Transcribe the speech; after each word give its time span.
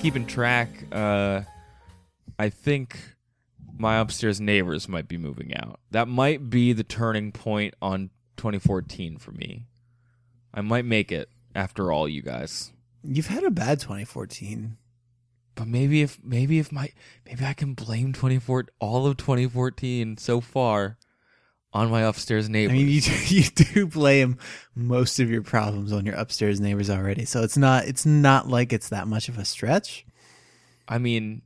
Keeping 0.00 0.26
track? 0.26 0.70
Uh, 0.90 1.42
I 2.38 2.48
think 2.48 2.98
my 3.76 3.98
upstairs 3.98 4.40
neighbors 4.40 4.88
might 4.88 5.08
be 5.08 5.18
moving 5.18 5.54
out. 5.54 5.78
That 5.90 6.08
might 6.08 6.48
be 6.48 6.72
the 6.72 6.84
turning 6.84 7.32
point 7.32 7.74
on 7.82 8.10
2014 8.38 9.18
for 9.18 9.32
me. 9.32 9.66
I 10.52 10.62
might 10.62 10.84
make 10.84 11.12
it 11.12 11.28
after 11.54 11.92
all, 11.92 12.08
you 12.08 12.22
guys. 12.22 12.72
You've 13.04 13.26
had 13.26 13.44
a 13.44 13.50
bad 13.50 13.80
2014. 13.80 14.76
But 15.54 15.68
maybe 15.68 16.00
if 16.00 16.18
maybe 16.24 16.58
if 16.58 16.72
my 16.72 16.90
maybe 17.26 17.44
I 17.44 17.52
can 17.52 17.74
blame 17.74 18.14
24 18.14 18.66
all 18.78 19.06
of 19.06 19.18
2014 19.18 20.16
so 20.16 20.40
far 20.40 20.96
on 21.72 21.90
my 21.90 22.02
upstairs 22.02 22.48
neighbors. 22.48 22.72
I 22.72 22.76
mean, 22.78 22.88
you 22.88 23.00
you 23.26 23.42
do 23.44 23.86
blame 23.86 24.38
most 24.74 25.20
of 25.20 25.30
your 25.30 25.42
problems 25.42 25.92
on 25.92 26.04
your 26.06 26.14
upstairs 26.14 26.60
neighbors 26.60 26.90
already, 26.90 27.24
so 27.24 27.42
it's 27.42 27.56
not 27.56 27.84
it's 27.86 28.06
not 28.06 28.48
like 28.48 28.72
it's 28.72 28.88
that 28.88 29.06
much 29.06 29.28
of 29.28 29.38
a 29.38 29.44
stretch. 29.44 30.04
I 30.88 30.98
mean, 30.98 31.42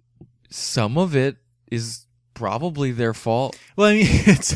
some 0.50 0.96
of 0.96 1.14
it 1.14 1.36
is 1.70 2.06
probably 2.34 2.92
their 2.92 3.14
fault. 3.14 3.58
Well, 3.76 3.88
I 3.88 3.94
mean, 3.94 4.06
it's 4.08 4.54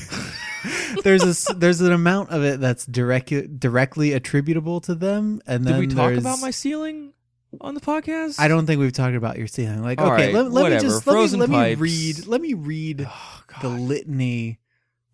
there's 1.03 1.51
a 1.51 1.55
there's 1.55 1.81
an 1.81 1.93
amount 1.93 2.31
of 2.31 2.43
it 2.45 2.61
that's 2.61 2.87
direct 2.87 3.61
directly 3.61 4.13
attributable 4.13 4.81
to 4.83 4.95
them, 4.95 5.41
and 5.47 5.65
then 5.65 5.81
Did 5.81 5.89
we 5.91 5.95
talk 5.95 6.15
about 6.15 6.41
my 6.41 6.51
ceiling 6.51 7.13
on 7.61 7.75
the 7.75 7.81
podcast? 7.81 8.41
I 8.41 8.49
don't 8.49 8.67
think 8.67 8.81
we've 8.81 8.93
talked 8.93 9.17
about 9.17 9.39
your 9.39 9.47
ceiling. 9.47 9.83
Like, 9.83 10.01
All 10.01 10.13
okay, 10.13 10.27
right, 10.27 10.35
let, 10.35 10.51
let 10.51 10.73
me 10.73 10.79
just 10.81 11.07
let 11.07 11.31
me, 11.33 11.37
let 11.39 11.51
me 11.51 11.75
read 11.75 12.27
let 12.27 12.41
me 12.41 12.55
read 12.55 13.07
Oh, 13.09 13.43
the 13.63 13.69
litany. 13.69 14.59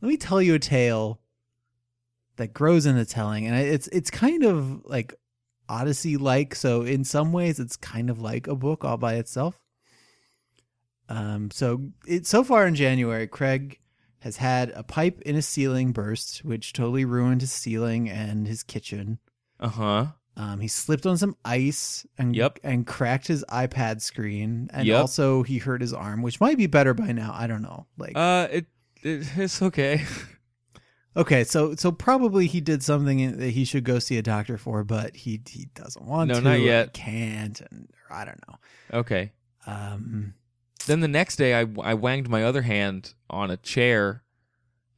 Let 0.05 0.11
me 0.11 0.17
tell 0.19 0.43
you 0.43 0.53
a 0.53 0.59
tale 0.59 1.19
that 2.37 2.53
grows 2.53 2.85
into 2.85 3.07
telling, 3.07 3.47
and 3.47 3.57
it's 3.57 3.87
it's 3.89 4.11
kind 4.11 4.45
of 4.45 4.85
like 4.85 5.15
Odyssey 5.67 6.19
like. 6.19 6.55
So 6.55 6.83
in 6.83 7.05
some 7.05 7.33
ways, 7.33 7.59
it's 7.59 7.75
kind 7.79 8.11
of 8.11 8.21
like 8.21 8.47
a 8.47 8.55
book 8.55 8.85
all 8.85 8.99
by 8.99 9.15
itself. 9.15 9.59
Um, 11.09 11.51
so 11.51 11.89
it 12.07 12.27
so 12.27 12.45
far 12.45 12.67
in 12.67 12.75
January, 12.75 13.27
Craig 13.27 13.81
has 14.19 14.37
had 14.37 14.73
a 14.77 14.83
pipe 14.83 15.23
in 15.23 15.37
his 15.37 15.49
ceiling 15.49 15.93
burst, 15.93 16.45
which 16.45 16.75
totally 16.75 17.07
ruined 17.07 17.41
his 17.41 17.53
ceiling 17.53 18.11
and 18.11 18.47
his 18.47 18.63
kitchen. 18.63 19.21
Uh 19.59 19.69
huh. 19.71 20.07
Um, 20.37 20.61
he 20.61 20.69
slipped 20.69 21.07
on 21.07 21.17
some 21.17 21.35
ice 21.47 22.05
and 22.19 22.37
Yep. 22.37 22.59
and 22.63 22.87
cracked 22.87 23.27
his 23.29 23.43
iPad 23.49 24.03
screen, 24.03 24.69
and 24.71 24.87
Yep. 24.87 25.01
also 25.01 25.43
he 25.45 25.57
hurt 25.57 25.81
his 25.81 25.95
arm, 25.95 26.21
which 26.21 26.43
might 26.43 26.59
be 26.59 26.67
better 26.67 26.93
by 26.93 27.13
now. 27.13 27.33
I 27.35 27.47
don't 27.47 27.63
know. 27.63 27.87
Like, 27.97 28.13
Uh, 28.17 28.49
it 28.51 28.67
it's 29.05 29.61
okay. 29.63 30.03
okay, 31.17 31.45
so 31.45 31.75
so 31.75 31.93
probably 31.93 32.47
he 32.47 32.61
did 32.61 32.83
something 32.83 33.37
that 33.39 33.51
he 33.51 33.65
should 33.65 33.85
go 33.85 33.99
see 33.99 34.17
a 34.19 34.23
doctor 34.23 34.59
for, 34.59 34.83
but 34.85 35.15
he 35.17 35.41
he 35.49 35.67
doesn't 35.75 36.05
want 36.05 36.29
No, 36.29 36.35
to. 36.37 36.41
not 36.41 36.55
or 36.55 36.59
yet. 36.59 36.93
Can't, 36.95 37.61
and 37.61 37.89
or 38.11 38.17
I 38.17 38.25
don't 38.25 38.41
know. 38.49 38.99
okay. 39.01 39.33
Um, 39.67 40.35
Then 40.87 41.01
the 41.01 41.09
next 41.09 41.37
day, 41.37 41.55
I 41.59 41.67
I 41.83 41.95
wanged 41.95 42.29
my 42.29 42.45
other 42.45 42.63
hand 42.63 43.15
on 43.31 43.51
a 43.51 43.57
chair, 43.57 44.23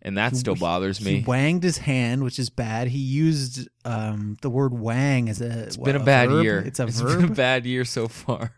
and 0.02 0.16
that 0.18 0.34
still 0.36 0.54
he- 0.54 0.60
bothers 0.60 1.00
me. 1.04 1.18
He 1.20 1.24
wanged 1.24 1.62
his 1.62 1.78
hand, 1.78 2.24
which 2.24 2.38
is 2.38 2.50
bad. 2.50 2.88
He 2.88 2.98
used 2.98 3.68
um 3.84 4.36
the 4.42 4.50
word 4.50 4.72
wang 4.74 5.28
as 5.28 5.40
a. 5.40 5.64
It's 5.64 5.76
what, 5.78 5.84
been 5.86 5.96
a 5.96 6.04
bad 6.04 6.30
verb? 6.30 6.42
year. 6.44 6.58
It's 6.60 6.80
a 6.80 6.86
it's 6.86 7.00
verb. 7.00 7.20
been 7.20 7.30
a 7.32 7.34
bad 7.34 7.66
year 7.66 7.84
so 7.84 8.08
far. 8.08 8.52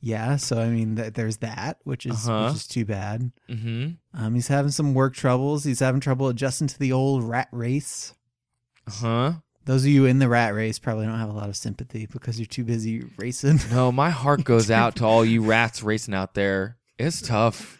Yeah, 0.00 0.36
so 0.36 0.60
I 0.60 0.68
mean, 0.68 0.96
th- 0.96 1.12
there's 1.14 1.38
that, 1.38 1.78
which 1.84 2.06
is 2.06 2.28
Uh-huh. 2.28 2.46
which 2.48 2.56
is 2.56 2.66
too 2.66 2.84
bad. 2.84 3.30
Mm-hmm. 3.48 3.88
Um, 4.22 4.34
he's 4.34 4.48
having 4.48 4.70
some 4.70 4.94
work 4.94 5.14
troubles. 5.14 5.64
He's 5.64 5.80
having 5.80 6.00
trouble 6.00 6.28
adjusting 6.28 6.66
to 6.68 6.78
the 6.78 6.92
old 6.92 7.22
rat 7.24 7.48
race. 7.52 8.14
Huh? 8.88 9.34
Those 9.66 9.82
of 9.84 9.88
you 9.90 10.06
in 10.06 10.18
the 10.18 10.28
rat 10.28 10.54
race 10.54 10.78
probably 10.78 11.06
don't 11.06 11.18
have 11.18 11.28
a 11.28 11.32
lot 11.34 11.48
of 11.50 11.56
sympathy 11.56 12.06
because 12.10 12.40
you're 12.40 12.46
too 12.46 12.64
busy 12.64 13.04
racing. 13.18 13.60
No, 13.70 13.92
my 13.92 14.10
heart 14.10 14.42
goes 14.44 14.70
out 14.80 14.96
to 14.96 15.04
all 15.04 15.24
you 15.24 15.42
rats 15.42 15.82
racing 15.82 16.14
out 16.14 16.34
there. 16.34 16.78
It's 16.98 17.20
tough. 17.22 17.76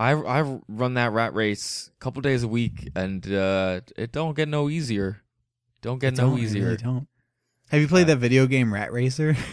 I 0.00 0.12
I 0.12 0.58
run 0.68 0.94
that 0.94 1.12
rat 1.12 1.34
race 1.34 1.90
a 1.96 1.98
couple 1.98 2.20
days 2.22 2.42
a 2.44 2.48
week, 2.48 2.90
and 2.94 3.24
uh, 3.32 3.80
it 3.96 4.12
don't 4.12 4.36
get 4.36 4.48
no 4.48 4.68
easier. 4.68 5.22
Don't 5.82 5.98
get 6.00 6.16
no 6.16 6.30
Don't, 6.30 6.38
easier. 6.40 6.64
really 6.64 6.76
don't. 6.76 7.08
Have 7.70 7.80
you 7.80 7.88
played 7.88 8.04
Uh, 8.04 8.14
that 8.14 8.18
video 8.18 8.46
game 8.46 8.72
Rat 8.74 8.92
Racer? 8.92 9.36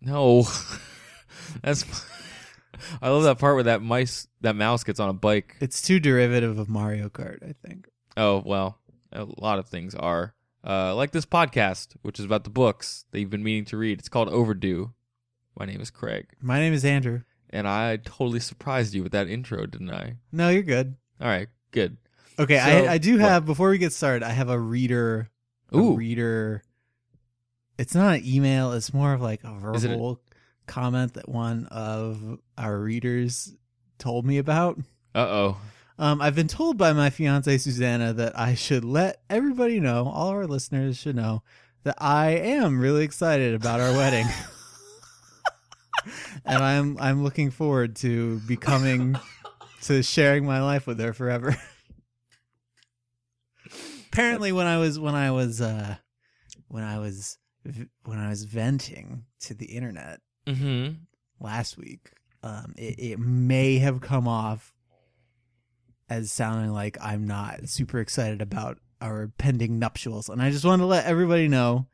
No, 0.00 0.46
that's. 1.62 1.84
I 3.00 3.08
love 3.08 3.22
that 3.22 3.38
part 3.38 3.54
where 3.54 3.62
that 3.64 3.82
mice, 3.82 4.26
that 4.40 4.56
mouse 4.56 4.82
gets 4.82 4.98
on 4.98 5.08
a 5.08 5.12
bike. 5.12 5.56
It's 5.60 5.80
too 5.80 6.00
derivative 6.00 6.58
of 6.58 6.68
Mario 6.68 7.08
Kart, 7.08 7.38
I 7.42 7.54
think. 7.66 7.88
Oh 8.16 8.42
well, 8.44 8.78
a 9.12 9.24
lot 9.38 9.58
of 9.58 9.68
things 9.68 9.94
are. 9.94 10.34
Uh, 10.66 10.94
like 10.94 11.10
this 11.12 11.26
podcast, 11.26 11.94
which 12.02 12.18
is 12.18 12.24
about 12.24 12.42
the 12.44 12.50
books 12.50 13.04
that 13.10 13.20
you've 13.20 13.28
been 13.30 13.42
meaning 13.44 13.66
to 13.66 13.76
read. 13.76 13.98
It's 13.98 14.08
called 14.08 14.28
Overdue. 14.30 14.92
My 15.58 15.66
name 15.66 15.80
is 15.80 15.90
Craig, 15.90 16.26
My 16.40 16.58
name 16.58 16.72
is 16.72 16.84
Andrew. 16.84 17.20
and 17.50 17.68
I 17.68 17.98
totally 17.98 18.40
surprised 18.40 18.92
you 18.94 19.02
with 19.04 19.12
that 19.12 19.28
intro, 19.28 19.66
didn't 19.66 19.90
I? 19.92 20.16
No, 20.32 20.48
you're 20.48 20.62
good. 20.64 20.96
All 21.20 21.28
right, 21.28 21.48
good. 21.70 21.98
Okay, 22.38 22.56
So, 22.58 22.64
I 22.88 22.92
I 22.94 22.98
do 22.98 23.12
what? 23.12 23.20
have 23.20 23.44
before 23.46 23.68
we 23.70 23.78
get 23.78 23.92
started, 23.92 24.24
I 24.24 24.30
have 24.30 24.48
a 24.48 24.58
reader 24.58 25.28
a 25.72 25.76
Ooh. 25.76 25.94
reader 25.94 26.62
it's 27.78 27.94
not 27.94 28.16
an 28.16 28.22
email, 28.26 28.72
it's 28.72 28.92
more 28.94 29.12
of 29.14 29.20
like 29.20 29.44
a 29.44 29.72
Is 29.74 29.84
it 29.84 29.88
a- 29.90 29.94
verbal 29.94 30.20
comment 30.66 31.14
that 31.14 31.28
one 31.28 31.66
of 31.66 32.38
our 32.56 32.78
readers 32.78 33.54
told 33.98 34.24
me 34.26 34.38
about. 34.38 34.78
Uh 35.14 35.18
oh. 35.28 35.56
Um, 35.98 36.20
I've 36.20 36.34
been 36.34 36.48
told 36.48 36.76
by 36.76 36.92
my 36.92 37.10
fiance 37.10 37.58
Susanna 37.58 38.12
that 38.14 38.38
I 38.38 38.54
should 38.54 38.84
let 38.84 39.22
everybody 39.30 39.78
know, 39.78 40.08
all 40.08 40.30
our 40.30 40.46
listeners 40.46 40.98
should 40.98 41.14
know, 41.14 41.42
that 41.84 41.94
I 41.98 42.30
am 42.30 42.80
really 42.80 43.04
excited 43.04 43.54
about 43.54 43.80
our 43.80 43.92
wedding, 43.92 44.26
and 46.44 46.58
I'm 46.58 46.98
I'm 46.98 47.22
looking 47.22 47.50
forward 47.52 47.94
to 47.96 48.40
becoming 48.40 49.16
to 49.82 50.02
sharing 50.02 50.44
my 50.44 50.62
life 50.62 50.86
with 50.86 50.98
her 50.98 51.12
forever. 51.12 51.56
Apparently, 54.08 54.50
when 54.50 54.66
I 54.66 54.78
was 54.78 54.98
when 54.98 55.14
I 55.14 55.30
was 55.30 55.60
uh, 55.60 55.96
when 56.68 56.82
I 56.82 56.98
was 56.98 57.38
when 58.04 58.18
I 58.18 58.30
was 58.30 58.44
venting 58.44 59.26
to 59.40 59.54
the 59.54 59.66
internet 59.66 60.20
Mm-hmm. 60.46 60.94
last 61.40 61.78
week, 61.78 62.10
um, 62.42 62.74
it, 62.76 62.98
it 62.98 63.18
may 63.18 63.78
have 63.78 64.00
come 64.00 64.28
off 64.28 64.74
as 66.08 66.30
sounding 66.30 66.72
like 66.72 66.98
I'm 67.00 67.26
not 67.26 67.68
super 67.68 67.98
excited 67.98 68.42
about 68.42 68.78
our 69.00 69.32
pending 69.38 69.78
nuptials. 69.78 70.28
And 70.28 70.42
I 70.42 70.50
just 70.50 70.64
wanted 70.64 70.82
to 70.82 70.86
let 70.86 71.06
everybody 71.06 71.48
know, 71.48 71.86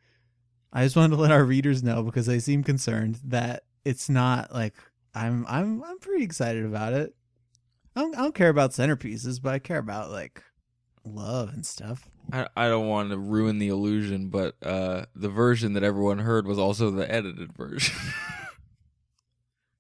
I 0.73 0.85
just 0.85 0.97
wanted 0.97 1.17
to 1.17 1.23
let 1.23 1.33
our 1.33 1.45
readers 1.45 1.83
know 1.83 2.03
because 2.03 2.27
they 2.27 2.39
seem 2.39 2.63
concerned 2.63 3.21
that 3.25 3.65
it's 3.85 4.09
not 4.09 4.53
like 4.53 4.75
I'm 5.15 5.45
I'm 5.49 5.83
I'm 5.83 5.99
pretty 5.99 6.25
excited 6.25 6.65
about 6.65 6.93
it. 6.93 7.15
I 7.97 8.03
don't, 8.03 8.15
I 8.17 8.23
don't 8.23 8.35
care 8.35 8.51
about 8.51 8.71
centerpieces, 8.71 9.43
but 9.43 9.53
I 9.53 9.59
care 9.59 9.79
about 9.79 10.11
like 10.11 10.43
love 11.05 11.53
and 11.53 11.65
stuff. 11.67 12.09
I, 12.33 12.47
I 12.57 12.69
don't 12.69 12.87
want 12.89 13.11
to 13.11 13.19
ruin 13.19 13.59
the 13.59 13.69
illusion, 13.69 14.29
but 14.29 14.55
uh, 14.63 15.07
the 15.15 15.29
version 15.29 15.73
that 15.73 15.83
everyone 15.83 16.19
heard 16.21 16.47
was 16.47 16.59
also 16.59 16.91
the 16.91 17.11
edited 17.11 17.53
version. 17.53 17.97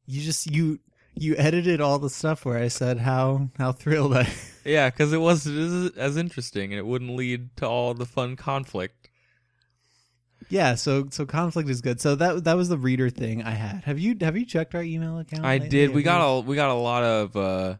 You 0.06 0.20
just 0.22 0.50
you 0.50 0.80
you 1.14 1.36
edited 1.36 1.80
all 1.80 1.98
the 2.00 2.10
stuff 2.10 2.44
where 2.44 2.58
I 2.58 2.66
said 2.68 2.98
how 2.98 3.50
how 3.58 3.70
thrilled 3.70 4.16
I 4.16 4.28
yeah, 4.64 4.90
because 4.90 5.12
it 5.12 5.18
wasn't 5.20 5.58
as- 5.58 5.96
as 5.96 6.16
interesting, 6.16 6.72
and 6.72 6.78
it 6.78 6.86
wouldn't 6.86 7.14
lead 7.14 7.56
to 7.58 7.68
all 7.68 7.94
the 7.94 8.06
fun 8.06 8.34
conflict. 8.34 9.08
Yeah, 10.48 10.74
so 10.74 11.06
so 11.12 11.26
conflict 11.26 11.68
is 11.68 11.80
good. 11.80 12.00
So 12.00 12.16
that 12.16 12.42
that 12.42 12.56
was 12.56 12.68
the 12.68 12.78
reader 12.78 13.08
thing 13.08 13.44
I 13.44 13.52
had. 13.52 13.84
Have 13.84 14.00
you 14.00 14.16
have 14.20 14.36
you 14.36 14.44
checked 14.44 14.74
our 14.74 14.82
email 14.82 15.18
account? 15.20 15.44
I 15.44 15.54
lately? 15.58 15.68
did. 15.68 15.90
We 15.90 16.02
Have 16.02 16.04
got 16.06 16.18
you- 16.22 16.26
a 16.38 16.40
we 16.40 16.56
got 16.56 16.70
a 16.70 16.74
lot 16.74 17.04
of 17.04 17.36
uh, 17.36 17.76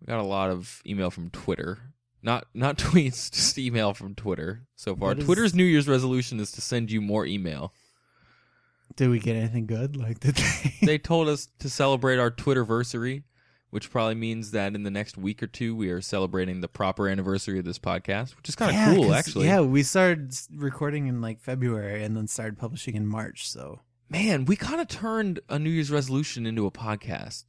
we 0.00 0.06
got 0.06 0.20
a 0.20 0.22
lot 0.26 0.48
of 0.50 0.80
email 0.86 1.10
from 1.10 1.28
Twitter. 1.28 1.80
Not 2.22 2.46
not 2.54 2.78
tweets, 2.78 3.30
just 3.32 3.58
email 3.58 3.94
from 3.94 4.14
Twitter 4.14 4.62
so 4.76 4.94
far. 4.94 5.08
What 5.08 5.18
is- 5.18 5.24
Twitter's 5.24 5.54
New 5.54 5.64
Year's 5.64 5.88
resolution 5.88 6.38
is 6.40 6.52
to 6.52 6.60
send 6.60 6.90
you 6.90 7.00
more 7.00 7.26
email. 7.26 7.72
Did 8.96 9.08
we 9.08 9.18
get 9.18 9.36
anything 9.36 9.66
good? 9.66 9.96
Like 9.96 10.20
did 10.20 10.36
they? 10.36 10.74
they 10.86 10.98
told 10.98 11.28
us 11.28 11.48
to 11.60 11.68
celebrate 11.70 12.18
our 12.18 12.30
Twitterversary, 12.30 13.22
which 13.70 13.90
probably 13.90 14.14
means 14.16 14.50
that 14.50 14.74
in 14.74 14.82
the 14.82 14.90
next 14.90 15.16
week 15.16 15.42
or 15.42 15.46
two 15.46 15.74
we 15.74 15.88
are 15.90 16.00
celebrating 16.02 16.60
the 16.60 16.68
proper 16.68 17.08
anniversary 17.08 17.58
of 17.58 17.64
this 17.64 17.78
podcast, 17.78 18.36
which 18.36 18.48
is 18.50 18.54
kind 18.54 18.70
of 18.70 18.74
Yeah, 18.76 18.94
cool 18.94 19.04
'cause- 19.04 19.12
actually. 19.14 19.46
Yeah, 19.46 19.60
we 19.60 19.82
started 19.82 20.28
s- 20.32 20.46
recording 20.54 21.06
in 21.06 21.20
like 21.22 21.40
February 21.40 22.04
and 22.04 22.14
then 22.16 22.26
started 22.28 22.58
publishing 22.58 22.94
in 22.94 23.06
March. 23.06 23.48
So 23.48 23.80
Man, 24.10 24.44
we 24.44 24.56
kind 24.56 24.78
of 24.80 24.88
turned 24.88 25.40
a 25.48 25.58
New 25.58 25.70
Year's 25.70 25.90
resolution 25.90 26.44
into 26.44 26.66
a 26.66 26.70
podcast. 26.70 27.44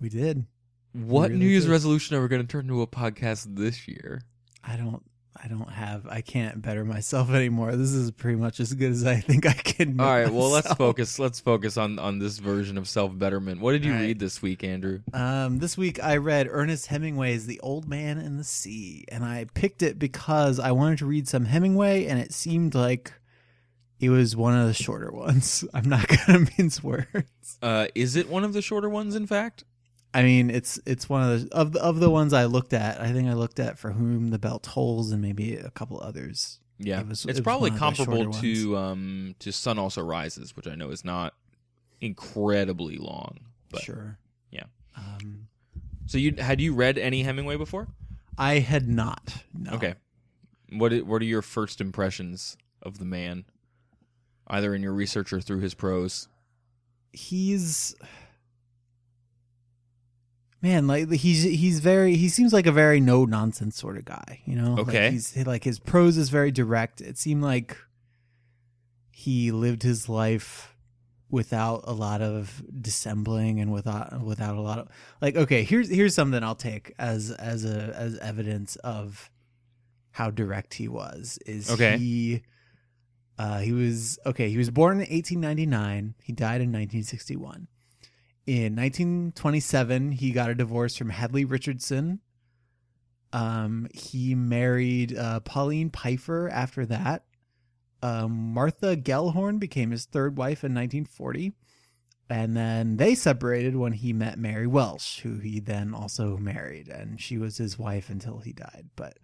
we 0.00 0.08
did. 0.08 0.46
What 0.92 1.30
really 1.30 1.40
New 1.40 1.46
Year's 1.46 1.68
resolution 1.68 2.16
are 2.16 2.22
we 2.22 2.28
going 2.28 2.42
to 2.42 2.48
turn 2.48 2.62
into 2.62 2.82
a 2.82 2.86
podcast 2.86 3.56
this 3.56 3.88
year? 3.88 4.22
I 4.62 4.76
don't. 4.76 5.02
I 5.42 5.48
don't 5.48 5.70
have. 5.70 6.06
I 6.06 6.20
can't 6.20 6.60
better 6.60 6.84
myself 6.84 7.30
anymore. 7.30 7.74
This 7.74 7.92
is 7.92 8.10
pretty 8.10 8.36
much 8.36 8.60
as 8.60 8.74
good 8.74 8.92
as 8.92 9.04
I 9.04 9.16
think 9.16 9.46
I 9.46 9.54
can. 9.54 9.98
All 9.98 10.06
right. 10.06 10.30
well 10.30 10.50
let's 10.50 10.72
focus. 10.74 11.18
Let's 11.18 11.40
focus 11.40 11.76
on 11.76 11.98
on 11.98 12.18
this 12.18 12.38
version 12.38 12.76
of 12.76 12.86
self 12.86 13.18
betterment. 13.18 13.60
What 13.60 13.72
did 13.72 13.84
you 13.84 13.92
right. 13.92 14.00
read 14.02 14.18
this 14.18 14.42
week, 14.42 14.62
Andrew? 14.62 15.00
Um, 15.14 15.58
this 15.58 15.76
week 15.78 16.02
I 16.02 16.18
read 16.18 16.46
Ernest 16.50 16.88
Hemingway's 16.88 17.46
The 17.46 17.58
Old 17.60 17.88
Man 17.88 18.18
and 18.18 18.38
the 18.38 18.44
Sea, 18.44 19.04
and 19.08 19.24
I 19.24 19.46
picked 19.54 19.82
it 19.82 19.98
because 19.98 20.60
I 20.60 20.72
wanted 20.72 20.98
to 20.98 21.06
read 21.06 21.26
some 21.26 21.46
Hemingway, 21.46 22.06
and 22.06 22.20
it 22.20 22.32
seemed 22.34 22.74
like 22.74 23.12
it 23.98 24.10
was 24.10 24.36
one 24.36 24.56
of 24.56 24.66
the 24.66 24.74
shorter 24.74 25.10
ones. 25.10 25.64
I'm 25.74 25.88
not 25.88 26.06
gonna 26.08 26.46
mince 26.58 26.84
words. 26.84 27.58
Uh, 27.62 27.86
is 27.94 28.16
it 28.16 28.28
one 28.28 28.44
of 28.44 28.52
the 28.52 28.62
shorter 28.62 28.90
ones? 28.90 29.16
In 29.16 29.26
fact, 29.26 29.64
I 30.14 30.22
mean, 30.22 30.50
it's 30.50 30.78
it's 30.86 31.08
one 31.08 31.22
of 31.30 31.48
the 31.48 31.54
of 31.56 31.72
the 31.72 31.82
of 31.82 32.00
the 32.00 32.10
ones 32.10 32.32
I 32.32 32.44
looked 32.44 32.72
at. 32.74 33.00
I 33.00 33.12
think 33.12 33.28
I 33.28 33.32
looked 33.32 33.58
at 33.58 33.78
For 33.78 33.92
Whom 33.92 34.28
the 34.30 34.38
Bell 34.38 34.58
Tolls 34.58 35.10
and 35.12 35.22
maybe 35.22 35.56
a 35.56 35.70
couple 35.70 36.00
others. 36.00 36.58
yeah, 36.78 37.00
It 37.00 37.08
was- 37.08 37.24
it's 37.24 37.38
it 37.38 37.42
probably 37.42 37.70
one 37.70 37.82
of 37.82 37.96
the 37.96 38.04
comparable 38.04 38.32
to 38.34 38.76
um 38.76 39.34
to 39.38 39.52
Sun 39.52 39.78
Also 39.78 40.02
Rises, 40.02 40.54
which 40.56 40.66
I 40.66 40.74
know 40.74 40.90
is 40.90 41.04
not 41.04 41.34
incredibly 42.00 42.98
long. 42.98 43.38
But 43.70 43.82
sure. 43.82 44.18
yeah. 44.50 44.64
Um, 44.96 45.48
so 46.06 46.18
you 46.18 46.34
had 46.38 46.60
you 46.60 46.74
read 46.74 46.98
any 46.98 47.22
Hemingway 47.22 47.56
before? 47.56 47.88
I 48.36 48.58
had 48.58 48.88
not. 48.88 49.44
No. 49.56 49.72
Okay. 49.72 49.94
What 50.70 50.92
what 51.06 51.22
are 51.22 51.26
your 51.26 51.42
first 51.42 51.80
impressions 51.80 52.56
of 52.82 52.98
the 52.98 53.04
man, 53.06 53.44
either 54.48 54.74
in 54.74 54.82
your 54.82 54.92
research 54.92 55.32
or 55.32 55.40
through 55.40 55.60
his 55.60 55.72
prose? 55.74 56.28
he's 57.14 57.94
man 60.62 60.86
like 60.86 61.10
he's 61.10 61.42
he's 61.42 61.80
very 61.80 62.14
he 62.14 62.28
seems 62.28 62.52
like 62.52 62.66
a 62.66 62.72
very 62.72 63.00
no 63.00 63.24
nonsense 63.24 63.76
sort 63.76 63.96
of 63.98 64.04
guy 64.04 64.40
you 64.44 64.54
know 64.54 64.78
Okay. 64.78 65.04
like 65.04 65.12
he's 65.12 65.36
like 65.46 65.64
his 65.64 65.78
prose 65.80 66.16
is 66.16 66.28
very 66.28 66.50
direct 66.52 67.00
it 67.00 67.18
seemed 67.18 67.42
like 67.42 67.76
he 69.10 69.50
lived 69.50 69.82
his 69.82 70.08
life 70.08 70.76
without 71.30 71.82
a 71.84 71.92
lot 71.92 72.20
of 72.22 72.62
dissembling 72.80 73.58
and 73.60 73.72
without 73.72 74.20
without 74.22 74.54
a 74.56 74.60
lot 74.60 74.78
of 74.78 74.88
like 75.20 75.34
okay 75.36 75.62
here's 75.64 75.88
here's 75.88 76.14
something 76.14 76.42
i'll 76.44 76.54
take 76.54 76.92
as 76.98 77.30
as 77.32 77.64
a 77.64 77.94
as 77.96 78.18
evidence 78.18 78.76
of 78.76 79.30
how 80.12 80.30
direct 80.30 80.74
he 80.74 80.88
was 80.88 81.38
is 81.46 81.70
Okay. 81.70 81.96
he 81.96 82.42
uh 83.38 83.60
he 83.60 83.72
was 83.72 84.18
okay 84.26 84.50
he 84.50 84.58
was 84.58 84.70
born 84.70 84.94
in 85.00 85.08
1899 85.10 86.14
he 86.22 86.32
died 86.32 86.60
in 86.60 86.68
1961 86.70 87.66
in 88.46 88.74
1927 88.76 90.12
he 90.12 90.32
got 90.32 90.50
a 90.50 90.54
divorce 90.54 90.96
from 90.96 91.10
hadley 91.10 91.44
richardson 91.44 92.20
um 93.32 93.86
he 93.94 94.34
married 94.34 95.16
uh 95.16 95.40
pauline 95.40 95.90
pfeiffer 95.90 96.48
after 96.48 96.84
that 96.84 97.24
um, 98.02 98.52
Martha 98.52 98.96
Gellhorn 98.96 99.60
became 99.60 99.92
his 99.92 100.04
third 100.04 100.36
wife 100.36 100.64
in 100.64 100.74
1940. 100.74 101.52
And 102.28 102.56
then 102.56 102.96
they 102.96 103.14
separated 103.14 103.76
when 103.76 103.92
he 103.92 104.12
met 104.12 104.38
Mary 104.38 104.66
Welsh, 104.66 105.20
who 105.20 105.38
he 105.38 105.60
then 105.60 105.94
also 105.94 106.36
married. 106.36 106.88
And 106.88 107.20
she 107.20 107.38
was 107.38 107.58
his 107.58 107.78
wife 107.78 108.08
until 108.08 108.38
he 108.38 108.52
died. 108.52 108.88
But 108.96 109.18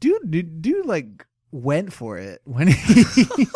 dude, 0.00 0.30
dude, 0.30 0.60
dude 0.60 0.86
like 0.86 1.26
went 1.52 1.92
for 1.92 2.18
it 2.18 2.42
when 2.44 2.68
he. 2.68 3.04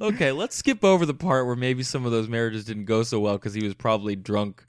Okay, 0.00 0.32
let's 0.32 0.56
skip 0.56 0.84
over 0.84 1.06
the 1.06 1.14
part 1.14 1.46
where 1.46 1.56
maybe 1.56 1.82
some 1.82 2.04
of 2.04 2.12
those 2.12 2.28
marriages 2.28 2.64
didn't 2.64 2.86
go 2.86 3.02
so 3.02 3.20
well 3.20 3.34
because 3.34 3.54
he 3.54 3.64
was 3.64 3.74
probably 3.74 4.16
drunk 4.16 4.66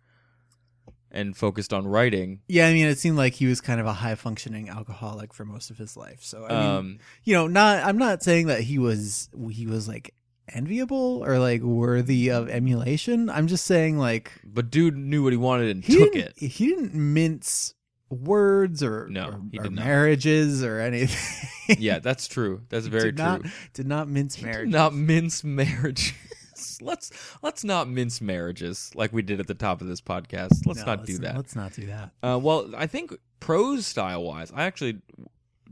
and 1.11 1.35
focused 1.35 1.73
on 1.73 1.87
writing. 1.87 2.41
yeah, 2.47 2.67
I 2.67 2.73
mean, 2.73 2.87
it 2.87 2.99
seemed 2.99 3.17
like 3.17 3.33
he 3.33 3.45
was 3.45 3.61
kind 3.61 3.79
of 3.79 3.85
a 3.85 3.93
high 3.93 4.15
functioning 4.15 4.69
alcoholic 4.69 5.33
for 5.33 5.45
most 5.45 5.69
of 5.69 5.77
his 5.77 5.95
life. 5.95 6.19
So, 6.21 6.45
I 6.45 6.49
mean, 6.49 6.69
um, 6.75 6.99
you 7.23 7.33
know, 7.33 7.47
not, 7.47 7.85
I'm 7.85 7.97
not 7.97 8.21
saying 8.21 8.47
that 8.47 8.61
he 8.61 8.77
was, 8.77 9.29
he 9.49 9.65
was 9.65 9.87
like 9.87 10.13
enviable 10.53 11.23
or 11.25 11.39
like 11.39 11.61
worthy 11.61 12.31
of 12.31 12.49
emulation. 12.49 13.29
I'm 13.29 13.47
just 13.47 13.65
saying 13.65 13.97
like, 13.97 14.31
but 14.43 14.69
dude 14.69 14.97
knew 14.97 15.23
what 15.23 15.31
he 15.31 15.37
wanted 15.37 15.69
and 15.69 15.83
he 15.83 15.97
took 15.97 16.15
it. 16.15 16.33
He 16.37 16.67
didn't 16.67 16.93
mince 16.93 17.74
words 18.09 18.83
or 18.83 19.07
No, 19.09 19.27
or, 19.29 19.41
he 19.51 19.59
or 19.59 19.63
did 19.63 19.73
not. 19.73 19.85
marriages 19.85 20.63
or 20.63 20.79
anything. 20.79 21.49
Yeah, 21.79 21.97
that's 21.99 22.27
true. 22.27 22.61
That's 22.69 22.85
very 22.85 23.05
did 23.11 23.17
true. 23.17 23.25
Not, 23.25 23.41
did 23.73 23.87
not 23.87 24.07
mince 24.07 24.35
Did 24.35 24.45
marriages. 24.45 24.71
Not 24.73 24.93
mince 24.93 25.43
marriages. 25.43 26.13
let's 26.81 27.11
let's 27.41 27.63
not 27.63 27.89
mince 27.89 28.21
marriages 28.21 28.91
like 28.93 29.11
we 29.11 29.21
did 29.23 29.39
at 29.39 29.47
the 29.47 29.55
top 29.55 29.81
of 29.81 29.87
this 29.87 29.99
podcast. 30.01 30.65
Let's 30.67 30.79
No, 30.81 30.85
not 30.85 31.05
do 31.05 31.13
let's- 31.13 31.19
that. 31.19 31.35
Let's 31.35 31.55
not 31.55 31.73
do 31.73 31.87
that. 31.87 32.11
Uh, 32.21 32.39
well, 32.41 32.71
I 32.77 32.85
think 32.87 33.13
prose 33.39 33.85
style 33.87 34.23
wise, 34.23 34.51
I 34.55 34.65
actually 34.65 35.01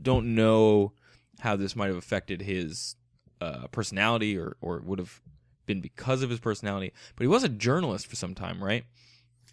don't 0.02 0.34
know 0.34 0.92
how 1.40 1.54
this 1.56 1.76
might 1.76 1.86
have 1.88 1.96
affected 1.96 2.42
his 2.42 2.96
uh, 3.40 3.66
personality 3.68 4.36
or, 4.36 4.56
or 4.60 4.80
would 4.84 4.98
have 4.98 5.20
been 5.66 5.80
because 5.80 6.22
of 6.22 6.30
his 6.30 6.40
personality. 6.40 6.92
But 7.16 7.22
he 7.22 7.28
was 7.28 7.44
a 7.44 7.48
journalist 7.48 8.06
for 8.08 8.16
some 8.16 8.34
time, 8.34 8.62
right? 8.62 8.84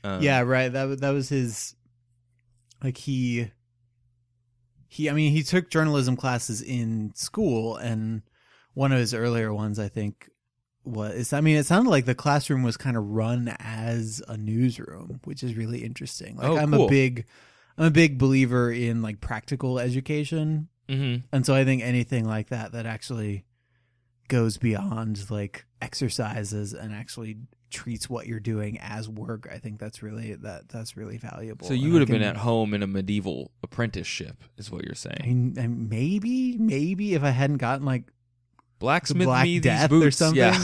Um, 0.04 0.22
yeah, 0.24 0.40
right. 0.42 0.70
That 0.74 1.02
that 1.02 1.12
was 1.12 1.30
his. 1.30 1.76
Like 2.84 2.98
he. 2.98 3.52
He, 4.88 5.10
I 5.10 5.14
mean, 5.14 5.32
he 5.32 5.42
took 5.44 5.70
journalism 5.70 6.18
classes 6.18 6.62
in 6.62 7.14
school, 7.16 7.78
and 7.78 8.24
one 8.74 8.92
of 8.92 9.00
his 9.00 9.14
earlier 9.14 9.54
ones, 9.54 9.80
I 9.80 9.88
think, 9.88 10.30
was. 10.84 11.32
I 11.32 11.40
mean, 11.40 11.56
it 11.56 11.66
sounded 11.66 11.90
like 11.90 12.06
the 12.06 12.16
classroom 12.16 12.62
was 12.64 12.76
kind 12.76 12.98
of 12.98 13.06
run 13.06 13.56
as 13.60 14.22
a 14.28 14.36
newsroom, 14.36 15.22
which 15.24 15.44
is 15.44 15.56
really 15.56 15.84
interesting. 15.86 16.36
Like, 16.36 16.48
Oh, 16.48 16.58
I'm 16.58 16.72
cool. 16.72 16.88
a 16.88 16.90
big, 16.90 17.26
I'm 17.78 17.86
a 17.86 17.92
big 17.92 18.18
believer 18.18 18.70
in 18.70 19.02
like 19.02 19.22
practical 19.22 19.80
education, 19.80 20.68
mhm. 20.90 21.24
and 21.32 21.46
so 21.46 21.56
I 21.56 21.64
think 21.64 21.84
anything 21.84 22.26
like 22.26 22.50
that 22.50 22.74
that 22.74 22.86
actually 22.86 23.46
goes 24.32 24.58
beyond 24.58 25.30
like 25.30 25.66
exercises 25.82 26.74
and 26.74 26.94
actually 26.94 27.36
treats 27.70 28.10
what 28.10 28.28
you're 28.28 28.40
doing 28.40 28.80
as 28.80 29.10
work. 29.10 29.48
I 29.52 29.58
think 29.58 29.78
that's 29.78 30.02
really 30.02 30.36
that 30.36 30.70
that's 30.70 30.96
really 30.96 31.18
valuable. 31.18 31.68
So 31.68 31.74
you 31.74 31.84
And 31.86 31.94
would 31.94 32.00
I 32.00 32.02
have 32.04 32.08
been 32.20 32.24
at 32.24 32.38
home 32.38 32.74
in 32.74 32.82
a 32.82 32.88
medieval 32.88 33.52
apprenticeship, 33.62 34.44
is 34.58 34.72
what 34.72 34.84
you're 34.84 34.94
I 34.94 34.96
saying. 34.96 35.22
mean, 35.26 35.54
and 35.58 35.90
maybe, 35.90 36.58
maybe 36.58 37.14
if 37.14 37.24
I 37.24 37.30
hadn't 37.32 37.58
gotten 37.58 37.86
like 37.86 38.04
Blacksmith 38.80 39.26
Black 39.28 39.44
me 39.44 39.60
these 39.60 39.88
boots. 39.90 40.06
or 40.08 40.12
something. 40.12 40.38
Yeah. 40.40 40.58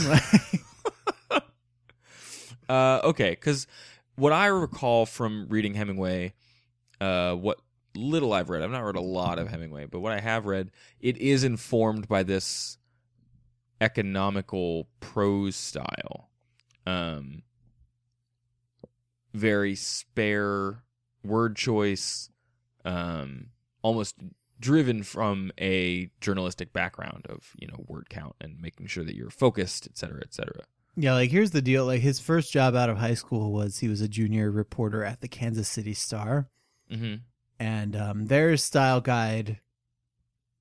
like- 1.30 1.42
Uh, 2.68 3.00
okay, 3.02 3.30
because 3.30 3.66
what 4.16 4.32
I 4.32 4.46
recall 4.46 5.06
from 5.06 5.46
reading 5.48 5.72
Hemingway, 5.72 6.34
uh, 7.00 7.34
what 7.34 7.58
little 7.96 8.34
I've 8.34 8.50
read, 8.50 8.60
I've 8.62 8.70
not 8.70 8.84
read 8.84 8.96
a 8.96 9.00
lot 9.00 9.38
of 9.38 9.48
Hemingway, 9.48 9.86
but 9.86 10.00
what 10.00 10.12
I 10.12 10.20
have 10.20 10.44
read, 10.44 10.70
it 11.00 11.16
is 11.16 11.44
informed 11.44 12.08
by 12.08 12.22
this 12.24 12.76
economical 13.80 14.88
prose 15.00 15.56
style. 15.56 16.30
Um, 16.86 17.42
very 19.34 19.74
spare 19.74 20.82
word 21.22 21.56
choice, 21.56 22.30
um, 22.84 23.48
almost 23.82 24.16
driven 24.60 25.02
from 25.02 25.52
a 25.60 26.10
journalistic 26.20 26.72
background 26.72 27.26
of 27.28 27.52
you 27.58 27.68
know 27.68 27.84
word 27.86 28.08
count 28.08 28.34
and 28.40 28.60
making 28.60 28.86
sure 28.86 29.04
that 29.04 29.14
you're 29.14 29.30
focused, 29.30 29.86
et 29.86 29.96
cetera, 29.98 30.20
et 30.22 30.34
cetera. 30.34 30.62
yeah, 30.96 31.12
like 31.12 31.30
here's 31.30 31.50
the 31.52 31.62
deal. 31.62 31.84
Like 31.86 32.00
his 32.00 32.18
first 32.20 32.52
job 32.52 32.74
out 32.74 32.90
of 32.90 32.96
high 32.98 33.14
school 33.14 33.52
was 33.52 33.78
he 33.78 33.88
was 33.88 34.00
a 34.00 34.08
junior 34.08 34.50
reporter 34.50 35.04
at 35.04 35.20
the 35.20 35.28
Kansas 35.28 35.68
City 35.68 35.94
Star. 35.94 36.48
Mm-hmm. 36.90 37.16
and 37.60 37.94
um, 37.94 38.26
their 38.28 38.56
style 38.56 39.02
guide 39.02 39.60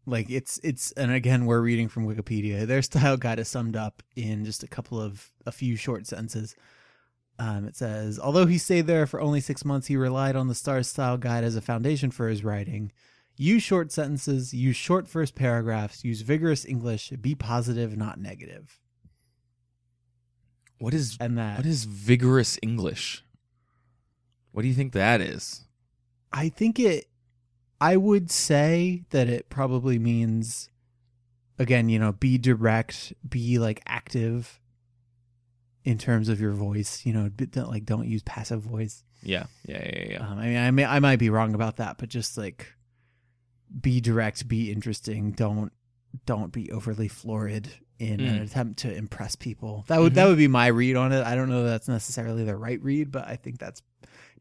like 0.08 0.30
it's 0.30 0.60
it's 0.64 0.92
and 0.94 1.12
again 1.12 1.46
we're 1.46 1.62
reading 1.62 1.88
from 1.88 2.08
wikipedia 2.08 2.66
their 2.66 2.82
style 2.82 3.18
guide 3.18 3.40
is 3.40 3.48
summed 3.48 3.76
up 3.76 4.02
in 4.16 4.46
just 4.46 4.64
a 4.64 4.68
couple 4.68 5.00
of 5.00 5.32
a 5.46 5.52
few 5.52 5.76
short 5.76 6.08
sentences 6.08 6.56
um, 7.40 7.66
it 7.66 7.76
says 7.76 8.20
although 8.20 8.48
he 8.48 8.58
stayed 8.58 8.88
there 8.88 9.06
for 9.06 9.22
only 9.22 9.40
six 9.40 9.64
months 9.64 9.88
he 9.88 9.96
relied 9.96 10.36
on 10.36 10.48
the 10.48 10.56
star's 10.56 10.88
style 10.88 11.18
guide 11.18 11.44
as 11.44 11.56
a 11.56 11.62
foundation 11.62 12.10
for 12.10 12.30
his 12.30 12.44
writing 12.44 12.92
use 13.36 13.62
short 13.62 13.92
sentences 13.92 14.54
use 14.54 14.76
short 14.76 15.08
first 15.08 15.36
paragraphs 15.36 16.04
use 16.04 16.22
vigorous 16.22 16.66
english 16.66 17.10
be 17.22 17.36
positive 17.36 17.96
not 17.96 18.20
negative 18.20 18.80
What 20.80 20.94
is 20.94 21.18
and 21.20 21.38
that 21.38 21.58
What 21.58 21.66
is 21.66 21.86
vigorous 21.86 22.58
English? 22.62 23.24
What 24.52 24.62
do 24.62 24.68
you 24.68 24.74
think 24.74 24.94
that 24.94 25.22
is? 25.22 25.66
I 26.32 26.50
think 26.50 26.80
it 26.80 27.08
I 27.80 27.98
would 27.98 28.32
say 28.32 29.04
that 29.12 29.28
it 29.30 29.50
probably 29.50 30.00
means 30.00 30.70
again, 31.60 31.90
you 31.90 32.00
know, 32.00 32.12
be 32.12 32.38
direct, 32.38 33.14
be 33.28 33.60
like 33.60 33.82
active 33.88 34.60
in 35.84 35.98
terms 35.98 36.30
of 36.30 36.40
your 36.42 36.52
voice. 36.54 37.06
You 37.06 37.14
know, 37.14 37.30
don't, 37.30 37.70
like 37.70 37.86
don't 37.86 38.08
use 38.08 38.24
passive 38.24 38.62
voice. 38.62 39.04
Yeah, 39.24 39.46
yeah, 39.68 39.84
yeah, 39.84 40.06
yeah. 40.12 40.28
Um, 40.28 40.38
I 40.40 40.46
mean, 40.48 40.58
I 40.58 40.72
may 40.72 40.86
I 40.86 41.00
might 41.00 41.20
be 41.20 41.30
wrong 41.30 41.54
about 41.56 41.78
that, 41.78 41.98
but 41.98 42.10
just 42.10 42.38
like 42.38 42.68
be 43.82 44.00
direct, 44.02 44.48
be 44.48 44.72
interesting. 44.72 45.32
Don't 45.32 45.72
don't 46.26 46.52
be 46.52 46.72
overly 46.72 47.08
florid 47.08 47.70
in 48.00 48.20
an 48.22 48.40
Mm. 48.40 48.44
attempt 48.44 48.80
to 48.80 48.94
impress 48.96 49.36
people. 49.36 49.84
That 49.88 50.00
would 50.00 50.14
that 50.16 50.26
Mhm. 50.26 50.30
would 50.30 50.38
be 50.38 50.48
my 50.48 50.68
read 50.68 50.96
on 50.96 51.12
it. 51.12 51.26
I 51.26 51.36
don't 51.36 51.50
know 51.50 51.64
that's 51.64 51.88
necessarily 51.88 52.44
the 52.44 52.56
right 52.56 52.82
read, 52.82 53.12
but 53.12 53.28
I 53.28 53.36
think 53.36 53.58
that's 53.60 53.82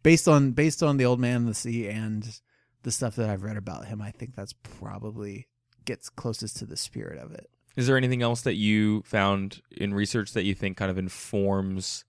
based 0.03 0.29
on 0.29 0.53
based 0.53 0.83
on 0.83 0.97
the 0.99 1.07
old 1.07 1.21
man 1.21 1.37
in 1.43 1.47
the 1.47 1.55
sea 1.55 1.89
and 1.89 2.39
the 2.87 2.93
stuff 2.93 3.17
that 3.17 3.29
I've 3.29 3.43
read 3.43 3.57
about 3.57 3.87
him. 3.87 4.01
I 4.01 4.13
think 4.13 4.37
that's 4.37 4.53
probably 4.53 5.49
gets 5.85 6.09
closest 6.09 6.59
to 6.59 6.67
the 6.67 6.77
spirit 6.77 7.19
of 7.19 7.33
it. 7.33 7.51
Is 7.75 7.89
there 7.89 7.97
anything 7.97 8.23
else 8.23 8.43
that 8.43 8.55
you 8.55 9.03
found 9.03 9.61
in 9.73 9.93
research 9.93 10.33
that 10.35 10.45
you 10.45 10.55
think 10.55 10.77
kind 10.77 10.89
of 10.89 10.97
informs 10.97 12.05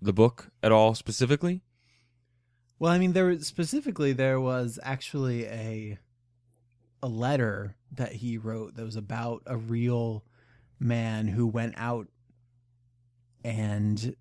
the 0.00 0.12
book 0.12 0.52
at 0.62 0.70
all 0.70 0.94
specifically? 0.94 1.60
Well, 2.78 2.92
I 2.92 2.98
mean, 2.98 3.14
there 3.14 3.26
was 3.26 3.44
specifically 3.44 4.12
there 4.12 4.40
was 4.40 4.78
actually 4.80 5.46
a 5.46 5.98
a 7.02 7.08
letter 7.08 7.74
that 7.90 8.12
he 8.12 8.38
wrote 8.38 8.76
that 8.76 8.84
was 8.84 8.94
about 8.94 9.42
a 9.46 9.56
real 9.56 10.24
man 10.78 11.26
who 11.26 11.48
went 11.48 11.74
out 11.76 12.06
and 13.42 14.14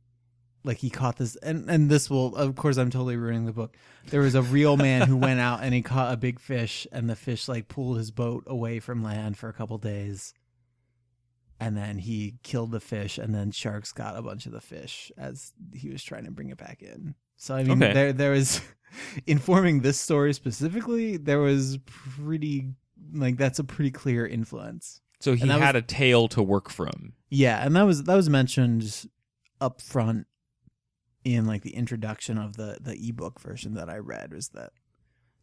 like 0.64 0.78
he 0.78 0.90
caught 0.90 1.18
this 1.18 1.36
and 1.38 1.70
and 1.70 1.90
this 1.90 2.10
will 2.10 2.36
of 2.36 2.56
course 2.56 2.78
I'm 2.78 2.90
totally 2.90 3.16
ruining 3.18 3.46
the 3.46 3.52
book. 3.54 3.76
There 4.08 4.22
was 4.22 4.36
a 4.36 4.42
real 4.42 4.78
man 4.78 5.08
who 5.08 5.18
went 5.18 5.40
out 5.40 5.64
and 5.64 5.74
he 5.74 5.82
caught 5.82 6.14
a 6.14 6.18
big 6.18 6.40
fish 6.40 6.86
and 6.92 7.10
the 7.10 7.16
fish 7.16 7.48
like 7.48 7.68
pulled 7.68 7.98
his 7.98 8.12
boat 8.12 8.44
away 8.48 8.80
from 8.80 9.04
land 9.04 9.38
for 9.38 9.50
a 9.50 9.54
couple 9.54 9.78
days. 9.78 10.34
And 11.60 11.78
then 11.78 12.00
he 12.00 12.36
killed 12.44 12.72
the 12.72 12.80
fish 12.80 13.18
and 13.20 13.36
then 13.36 13.52
sharks 13.52 13.92
got 13.92 14.18
a 14.18 14.22
bunch 14.22 14.46
of 14.48 14.52
the 14.52 14.62
fish 14.62 15.12
as 15.18 15.54
he 15.74 15.90
was 15.90 16.04
trying 16.04 16.26
to 16.26 16.32
bring 16.32 16.50
it 16.50 16.58
back 16.58 16.82
in. 16.82 17.14
So 17.38 17.56
I 17.56 17.64
mean 17.64 17.82
Okay. 17.84 17.94
there 17.94 18.14
there 18.14 18.32
was 18.32 18.62
informing 19.28 19.82
this 19.82 20.00
story 20.00 20.34
specifically, 20.34 21.18
there 21.18 21.40
was 21.40 21.78
pretty 21.86 22.68
like 23.14 23.38
that's 23.38 23.60
a 23.60 23.64
pretty 23.64 23.92
clear 23.92 24.26
influence. 24.28 25.02
So 25.20 25.34
he 25.34 25.48
that 25.48 25.56
was- 25.56 25.64
had 25.64 25.76
a 25.76 25.82
tale 25.82 26.28
to 26.30 26.42
work 26.44 26.70
from. 26.70 27.14
Yeah, 27.30 27.64
and 27.66 27.76
that 27.76 27.84
was 27.84 28.04
that 28.04 28.16
was 28.16 28.30
mentioned 28.30 29.06
up 29.60 29.80
front 29.82 30.26
in 31.24 31.46
like 31.46 31.62
the 31.62 31.76
introduction 31.76 32.38
of 32.38 32.58
the 32.58 32.78
the 32.82 32.98
ebook 33.08 33.40
version 33.40 33.74
that 33.76 33.90
I 33.90 33.98
read 33.98 34.34
was 34.34 34.50
that 34.50 34.74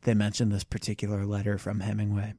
they 0.03 0.15
mentioned 0.15 0.53
this 0.53 0.65
particular 0.65 1.25
letter 1.25 1.59
from 1.59 1.81
Hemingway 1.81 2.35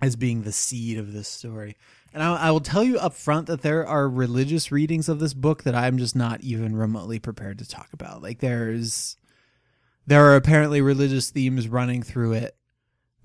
as 0.00 0.16
being 0.16 0.42
the 0.42 0.52
seed 0.52 0.98
of 0.98 1.12
this 1.12 1.28
story. 1.28 1.76
And 2.12 2.22
I, 2.22 2.36
I 2.36 2.50
will 2.50 2.60
tell 2.60 2.84
you 2.84 2.98
up 2.98 3.14
front 3.14 3.46
that 3.46 3.62
there 3.62 3.86
are 3.86 4.08
religious 4.08 4.70
readings 4.70 5.08
of 5.08 5.20
this 5.20 5.34
book 5.34 5.62
that 5.62 5.74
I'm 5.74 5.98
just 5.98 6.14
not 6.14 6.42
even 6.42 6.76
remotely 6.76 7.18
prepared 7.18 7.58
to 7.58 7.68
talk 7.68 7.88
about. 7.92 8.22
Like 8.22 8.40
there's 8.40 9.16
there 10.06 10.24
are 10.24 10.36
apparently 10.36 10.80
religious 10.80 11.30
themes 11.30 11.68
running 11.68 12.02
through 12.02 12.34
it 12.34 12.56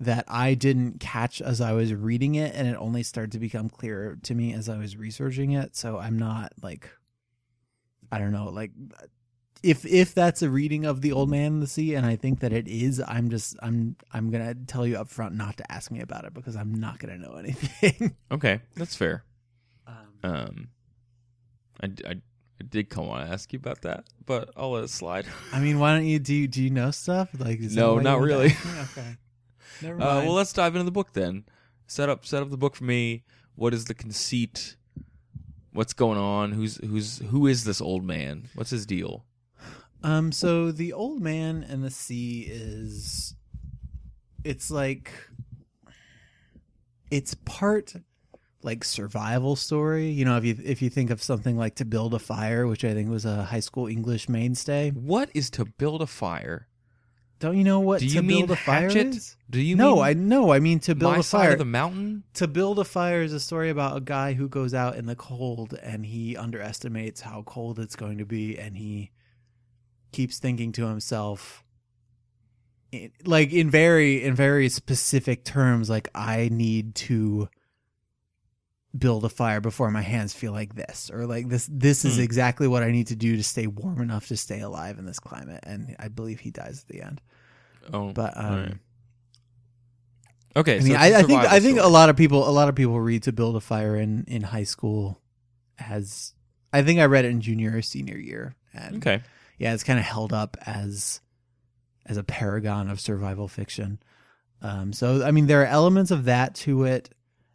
that 0.00 0.24
I 0.26 0.54
didn't 0.54 0.98
catch 0.98 1.40
as 1.40 1.60
I 1.60 1.72
was 1.72 1.94
reading 1.94 2.34
it, 2.34 2.54
and 2.56 2.66
it 2.66 2.74
only 2.76 3.04
started 3.04 3.30
to 3.32 3.38
become 3.38 3.68
clearer 3.68 4.16
to 4.24 4.34
me 4.34 4.52
as 4.52 4.68
I 4.68 4.76
was 4.76 4.96
researching 4.96 5.52
it. 5.52 5.76
So 5.76 5.98
I'm 5.98 6.18
not 6.18 6.52
like, 6.60 6.90
I 8.12 8.18
don't 8.18 8.30
know, 8.32 8.44
like 8.50 8.70
if 9.62 9.84
if 9.86 10.12
that's 10.14 10.42
a 10.42 10.50
reading 10.50 10.84
of 10.84 11.00
the 11.00 11.12
Old 11.12 11.30
Man 11.30 11.46
in 11.54 11.60
the 11.60 11.66
Sea, 11.66 11.94
and 11.94 12.04
I 12.04 12.16
think 12.16 12.40
that 12.40 12.52
it 12.52 12.68
is, 12.68 13.02
I'm 13.06 13.30
just 13.30 13.56
I'm 13.62 13.96
I'm 14.12 14.30
gonna 14.30 14.54
tell 14.54 14.86
you 14.86 14.96
up 14.98 15.08
front 15.08 15.34
not 15.34 15.56
to 15.56 15.72
ask 15.72 15.90
me 15.90 16.00
about 16.00 16.24
it 16.24 16.34
because 16.34 16.54
I'm 16.56 16.74
not 16.74 16.98
gonna 16.98 17.18
know 17.18 17.32
anything. 17.38 18.14
Okay, 18.30 18.60
that's 18.76 18.94
fair. 18.94 19.24
um, 19.86 19.96
Um, 20.22 20.68
I, 21.80 21.86
I, 22.06 22.10
I 22.60 22.64
did 22.68 22.90
come 22.90 23.06
want 23.06 23.26
to 23.26 23.32
ask 23.32 23.52
you 23.52 23.56
about 23.58 23.82
that, 23.82 24.04
but 24.26 24.50
I'll 24.56 24.72
let 24.72 24.84
it 24.84 24.90
slide. 24.90 25.26
I 25.52 25.58
mean, 25.60 25.78
why 25.78 25.94
don't 25.96 26.06
you 26.06 26.18
do 26.18 26.34
you- 26.34 26.48
do 26.48 26.62
you 26.62 26.70
know 26.70 26.90
stuff 26.90 27.30
like? 27.38 27.60
is 27.60 27.74
No, 27.74 27.98
not 27.98 28.20
really. 28.20 28.54
Okay, 28.92 29.16
never 29.80 29.94
Uh, 30.02 30.22
well, 30.24 30.34
let's 30.34 30.52
dive 30.52 30.74
into 30.74 30.84
the 30.84 30.90
book 30.92 31.12
then. 31.12 31.44
Set 31.86 32.08
up, 32.08 32.24
set 32.26 32.42
up 32.42 32.50
the 32.50 32.56
book 32.56 32.74
for 32.76 32.84
me. 32.84 33.22
What 33.54 33.74
is 33.74 33.84
the 33.84 33.94
conceit? 33.94 34.76
What's 35.72 35.92
going 35.92 36.18
on? 36.18 36.52
Who's 36.52 36.76
who's 36.76 37.18
who 37.30 37.46
is 37.46 37.64
this 37.64 37.80
old 37.80 38.04
man? 38.04 38.48
What's 38.54 38.70
his 38.70 38.84
deal? 38.84 39.24
Um, 40.02 40.32
so 40.32 40.72
the 40.72 40.92
old 40.92 41.22
man 41.22 41.64
and 41.68 41.82
the 41.82 41.90
sea 41.90 42.46
is 42.50 43.34
it's 44.44 44.70
like 44.70 45.12
it's 47.10 47.34
part 47.34 47.94
like 48.62 48.84
survival 48.84 49.56
story. 49.56 50.08
You 50.08 50.24
know, 50.24 50.36
if 50.36 50.44
you 50.44 50.56
if 50.64 50.82
you 50.82 50.90
think 50.90 51.10
of 51.10 51.22
something 51.22 51.56
like 51.56 51.76
to 51.76 51.84
build 51.84 52.14
a 52.14 52.18
fire, 52.18 52.66
which 52.66 52.84
I 52.84 52.94
think 52.94 53.08
was 53.08 53.24
a 53.24 53.44
high 53.44 53.60
school 53.60 53.86
English 53.86 54.28
mainstay. 54.28 54.90
What 54.90 55.30
is 55.34 55.50
to 55.50 55.64
build 55.64 56.02
a 56.02 56.06
fire? 56.06 56.68
Don't 57.42 57.58
you 57.58 57.64
know 57.64 57.80
what 57.80 57.98
Do 58.00 58.08
to 58.08 58.14
you 58.14 58.22
mean 58.22 58.46
build 58.46 58.52
a 58.58 58.60
fire 58.62 58.82
hatchet? 58.88 59.08
is? 59.08 59.36
Do 59.50 59.60
you 59.60 59.76
mean 59.76 59.84
no, 59.84 59.94
mean 59.96 60.04
I 60.04 60.12
no, 60.14 60.52
I 60.52 60.60
mean 60.60 60.78
to 60.80 60.94
build 60.94 61.12
my 61.14 61.18
a 61.18 61.22
side 61.24 61.38
fire. 61.40 61.52
of 61.54 61.58
the 61.58 61.64
mountain? 61.64 62.22
to 62.34 62.46
build 62.46 62.78
a 62.78 62.84
fire 62.84 63.20
is 63.22 63.32
a 63.32 63.40
story 63.40 63.68
about 63.68 63.96
a 63.96 64.00
guy 64.00 64.34
who 64.34 64.48
goes 64.48 64.72
out 64.74 64.94
in 64.94 65.06
the 65.06 65.16
cold 65.16 65.74
and 65.82 66.06
he 66.06 66.36
underestimates 66.36 67.20
how 67.22 67.42
cold 67.42 67.78
it's 67.80 67.96
going 67.96 68.18
to 68.18 68.24
be 68.24 68.56
and 68.56 68.76
he 68.76 69.10
keeps 70.12 70.38
thinking 70.38 70.70
to 70.72 70.86
himself 70.86 71.64
in, 72.92 73.10
like 73.24 73.52
in 73.52 73.68
very 73.70 74.22
in 74.22 74.34
very 74.36 74.68
specific 74.68 75.44
terms 75.44 75.90
like 75.90 76.08
i 76.14 76.48
need 76.52 76.94
to 76.94 77.48
build 78.96 79.24
a 79.24 79.28
fire 79.30 79.60
before 79.60 79.90
my 79.90 80.02
hands 80.02 80.34
feel 80.34 80.52
like 80.52 80.74
this 80.74 81.10
or 81.12 81.24
like 81.26 81.48
this 81.48 81.66
this 81.72 82.04
is 82.04 82.16
Hmm. 82.16 82.22
exactly 82.22 82.68
what 82.68 82.82
i 82.82 82.90
need 82.90 83.06
to 83.06 83.16
do 83.16 83.36
to 83.36 83.42
stay 83.42 83.66
warm 83.66 84.02
enough 84.02 84.28
to 84.28 84.36
stay 84.36 84.60
alive 84.60 84.98
in 84.98 85.06
this 85.06 85.18
climate 85.18 85.60
and 85.62 85.96
i 85.98 86.08
believe 86.08 86.40
he 86.40 86.50
dies 86.50 86.82
at 86.82 86.88
the 86.94 87.00
end 87.02 87.22
Oh, 87.92 88.12
but 88.12 88.36
um 88.36 88.44
alright. 88.44 88.74
okay. 90.56 90.76
I 90.76 90.80
so 90.80 90.84
mean, 90.84 90.94
a 90.94 90.98
I, 90.98 91.18
I 91.18 91.22
think 91.22 91.40
I 91.44 91.60
think 91.60 91.78
a 91.80 91.88
lot 91.88 92.08
of 92.08 92.16
people 92.16 92.48
a 92.48 92.50
lot 92.50 92.68
of 92.68 92.74
people 92.74 93.00
read 93.00 93.22
to 93.24 93.32
build 93.32 93.56
a 93.56 93.60
fire 93.60 93.96
in 93.96 94.24
in 94.28 94.42
high 94.42 94.64
school 94.64 95.20
as 95.78 96.34
I 96.72 96.82
think 96.82 97.00
I 97.00 97.04
read 97.06 97.24
it 97.24 97.30
in 97.30 97.40
junior 97.40 97.76
or 97.76 97.82
senior 97.82 98.16
year, 98.16 98.54
and 98.72 98.96
Okay. 98.96 99.22
yeah, 99.58 99.74
it's 99.74 99.84
kind 99.84 99.98
of 99.98 100.04
held 100.04 100.32
up 100.32 100.56
as 100.66 101.20
as 102.06 102.16
a 102.16 102.24
paragon 102.24 102.88
of 102.90 103.00
survival 103.00 103.48
fiction. 103.48 103.98
Um, 104.60 104.92
so 104.92 105.24
I 105.24 105.30
mean, 105.32 105.46
there 105.46 105.62
are 105.62 105.66
elements 105.66 106.10
of 106.10 106.24
that 106.24 106.54
to 106.56 106.84
it. 106.84 107.10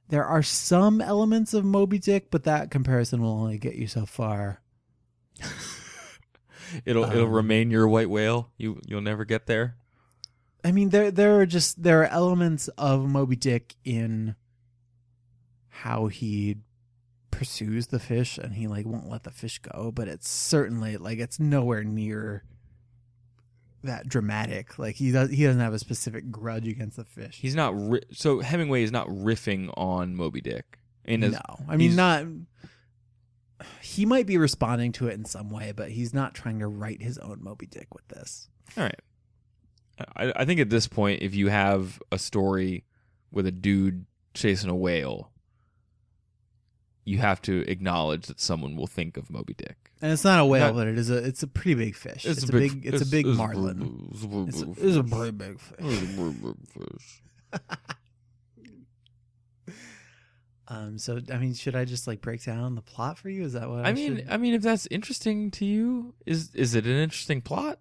There 0.09 0.25
are 0.25 0.43
some 0.43 1.01
elements 1.01 1.53
of 1.53 1.65
Moby 1.65 1.99
Dick, 1.99 2.31
but 2.31 2.43
that 2.45 2.71
comparison 2.71 3.21
will 3.21 3.31
only 3.31 3.57
get 3.57 3.75
you 3.75 3.87
so 3.87 4.05
far. 4.05 4.61
It'll 6.85 7.05
it'll 7.05 7.23
Um, 7.27 7.31
remain 7.31 7.71
your 7.71 7.87
white 7.87 8.09
whale. 8.09 8.51
You 8.57 8.81
you'll 8.85 9.01
never 9.01 9.23
get 9.25 9.45
there. 9.47 9.77
I 10.67 10.73
mean, 10.73 10.89
there 10.89 11.11
there 11.11 11.39
are 11.39 11.45
just 11.45 11.81
there 11.81 12.01
are 12.01 12.07
elements 12.07 12.67
of 12.77 13.07
Moby 13.07 13.37
Dick 13.37 13.77
in 13.85 14.35
how 15.69 16.07
he 16.07 16.57
pursues 17.31 17.87
the 17.87 17.99
fish 17.99 18.37
and 18.37 18.53
he 18.53 18.67
like 18.67 18.85
won't 18.85 19.07
let 19.07 19.23
the 19.23 19.31
fish 19.31 19.59
go, 19.59 19.93
but 19.93 20.09
it's 20.09 20.27
certainly 20.27 20.97
like 20.97 21.19
it's 21.19 21.39
nowhere 21.39 21.85
near 21.85 22.43
that 23.81 24.09
dramatic. 24.09 24.77
Like 24.77 24.95
he 24.95 25.13
does 25.13 25.29
he 25.29 25.45
doesn't 25.45 25.61
have 25.61 25.73
a 25.73 25.79
specific 25.79 26.29
grudge 26.31 26.67
against 26.67 26.97
the 26.97 27.05
fish. 27.05 27.37
He's 27.41 27.55
not 27.55 27.73
ri- 27.73 28.03
so 28.11 28.41
Hemingway 28.41 28.83
is 28.83 28.91
not 28.91 29.07
riffing 29.07 29.71
on 29.77 30.17
Moby 30.17 30.41
Dick. 30.41 30.79
In 31.05 31.21
his, 31.21 31.31
no, 31.31 31.65
I 31.69 31.77
mean 31.77 31.95
not. 31.95 32.25
He 33.81 34.05
might 34.05 34.25
be 34.25 34.37
responding 34.37 34.91
to 34.93 35.07
it 35.07 35.13
in 35.13 35.23
some 35.23 35.49
way, 35.49 35.71
but 35.71 35.91
he's 35.91 36.13
not 36.13 36.33
trying 36.33 36.59
to 36.59 36.67
write 36.67 37.01
his 37.01 37.17
own 37.19 37.41
Moby 37.41 37.67
Dick 37.67 37.95
with 37.95 38.05
this. 38.09 38.49
All 38.75 38.83
right. 38.83 38.99
I, 40.15 40.31
I 40.35 40.45
think 40.45 40.59
at 40.59 40.69
this 40.69 40.87
point, 40.87 41.21
if 41.21 41.33
you 41.35 41.47
have 41.49 42.01
a 42.11 42.17
story 42.19 42.83
with 43.31 43.47
a 43.47 43.51
dude 43.51 44.05
chasing 44.33 44.69
a 44.69 44.75
whale, 44.75 45.31
you 47.05 47.17
have 47.19 47.41
to 47.43 47.63
acknowledge 47.69 48.27
that 48.27 48.39
someone 48.39 48.75
will 48.75 48.87
think 48.87 49.17
of 49.17 49.29
Moby 49.29 49.53
Dick. 49.53 49.91
And 50.01 50.11
it's 50.11 50.23
not 50.23 50.39
a 50.39 50.45
whale, 50.45 50.67
Not- 50.67 50.75
but 50.75 50.87
it 50.87 50.97
is 50.97 51.09
a 51.09 51.17
it's 51.17 51.41
a 51.41 51.47
pretty 51.47 51.73
big 51.73 51.95
fish. 51.95 52.25
It's, 52.25 52.43
a 52.47 52.51
big, 52.51 52.85
it's, 52.85 53.01
a 53.01 53.05
big 53.05 53.25
marlin. 53.25 54.09
It's 54.11 54.23
a 54.23 54.27
big 54.27 54.47
It's 54.49 54.61
a, 54.61 54.69
it's 54.71 54.95
a 54.97 55.01
very 55.03 55.31
big 55.31 55.59
fish. 55.59 55.77
It's 55.79 56.01
a 56.01 56.21
big, 56.21 56.43
big 56.43 56.55
fish. 56.67 57.21
Um, 60.69 60.97
so 60.97 61.19
I 61.31 61.37
mean, 61.37 61.53
should 61.53 61.75
I 61.77 61.85
just 61.85 62.07
like 62.07 62.19
break 62.19 62.43
down 62.43 62.75
the 62.75 62.81
plot 62.81 63.17
for 63.17 63.29
you? 63.29 63.43
Is 63.43 63.53
that 63.53 63.69
what 63.69 63.85
I, 63.85 63.89
I 63.89 63.93
mean, 63.93 64.17
should- 64.17 64.27
I 64.29 64.35
mean, 64.35 64.53
if 64.53 64.61
that's 64.61 64.85
interesting 64.91 65.49
to 65.51 65.65
you, 65.65 66.13
is 66.25 66.53
is 66.55 66.75
it 66.75 66.85
an 66.85 66.97
interesting 66.97 67.41
plot? 67.41 67.79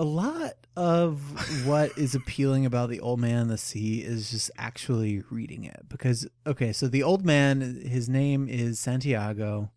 A 0.00 0.04
lot 0.04 0.54
of 0.76 1.66
what 1.66 1.96
is 1.98 2.14
appealing 2.14 2.64
about 2.64 2.88
the 2.88 3.00
old 3.00 3.20
man 3.20 3.36
and 3.36 3.50
the 3.50 3.58
sea 3.58 4.00
is 4.00 4.30
just 4.30 4.50
actually 4.56 5.22
reading 5.30 5.64
it 5.64 5.82
because 5.90 6.26
okay, 6.46 6.72
so 6.72 6.88
the 6.88 7.02
old 7.02 7.22
man, 7.24 7.82
his 7.84 8.08
name 8.08 8.48
is 8.48 8.80
Santiago, 8.80 9.70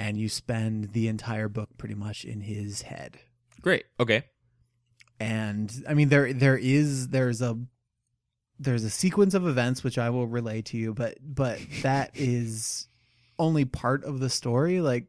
and 0.00 0.18
you 0.18 0.28
spend 0.28 0.92
the 0.94 1.06
entire 1.06 1.48
book 1.48 1.68
pretty 1.78 1.94
much 1.94 2.24
in 2.24 2.40
his 2.40 2.82
head. 2.82 3.18
Great. 3.62 3.84
Okay. 4.00 4.24
and 5.20 5.72
I 5.88 5.94
mean 5.94 6.08
there 6.08 6.32
there 6.32 6.58
is 6.58 7.08
there's 7.08 7.40
a 7.40 7.56
there's 8.58 8.84
a 8.84 8.90
sequence 8.90 9.34
of 9.34 9.46
events 9.46 9.84
which 9.84 9.98
I 9.98 10.10
will 10.10 10.26
relay 10.26 10.62
to 10.62 10.76
you, 10.76 10.92
but 10.92 11.18
but 11.22 11.60
that 11.82 12.10
is 12.14 12.88
only 13.38 13.64
part 13.64 14.04
of 14.04 14.18
the 14.20 14.30
story. 14.30 14.80
Like 14.80 15.06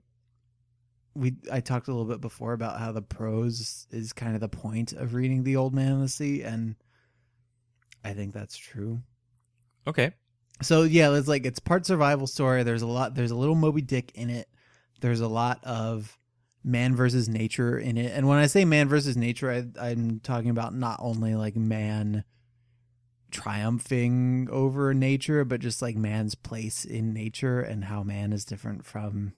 we, 1.17 1.35
I 1.51 1.59
talked 1.59 1.87
a 1.87 1.91
little 1.91 2.05
bit 2.05 2.21
before 2.21 2.53
about 2.53 2.79
how 2.79 2.91
the 2.91 3.01
prose 3.01 3.87
is 3.91 4.13
kind 4.13 4.35
of 4.35 4.41
the 4.41 4.49
point 4.49 4.93
of 4.93 5.13
reading 5.13 5.43
The 5.43 5.55
Old 5.55 5.73
Man 5.73 5.91
and 5.91 6.03
the 6.03 6.09
Sea, 6.09 6.43
and 6.43 6.75
I 8.03 8.13
think 8.13 8.33
that's 8.33 8.55
true. 8.55 9.01
Okay. 9.87 10.11
So 10.61 10.83
yeah, 10.83 11.13
it's 11.15 11.27
like 11.27 11.45
it's 11.45 11.59
part 11.59 11.85
survival 11.85 12.27
story. 12.27 12.63
There's 12.63 12.81
a 12.81 12.87
lot. 12.87 13.15
There's 13.15 13.31
a 13.31 13.35
little 13.35 13.55
Moby 13.55 13.81
Dick 13.81 14.11
in 14.15 14.29
it. 14.29 14.47
There's 15.01 15.21
a 15.21 15.27
lot 15.27 15.63
of 15.63 16.17
man 16.63 16.95
versus 16.95 17.29
nature 17.29 17.77
in 17.77 17.97
it. 17.97 18.11
And 18.13 18.27
when 18.27 18.37
I 18.37 18.47
say 18.47 18.65
man 18.65 18.89
versus 18.89 19.15
nature, 19.15 19.51
I, 19.51 19.65
I'm 19.79 20.19
talking 20.19 20.49
about 20.49 20.73
not 20.73 20.99
only 21.01 21.35
like 21.35 21.55
man 21.55 22.23
triumphing 23.31 24.49
over 24.51 24.93
nature, 24.93 25.45
but 25.45 25.61
just 25.61 25.81
like 25.81 25.95
man's 25.95 26.35
place 26.35 26.85
in 26.85 27.13
nature 27.13 27.61
and 27.61 27.85
how 27.85 28.03
man 28.03 28.33
is 28.33 28.45
different 28.45 28.85
from 28.85 29.33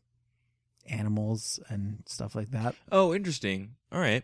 animals 0.90 1.60
and 1.70 2.04
stuff 2.06 2.36
like 2.36 2.52
that. 2.52 2.76
Oh, 2.92 3.14
interesting. 3.14 3.76
All 3.92 4.00
right. 4.00 4.24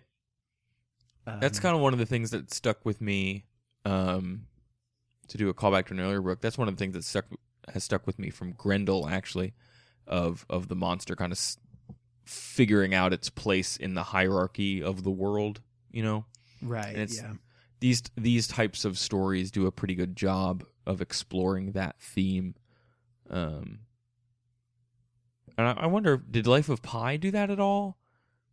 That's 1.26 1.58
Um, 1.58 1.62
kind 1.62 1.76
of 1.76 1.82
one 1.82 1.94
of 1.94 2.00
the 2.00 2.06
things 2.06 2.32
that 2.32 2.54
stuck 2.54 2.86
with 2.86 3.02
me. 3.02 3.46
Um, 3.84 4.48
to 5.28 5.38
do 5.38 5.50
a 5.50 5.54
callback 5.54 5.88
to 5.88 5.94
an 5.94 6.00
earlier 6.00 6.22
book, 6.22 6.40
that's 6.42 6.58
one 6.58 6.68
of 6.68 6.76
the 6.76 6.80
things 6.80 6.94
that 6.94 7.04
stuck 7.04 7.26
has 7.74 7.84
stuck 7.84 8.06
with 8.06 8.20
me 8.20 8.30
from 8.30 8.52
Grendel, 8.54 9.08
actually, 9.08 9.54
of 10.08 10.46
of 10.50 10.68
the 10.68 10.76
monster 10.76 11.16
kind 11.16 11.32
of 11.32 11.38
s- 11.38 11.58
figuring 12.26 12.94
out 12.94 13.12
its 13.14 13.30
place 13.30 13.76
in 13.78 13.94
the 13.96 14.04
hierarchy 14.04 14.84
of 14.84 15.04
the 15.04 15.10
world. 15.12 15.62
You 15.92 16.04
know, 16.04 16.26
right. 16.62 16.96
yeah. 17.12 17.34
these 17.80 18.04
these 18.16 18.48
types 18.48 18.86
of 18.86 18.98
stories 19.00 19.50
do 19.52 19.66
a 19.66 19.72
pretty 19.72 19.96
good 19.96 20.16
job 20.16 20.64
of 20.86 21.02
exploring 21.02 21.72
that 21.72 21.96
theme. 22.00 22.54
Um, 23.30 23.80
and 25.58 25.80
I, 25.80 25.86
wonder, 25.88 26.18
did 26.18 26.48
Life 26.48 26.70
of 26.70 26.82
Pi 26.82 27.18
do 27.18 27.32
that 27.32 27.50
at 27.50 27.60
all? 27.60 27.98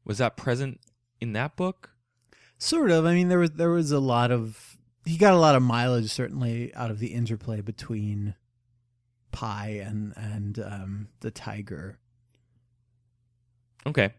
Was 0.04 0.18
that 0.18 0.36
present 0.36 0.80
in 1.20 1.32
that 1.32 1.56
book? 1.56 1.90
Sort 2.58 2.90
of. 2.90 3.06
I 3.06 3.14
mean, 3.14 3.28
there 3.28 3.38
was 3.38 3.52
there 3.52 3.70
was 3.70 3.90
a 3.90 3.98
lot 3.98 4.30
of 4.30 4.78
he 5.04 5.16
got 5.16 5.34
a 5.34 5.38
lot 5.38 5.56
of 5.56 5.62
mileage 5.62 6.10
certainly 6.10 6.72
out 6.74 6.90
of 6.90 7.00
the 7.00 7.08
interplay 7.08 7.60
between 7.60 8.36
Pi 9.32 9.80
and 9.84 10.12
and 10.16 10.58
um, 10.60 11.08
the 11.20 11.30
tiger. 11.30 11.98
Okay, 13.84 14.12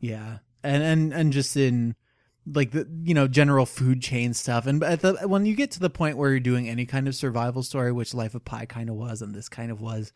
Yeah, 0.00 0.38
and 0.62 0.82
and 0.82 1.14
and 1.14 1.32
just 1.32 1.56
in 1.56 1.94
like 2.46 2.72
the 2.72 2.86
you 3.02 3.14
know 3.14 3.26
general 3.26 3.64
food 3.64 4.02
chain 4.02 4.34
stuff, 4.34 4.66
and 4.66 4.82
at 4.84 5.00
the, 5.00 5.14
when 5.26 5.46
you 5.46 5.54
get 5.54 5.70
to 5.70 5.80
the 5.80 5.88
point 5.88 6.18
where 6.18 6.30
you're 6.30 6.40
doing 6.40 6.68
any 6.68 6.84
kind 6.84 7.08
of 7.08 7.14
survival 7.14 7.62
story, 7.62 7.92
which 7.92 8.12
Life 8.12 8.34
of 8.34 8.44
Pi 8.44 8.66
kind 8.66 8.90
of 8.90 8.96
was, 8.96 9.22
and 9.22 9.34
this 9.34 9.48
kind 9.48 9.70
of 9.70 9.80
was, 9.80 10.12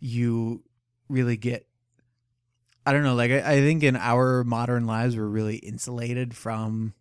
you 0.00 0.62
really 1.08 1.36
get. 1.36 1.66
I 2.86 2.92
don't 2.92 3.02
know. 3.02 3.14
Like 3.14 3.30
I, 3.30 3.54
I 3.54 3.60
think 3.60 3.82
in 3.82 3.96
our 3.96 4.44
modern 4.44 4.86
lives, 4.86 5.16
we're 5.16 5.26
really 5.26 5.56
insulated 5.56 6.34
from 6.34 6.94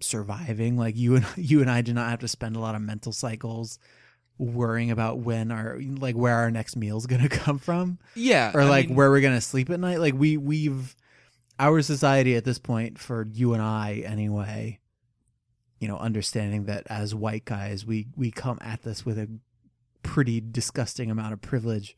surviving. 0.00 0.76
Like 0.76 0.96
you 0.96 1.16
and 1.16 1.26
you 1.36 1.60
and 1.60 1.70
I 1.70 1.82
do 1.82 1.92
not 1.92 2.10
have 2.10 2.20
to 2.20 2.28
spend 2.28 2.56
a 2.56 2.60
lot 2.60 2.74
of 2.74 2.82
mental 2.82 3.12
cycles 3.12 3.78
worrying 4.38 4.90
about 4.90 5.18
when 5.18 5.50
our 5.50 5.80
like 5.98 6.14
where 6.14 6.34
our 6.34 6.50
next 6.50 6.76
meal 6.76 6.98
is 6.98 7.06
going 7.06 7.22
to 7.22 7.28
come 7.28 7.58
from 7.58 7.98
yeah, 8.14 8.50
or 8.54 8.62
I 8.62 8.68
like 8.68 8.88
mean, 8.88 8.96
where 8.96 9.10
we're 9.10 9.20
gonna 9.20 9.40
sleep 9.40 9.70
at 9.70 9.80
night. 9.80 10.00
Like 10.00 10.14
we 10.14 10.36
we've 10.36 10.94
our 11.58 11.80
society 11.82 12.36
at 12.36 12.44
this 12.44 12.58
point 12.58 12.98
for 12.98 13.26
you 13.32 13.54
and 13.54 13.62
I 13.62 14.02
anyway. 14.06 14.80
You 15.78 15.88
know, 15.88 15.98
understanding 15.98 16.64
that 16.64 16.86
as 16.86 17.14
white 17.14 17.44
guys, 17.44 17.84
we 17.84 18.06
we 18.16 18.30
come 18.30 18.58
at 18.62 18.82
this 18.82 19.04
with 19.04 19.18
a 19.18 19.28
pretty 20.02 20.40
disgusting 20.40 21.10
amount 21.10 21.34
of 21.34 21.42
privilege. 21.42 21.96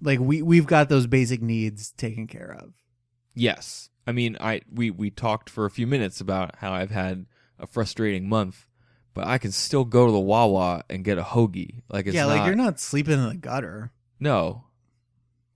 Like 0.00 0.18
we 0.20 0.42
we've 0.42 0.66
got 0.66 0.88
those 0.88 1.06
basic 1.06 1.42
needs 1.42 1.92
taken 1.92 2.26
care 2.26 2.56
of. 2.60 2.74
Yes, 3.34 3.90
I 4.06 4.12
mean, 4.12 4.36
I 4.40 4.62
we 4.72 4.90
we 4.90 5.10
talked 5.10 5.50
for 5.50 5.66
a 5.66 5.70
few 5.70 5.86
minutes 5.86 6.20
about 6.20 6.56
how 6.56 6.72
I've 6.72 6.90
had 6.90 7.26
a 7.58 7.66
frustrating 7.66 8.28
month, 8.28 8.66
but 9.14 9.26
I 9.26 9.38
can 9.38 9.52
still 9.52 9.84
go 9.84 10.06
to 10.06 10.12
the 10.12 10.18
Wawa 10.18 10.82
and 10.88 11.04
get 11.04 11.18
a 11.18 11.22
hoagie. 11.22 11.82
Like 11.88 12.06
it's 12.06 12.14
yeah, 12.14 12.26
not, 12.26 12.36
like 12.36 12.46
you're 12.46 12.56
not 12.56 12.80
sleeping 12.80 13.14
in 13.14 13.28
the 13.28 13.36
gutter. 13.36 13.92
no, 14.18 14.64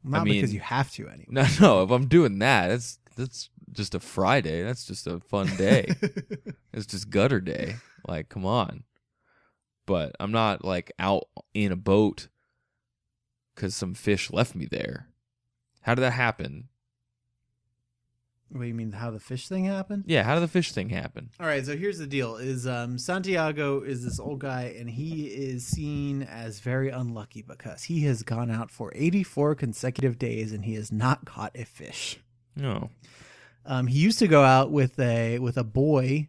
Not 0.02 0.24
mean- 0.24 0.34
because 0.34 0.54
you 0.54 0.60
have 0.60 0.90
to 0.92 1.08
anymore. 1.08 1.26
no, 1.30 1.46
no. 1.60 1.82
If 1.82 1.90
I'm 1.90 2.06
doing 2.06 2.38
that, 2.40 2.68
that's 2.68 2.98
that's 3.16 3.50
just 3.72 3.94
a 3.94 4.00
Friday. 4.00 4.62
That's 4.62 4.84
just 4.84 5.06
a 5.06 5.20
fun 5.20 5.48
day. 5.56 5.88
it's 6.72 6.86
just 6.86 7.10
gutter 7.10 7.40
day. 7.40 7.76
Like, 8.06 8.28
come 8.28 8.44
on. 8.46 8.84
But 9.86 10.14
I'm 10.20 10.32
not 10.32 10.64
like 10.64 10.92
out 10.98 11.24
in 11.54 11.72
a 11.72 11.76
boat 11.76 12.28
because 13.54 13.74
some 13.74 13.94
fish 13.94 14.30
left 14.30 14.54
me 14.54 14.66
there. 14.66 15.08
How 15.82 15.94
did 15.94 16.02
that 16.02 16.12
happen? 16.12 16.68
what 18.54 18.62
do 18.62 18.68
you 18.68 18.74
mean? 18.74 18.92
How 18.92 19.10
the 19.10 19.18
fish 19.18 19.48
thing 19.48 19.64
happened? 19.64 20.04
Yeah, 20.06 20.22
how 20.22 20.34
did 20.34 20.42
the 20.42 20.48
fish 20.48 20.70
thing 20.70 20.90
happen? 20.90 21.30
All 21.40 21.46
right, 21.46 21.66
so 21.66 21.76
here's 21.76 21.98
the 21.98 22.06
deal: 22.06 22.36
is 22.36 22.68
um, 22.68 22.98
Santiago 22.98 23.80
is 23.82 24.04
this 24.04 24.20
old 24.20 24.38
guy, 24.38 24.74
and 24.78 24.88
he 24.88 25.26
is 25.26 25.66
seen 25.66 26.22
as 26.22 26.60
very 26.60 26.88
unlucky 26.88 27.42
because 27.42 27.84
he 27.84 28.04
has 28.04 28.22
gone 28.22 28.52
out 28.52 28.70
for 28.70 28.92
84 28.94 29.56
consecutive 29.56 30.18
days 30.18 30.52
and 30.52 30.64
he 30.64 30.74
has 30.74 30.92
not 30.92 31.24
caught 31.24 31.50
a 31.56 31.64
fish. 31.64 32.20
No. 32.54 32.90
Um, 33.66 33.88
he 33.88 33.98
used 33.98 34.20
to 34.20 34.28
go 34.28 34.44
out 34.44 34.70
with 34.70 35.00
a 35.00 35.40
with 35.40 35.56
a 35.56 35.64
boy 35.64 36.28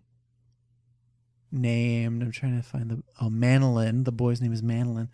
named 1.51 2.23
I'm 2.23 2.31
trying 2.31 2.59
to 2.59 2.67
find 2.67 2.89
the 2.89 3.03
oh 3.21 3.29
Manolin. 3.29 4.03
The 4.03 4.11
boy's 4.11 4.41
name 4.41 4.53
is 4.53 4.63
Manolin. 4.63 5.09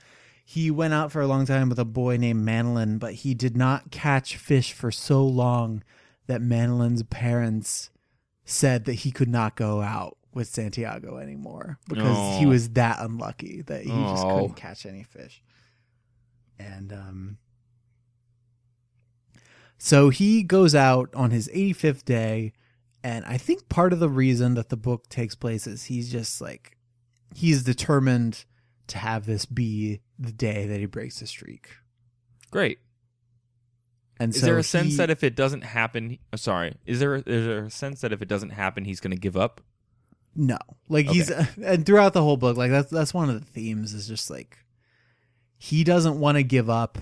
He 0.52 0.70
went 0.70 0.94
out 0.94 1.14
for 1.14 1.22
a 1.22 1.28
long 1.28 1.46
time 1.46 1.70
with 1.70 1.80
a 1.80 1.86
boy 1.86 2.18
named 2.18 2.46
Manolin, 2.46 3.00
but 3.00 3.14
he 3.14 3.34
did 3.34 3.56
not 3.56 3.90
catch 3.90 4.36
fish 4.36 4.74
for 4.74 4.92
so 4.92 5.26
long 5.26 5.82
that 6.28 6.42
Manolin's 6.42 7.04
parents 7.04 7.90
said 8.44 8.84
that 8.84 8.96
he 8.96 9.12
could 9.12 9.30
not 9.30 9.56
go 9.56 9.82
out 9.82 10.18
with 10.34 10.50
Santiago 10.50 11.16
anymore 11.20 11.80
because 11.88 12.38
he 12.38 12.46
Oh. 12.46 12.50
was 12.50 12.72
that 12.72 12.98
unlucky 13.00 13.62
that 13.62 13.84
he 13.84 13.90
just 13.92 14.26
Oh. 14.26 14.40
couldn't 14.42 14.56
catch 14.58 14.86
any 14.86 15.04
fish. 15.04 15.42
And 16.60 16.92
um 16.92 17.38
so 19.78 20.10
he 20.10 20.44
goes 20.44 20.76
out 20.76 21.10
on 21.16 21.32
his 21.32 21.50
85th 21.54 22.04
day 22.04 22.52
and 23.06 23.24
I 23.24 23.38
think 23.38 23.70
part 23.70 23.94
of 23.94 24.00
the 24.00 24.10
reason 24.10 24.56
that 24.56 24.68
the 24.68 24.76
book 24.78 25.08
takes 25.08 25.34
place 25.34 25.66
is 25.66 25.86
he's 25.86 26.12
just 26.12 26.42
like 26.42 26.78
he's 27.34 27.64
determined 27.64 28.44
to 28.88 28.98
have 28.98 29.26
this 29.26 29.46
be 29.46 30.02
the 30.22 30.32
day 30.32 30.68
that 30.68 30.80
he 30.80 30.86
breaks 30.86 31.20
the 31.20 31.28
streak. 31.28 31.70
Great. 32.52 32.80
And 34.20 34.34
Is 34.36 34.42
so 34.42 34.46
there 34.46 34.58
a 34.60 34.64
sense 34.64 34.92
he- 34.92 34.98
that 34.98 35.10
if 35.10 35.24
it 35.24 35.36
doesn't 35.36 35.64
happen, 35.64 36.20
uh, 36.32 36.38
sorry, 36.38 36.76
is 36.86 37.00
there 37.00 37.16
is 37.16 37.24
there 37.26 37.66
a 37.66 37.72
sense 37.72 38.02
that 38.02 38.14
if 38.14 38.22
it 38.22 38.28
doesn't 38.28 38.52
happen, 38.52 38.86
he's 38.86 39.00
going 39.00 39.12
to 39.12 39.20
give 39.20 39.36
up? 39.36 39.62
No, 40.36 40.60
like 40.90 41.08
he's 41.08 41.30
and 41.64 41.86
throughout 41.86 42.14
the 42.14 42.22
whole 42.22 42.38
book, 42.38 42.56
like 42.56 42.70
that's 42.72 42.92
that's 42.92 43.14
one 43.14 43.30
of 43.30 43.40
the 43.40 43.46
themes 43.52 43.94
is 43.94 44.08
just 44.08 44.30
like 44.30 44.60
he 45.58 45.84
doesn't 45.84 46.20
want 46.20 46.38
to 46.38 46.44
give 46.44 46.70
up, 46.70 47.00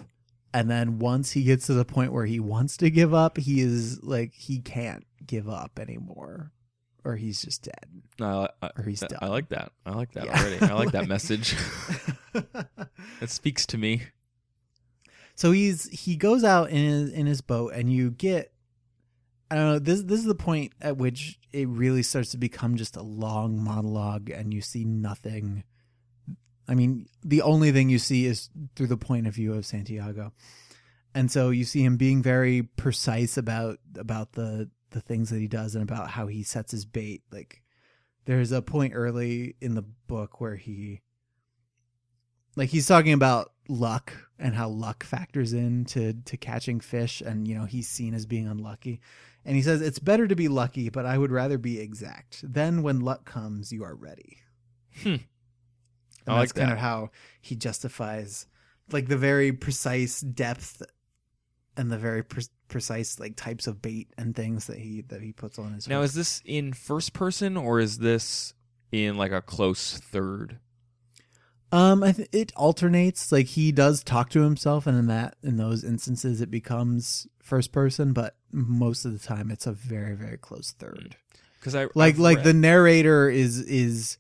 and 0.54 0.70
then 0.70 0.98
once 1.00 1.32
he 1.32 1.44
gets 1.44 1.66
to 1.68 1.74
the 1.74 1.86
point 1.86 2.14
where 2.14 2.26
he 2.26 2.40
wants 2.40 2.78
to 2.78 2.90
give 2.90 3.14
up, 3.14 3.38
he 3.38 3.60
is 3.60 4.02
like 4.02 4.34
he 4.34 4.60
can't 4.60 5.06
give 5.26 5.50
up 5.50 5.78
anymore, 5.78 6.52
or 7.06 7.16
he's 7.16 7.42
just 7.42 7.64
dead, 7.64 7.86
No, 8.20 8.48
I, 8.62 8.70
or 8.78 8.84
he's 8.84 9.02
I, 9.04 9.08
done. 9.08 9.20
I 9.22 9.28
like 9.28 9.50
that. 9.50 9.72
I 9.86 9.92
like 9.92 10.12
that 10.14 10.26
Yeah. 10.26 10.40
already. 10.40 10.62
I 10.66 10.74
like 10.74 10.92
that 10.92 11.08
message. 11.16 11.56
It 13.22 13.30
speaks 13.30 13.66
to 13.68 13.78
me. 13.78 14.04
so 15.36 15.52
he's 15.52 15.90
he 15.90 16.16
goes 16.16 16.44
out 16.44 16.70
in 16.70 16.78
his 16.86 17.10
in 17.12 17.26
his 17.26 17.42
boat, 17.42 17.74
and 17.74 17.92
you 17.92 18.12
get. 18.12 18.54
I 19.52 19.56
don't 19.56 19.66
know. 19.66 19.80
This 19.80 20.04
this 20.04 20.20
is 20.20 20.26
the 20.26 20.36
point 20.36 20.74
at 20.80 20.98
which 20.98 21.40
it 21.52 21.68
really 21.68 22.04
starts 22.04 22.30
to 22.32 22.38
become 22.38 22.76
just 22.76 22.96
a 22.96 23.02
long 23.02 23.62
monologue, 23.62 24.30
and 24.30 24.54
you 24.54 24.62
see 24.62 24.86
nothing. 24.86 25.64
I 26.68 26.76
mean, 26.76 27.08
the 27.24 27.42
only 27.42 27.72
thing 27.72 27.90
you 27.90 27.98
see 28.00 28.26
is 28.28 28.50
through 28.76 28.88
the 28.88 28.98
point 28.98 29.26
of 29.26 29.34
view 29.34 29.54
of 29.56 29.66
Santiago, 29.66 30.34
and 31.16 31.32
so 31.32 31.50
you 31.50 31.66
see 31.66 31.84
him 31.84 31.98
being 31.98 32.22
very 32.22 32.62
precise 32.62 33.38
about 33.38 33.80
about 33.98 34.34
the 34.34 34.70
the 34.92 35.02
things 35.02 35.30
that 35.30 35.40
he 35.40 35.48
does 35.48 35.76
and 35.76 35.84
about 35.84 36.12
how 36.12 36.28
he 36.28 36.44
sets 36.44 36.72
his 36.72 36.86
bait. 36.86 37.24
Like, 37.32 37.62
there's 38.26 38.52
a 38.52 38.62
point 38.62 38.94
early 38.96 39.56
in 39.62 39.76
the 39.76 39.86
book 40.08 40.40
where 40.42 40.56
he, 40.56 41.02
like, 42.56 42.70
he's 42.70 42.88
talking 42.88 43.14
about 43.14 43.52
luck 43.68 44.14
and 44.40 44.56
how 44.56 44.70
luck 44.70 45.04
factors 45.04 45.54
into 45.54 46.14
to 46.26 46.38
catching 46.38 46.80
fish, 46.80 47.22
and 47.22 47.48
you 47.48 47.56
know 47.56 47.66
he's 47.66 47.88
seen 47.88 48.14
as 48.14 48.26
being 48.26 48.48
unlucky. 48.48 49.02
And 49.46 49.56
he 49.56 49.62
says 49.62 49.82
it's 49.82 50.00
better 50.00 50.28
to 50.28 50.36
be 50.36 50.48
lucky, 50.48 50.90
but 50.90 51.06
I 51.06 51.18
would 51.18 51.32
rather 51.32 51.58
be 51.58 51.80
exact. 51.80 52.42
Then, 52.44 52.84
when 52.84 53.00
luck 53.00 53.26
comes, 53.26 53.72
you 53.72 53.84
are 53.84 53.96
ready. 53.96 54.38
Hmm. 55.02 55.10
And 55.10 55.22
I 56.28 56.34
like 56.34 56.50
that's 56.50 56.52
kind 56.54 56.70
that. 56.70 56.74
of 56.74 56.80
how 56.80 57.12
he 57.42 57.56
justifies, 57.56 58.48
like 58.92 59.08
the 59.08 59.18
very 59.18 59.52
precise 59.52 60.22
depth 60.22 60.82
and 61.80 61.92
the 61.92 61.98
very 61.98 62.24
pre- 62.24 62.44
precise 62.68 63.20
like 63.20 63.36
types 63.36 63.66
of 63.68 63.82
bait 63.82 64.10
and 64.18 64.36
things 64.36 64.68
that 64.68 64.78
he 64.78 65.02
that 65.08 65.22
he 65.22 65.32
puts 65.32 65.58
on 65.58 65.74
his. 65.74 65.88
Now, 65.88 65.98
hook. 66.02 66.06
is 66.06 66.14
this 66.14 66.42
in 66.46 66.74
first 66.74 67.14
person 67.14 67.56
or 67.58 67.80
is 67.80 68.00
this 68.00 68.54
in 68.92 69.18
like 69.18 69.32
a 69.32 69.42
close 69.42 69.98
third? 69.98 70.60
Um, 71.72 72.04
I 72.04 72.12
th- 72.14 72.30
it 72.32 72.52
alternates. 72.56 73.32
Like 73.32 73.46
he 73.48 73.72
does 73.72 74.04
talk 74.04 74.30
to 74.32 74.42
himself, 74.42 74.88
and 74.88 74.98
in 74.98 75.08
that 75.08 75.36
in 75.44 75.58
those 75.58 75.84
instances, 75.84 76.42
it 76.42 76.50
becomes 76.52 77.28
first 77.42 77.72
person. 77.72 78.12
But 78.14 78.36
most 78.52 79.06
of 79.06 79.14
the 79.14 79.20
time, 79.26 79.52
it's 79.52 79.68
a 79.68 79.72
very 79.72 80.16
very 80.16 80.38
close 80.38 80.72
third. 80.72 81.16
Because 81.60 81.76
I 81.76 81.88
Like 81.94 82.16
I've 82.16 82.20
like 82.20 82.38
read- 82.38 82.46
the 82.46 82.54
narrator 82.54 83.30
is 83.30 83.60
is 83.60 84.18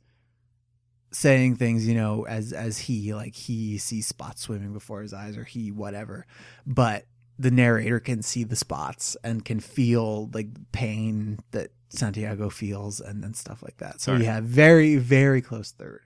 saying 1.12 1.56
things, 1.56 1.88
you 1.88 1.96
know, 1.96 2.26
as 2.28 2.54
as 2.54 2.78
he 2.78 3.16
like 3.16 3.36
he 3.36 3.80
sees 3.80 4.06
spots 4.06 4.44
swimming 4.44 4.74
before 4.74 5.02
his 5.02 5.14
eyes, 5.14 5.36
or 5.36 5.44
he 5.44 5.72
whatever. 5.72 6.28
But 6.68 7.06
the 7.40 7.50
narrator 7.50 8.00
can 8.00 8.22
see 8.22 8.44
the 8.44 8.56
spots 8.56 9.16
and 9.24 9.46
can 9.46 9.60
feel 9.62 10.30
like 10.34 10.50
pain 10.74 11.40
that 11.52 11.72
Santiago 11.88 12.50
feels, 12.50 13.00
and 13.00 13.24
and 13.24 13.36
stuff 13.36 13.64
like 13.64 13.78
that. 13.78 14.02
So 14.02 14.12
Alright. 14.12 14.26
yeah, 14.26 14.42
very 14.44 14.98
very 14.98 15.42
close 15.42 15.72
third. 15.72 16.02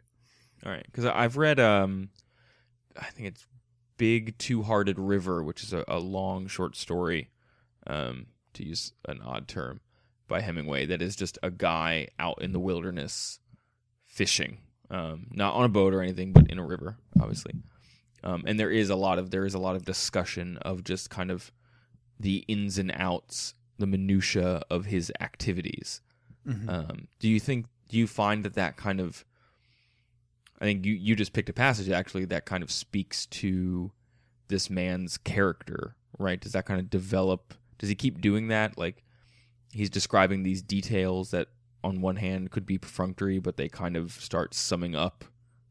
All 0.65 0.71
right, 0.71 0.85
because 0.85 1.05
I've 1.05 1.35
read, 1.35 1.59
um, 1.59 2.09
I 2.97 3.07
think 3.07 3.27
it's 3.27 3.45
Big 3.97 4.37
Two 4.37 4.63
Hearted 4.63 4.97
River, 4.97 5.43
which 5.43 5.61
is 5.61 5.73
a, 5.73 5.83
a 5.89 5.99
long 5.99 6.47
short 6.47 6.77
story, 6.77 7.31
um, 7.85 8.27
to 8.53 8.63
use 8.65 8.93
an 9.05 9.19
odd 9.21 9.49
term, 9.49 9.81
by 10.29 10.39
Hemingway. 10.39 10.85
That 10.85 11.01
is 11.01 11.17
just 11.17 11.37
a 11.43 11.51
guy 11.51 12.07
out 12.17 12.41
in 12.41 12.53
the 12.53 12.59
wilderness 12.59 13.39
fishing, 14.05 14.59
um, 14.89 15.27
not 15.31 15.53
on 15.53 15.65
a 15.65 15.69
boat 15.69 15.93
or 15.93 16.01
anything, 16.01 16.31
but 16.31 16.49
in 16.49 16.59
a 16.59 16.65
river, 16.65 16.97
obviously. 17.19 17.55
Um, 18.23 18.43
and 18.47 18.59
there 18.59 18.71
is 18.71 18.89
a 18.89 18.95
lot 18.95 19.19
of 19.19 19.31
there 19.31 19.45
is 19.45 19.53
a 19.53 19.59
lot 19.59 19.75
of 19.75 19.86
discussion 19.86 20.57
of 20.57 20.83
just 20.83 21.09
kind 21.09 21.29
of 21.29 21.51
the 22.19 22.45
ins 22.47 22.77
and 22.77 22.91
outs, 22.95 23.53
the 23.77 23.88
minutia 23.88 24.62
of 24.69 24.86
his 24.86 25.12
activities. 25.19 26.01
Mhm. 26.47 26.69
Um, 26.69 27.07
do 27.19 27.27
you 27.29 27.39
think? 27.39 27.67
Do 27.89 27.97
you 27.97 28.07
find 28.07 28.43
that 28.45 28.53
that 28.53 28.77
kind 28.77 28.99
of? 28.99 29.25
I 30.62 30.65
think 30.65 30.86
you 30.86 30.93
you 30.93 31.15
just 31.15 31.33
picked 31.33 31.49
a 31.49 31.53
passage 31.53 31.89
actually 31.89 32.25
that 32.25 32.45
kind 32.45 32.63
of 32.63 32.71
speaks 32.71 33.25
to 33.27 33.91
this 34.47 34.69
man's 34.69 35.17
character, 35.17 35.95
right? 36.17 36.39
Does 36.39 36.53
that 36.53 36.65
kind 36.65 36.79
of 36.79 36.89
develop? 36.89 37.53
Does 37.77 37.89
he 37.89 37.95
keep 37.95 38.21
doing 38.21 38.47
that? 38.47 38.77
Like 38.77 39.03
he's 39.73 39.89
describing 39.89 40.43
these 40.43 40.62
details 40.62 41.31
that, 41.31 41.49
on 41.83 41.99
one 41.99 42.15
hand, 42.17 42.51
could 42.51 42.65
be 42.65 42.77
perfunctory, 42.77 43.39
but 43.39 43.57
they 43.57 43.67
kind 43.67 43.97
of 43.97 44.12
start 44.13 44.53
summing 44.53 44.95
up 44.95 45.25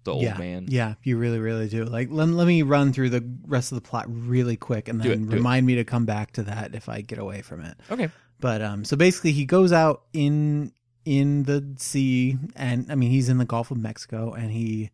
the 0.05 0.13
old 0.13 0.23
yeah, 0.23 0.37
man. 0.37 0.67
Yeah, 0.69 0.95
you 1.03 1.17
really, 1.17 1.39
really 1.39 1.69
do. 1.69 1.85
Like, 1.85 2.09
let, 2.11 2.29
let 2.29 2.47
me 2.47 2.63
run 2.63 2.93
through 2.93 3.11
the 3.11 3.25
rest 3.47 3.73
of 3.73 3.77
the 3.77 3.89
plot 3.89 4.07
really 4.09 4.57
quick, 4.57 4.89
and 4.89 5.01
then 5.01 5.29
it. 5.29 5.35
remind 5.35 5.67
me 5.67 5.77
to 5.77 5.85
come 5.85 6.05
back 6.05 6.33
to 6.33 6.43
that 6.45 6.75
if 6.75 6.89
I 6.89 7.01
get 7.01 7.19
away 7.19 7.43
from 7.43 7.63
it. 7.63 7.77
Okay. 7.91 8.11
But 8.41 8.63
um, 8.63 8.85
so 8.85 8.97
basically, 8.97 9.33
he 9.33 9.45
goes 9.45 9.73
out 9.73 10.03
in 10.13 10.73
in 11.05 11.45
the 11.45 11.75
sea, 11.77 12.39
and 12.57 12.91
I 12.91 12.97
mean, 12.97 13.11
he's 13.11 13.29
in 13.29 13.39
the 13.39 13.45
Gulf 13.45 13.71
of 13.71 13.79
Mexico, 13.79 14.33
and 14.33 14.51
he 14.51 14.91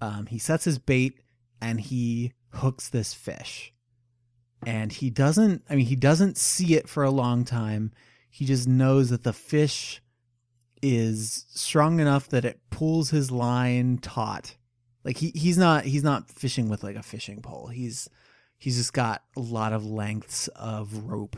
um 0.00 0.26
he 0.26 0.38
sets 0.38 0.64
his 0.64 0.78
bait, 0.78 1.20
and 1.60 1.80
he 1.80 2.32
hooks 2.50 2.90
this 2.90 3.14
fish, 3.14 3.72
and 4.66 4.92
he 4.92 5.08
doesn't. 5.08 5.64
I 5.70 5.76
mean, 5.76 5.86
he 5.86 5.96
doesn't 5.96 6.36
see 6.36 6.74
it 6.74 6.88
for 6.88 7.02
a 7.02 7.10
long 7.10 7.44
time. 7.44 7.92
He 8.28 8.44
just 8.44 8.68
knows 8.68 9.10
that 9.10 9.24
the 9.24 9.32
fish 9.32 10.01
is 10.82 11.46
strong 11.48 12.00
enough 12.00 12.28
that 12.28 12.44
it 12.44 12.60
pulls 12.70 13.10
his 13.10 13.30
line 13.30 13.98
taut. 13.98 14.56
Like 15.04 15.16
he 15.16 15.32
he's 15.34 15.56
not 15.58 15.84
he's 15.84 16.04
not 16.04 16.28
fishing 16.28 16.68
with 16.68 16.82
like 16.82 16.96
a 16.96 17.02
fishing 17.02 17.40
pole. 17.40 17.68
He's 17.68 18.08
he's 18.58 18.76
just 18.76 18.92
got 18.92 19.22
a 19.36 19.40
lot 19.40 19.72
of 19.72 19.84
lengths 19.84 20.48
of 20.48 21.04
rope 21.04 21.36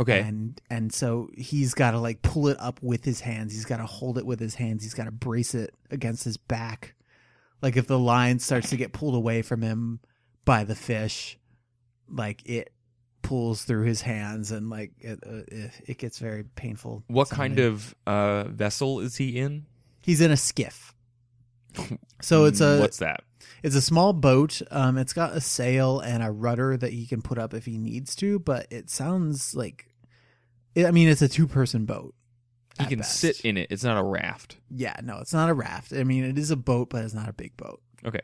Okay. 0.00 0.20
and 0.20 0.60
and 0.70 0.92
so 0.92 1.28
he's 1.36 1.72
got 1.72 1.92
to 1.92 1.98
like 2.00 2.20
pull 2.22 2.48
it 2.48 2.56
up 2.58 2.82
with 2.82 3.04
his 3.04 3.20
hands 3.20 3.52
he's 3.52 3.64
got 3.64 3.76
to 3.76 3.86
hold 3.86 4.18
it 4.18 4.26
with 4.26 4.40
his 4.40 4.56
hands 4.56 4.82
he's 4.82 4.94
got 4.94 5.04
to 5.04 5.12
brace 5.12 5.54
it 5.54 5.72
against 5.88 6.24
his 6.24 6.36
back 6.36 6.96
like 7.62 7.76
if 7.76 7.86
the 7.86 7.98
line 7.98 8.40
starts 8.40 8.70
to 8.70 8.76
get 8.76 8.92
pulled 8.92 9.14
away 9.14 9.40
from 9.40 9.62
him 9.62 10.00
by 10.44 10.64
the 10.64 10.74
fish 10.74 11.38
like 12.08 12.42
it 12.44 12.72
pulls 13.24 13.64
through 13.64 13.84
his 13.84 14.00
hands 14.00 14.52
and 14.52 14.70
like 14.70 14.92
it 15.00 15.18
uh, 15.26 15.42
it, 15.48 15.70
it 15.86 15.98
gets 15.98 16.18
very 16.18 16.44
painful 16.54 17.02
what 17.08 17.28
kind 17.28 17.58
of 17.58 17.94
uh, 18.06 18.44
vessel 18.44 19.00
is 19.00 19.16
he 19.16 19.38
in? 19.38 19.66
he's 20.02 20.20
in 20.20 20.30
a 20.30 20.36
skiff 20.36 20.94
so 22.20 22.44
it's 22.44 22.60
a 22.60 22.78
what's 22.80 22.98
that? 22.98 23.22
It's 23.62 23.74
a 23.74 23.80
small 23.80 24.12
boat. 24.12 24.62
Um, 24.70 24.98
it's 24.98 25.12
got 25.12 25.36
a 25.36 25.40
sail 25.40 26.00
and 26.00 26.22
a 26.22 26.30
rudder 26.30 26.76
that 26.76 26.92
he 26.92 27.06
can 27.06 27.22
put 27.22 27.38
up 27.38 27.54
if 27.54 27.64
he 27.64 27.78
needs 27.78 28.14
to, 28.16 28.38
but 28.38 28.66
it 28.70 28.90
sounds 28.90 29.54
like, 29.54 29.94
I 30.76 30.90
mean, 30.90 31.08
it's 31.08 31.22
a 31.22 31.28
two-person 31.28 31.86
boat. 31.86 32.14
He 32.78 32.86
can 32.86 32.98
best. 32.98 33.20
sit 33.20 33.40
in 33.42 33.56
it. 33.56 33.68
It's 33.70 33.84
not 33.84 33.96
a 33.96 34.02
raft. 34.02 34.56
Yeah, 34.68 34.96
no, 35.02 35.18
it's 35.18 35.32
not 35.32 35.48
a 35.48 35.54
raft. 35.54 35.92
I 35.92 36.04
mean, 36.04 36.24
it 36.24 36.38
is 36.38 36.50
a 36.50 36.56
boat, 36.56 36.90
but 36.90 37.04
it's 37.04 37.14
not 37.14 37.28
a 37.28 37.32
big 37.32 37.56
boat. 37.56 37.80
Okay. 38.04 38.22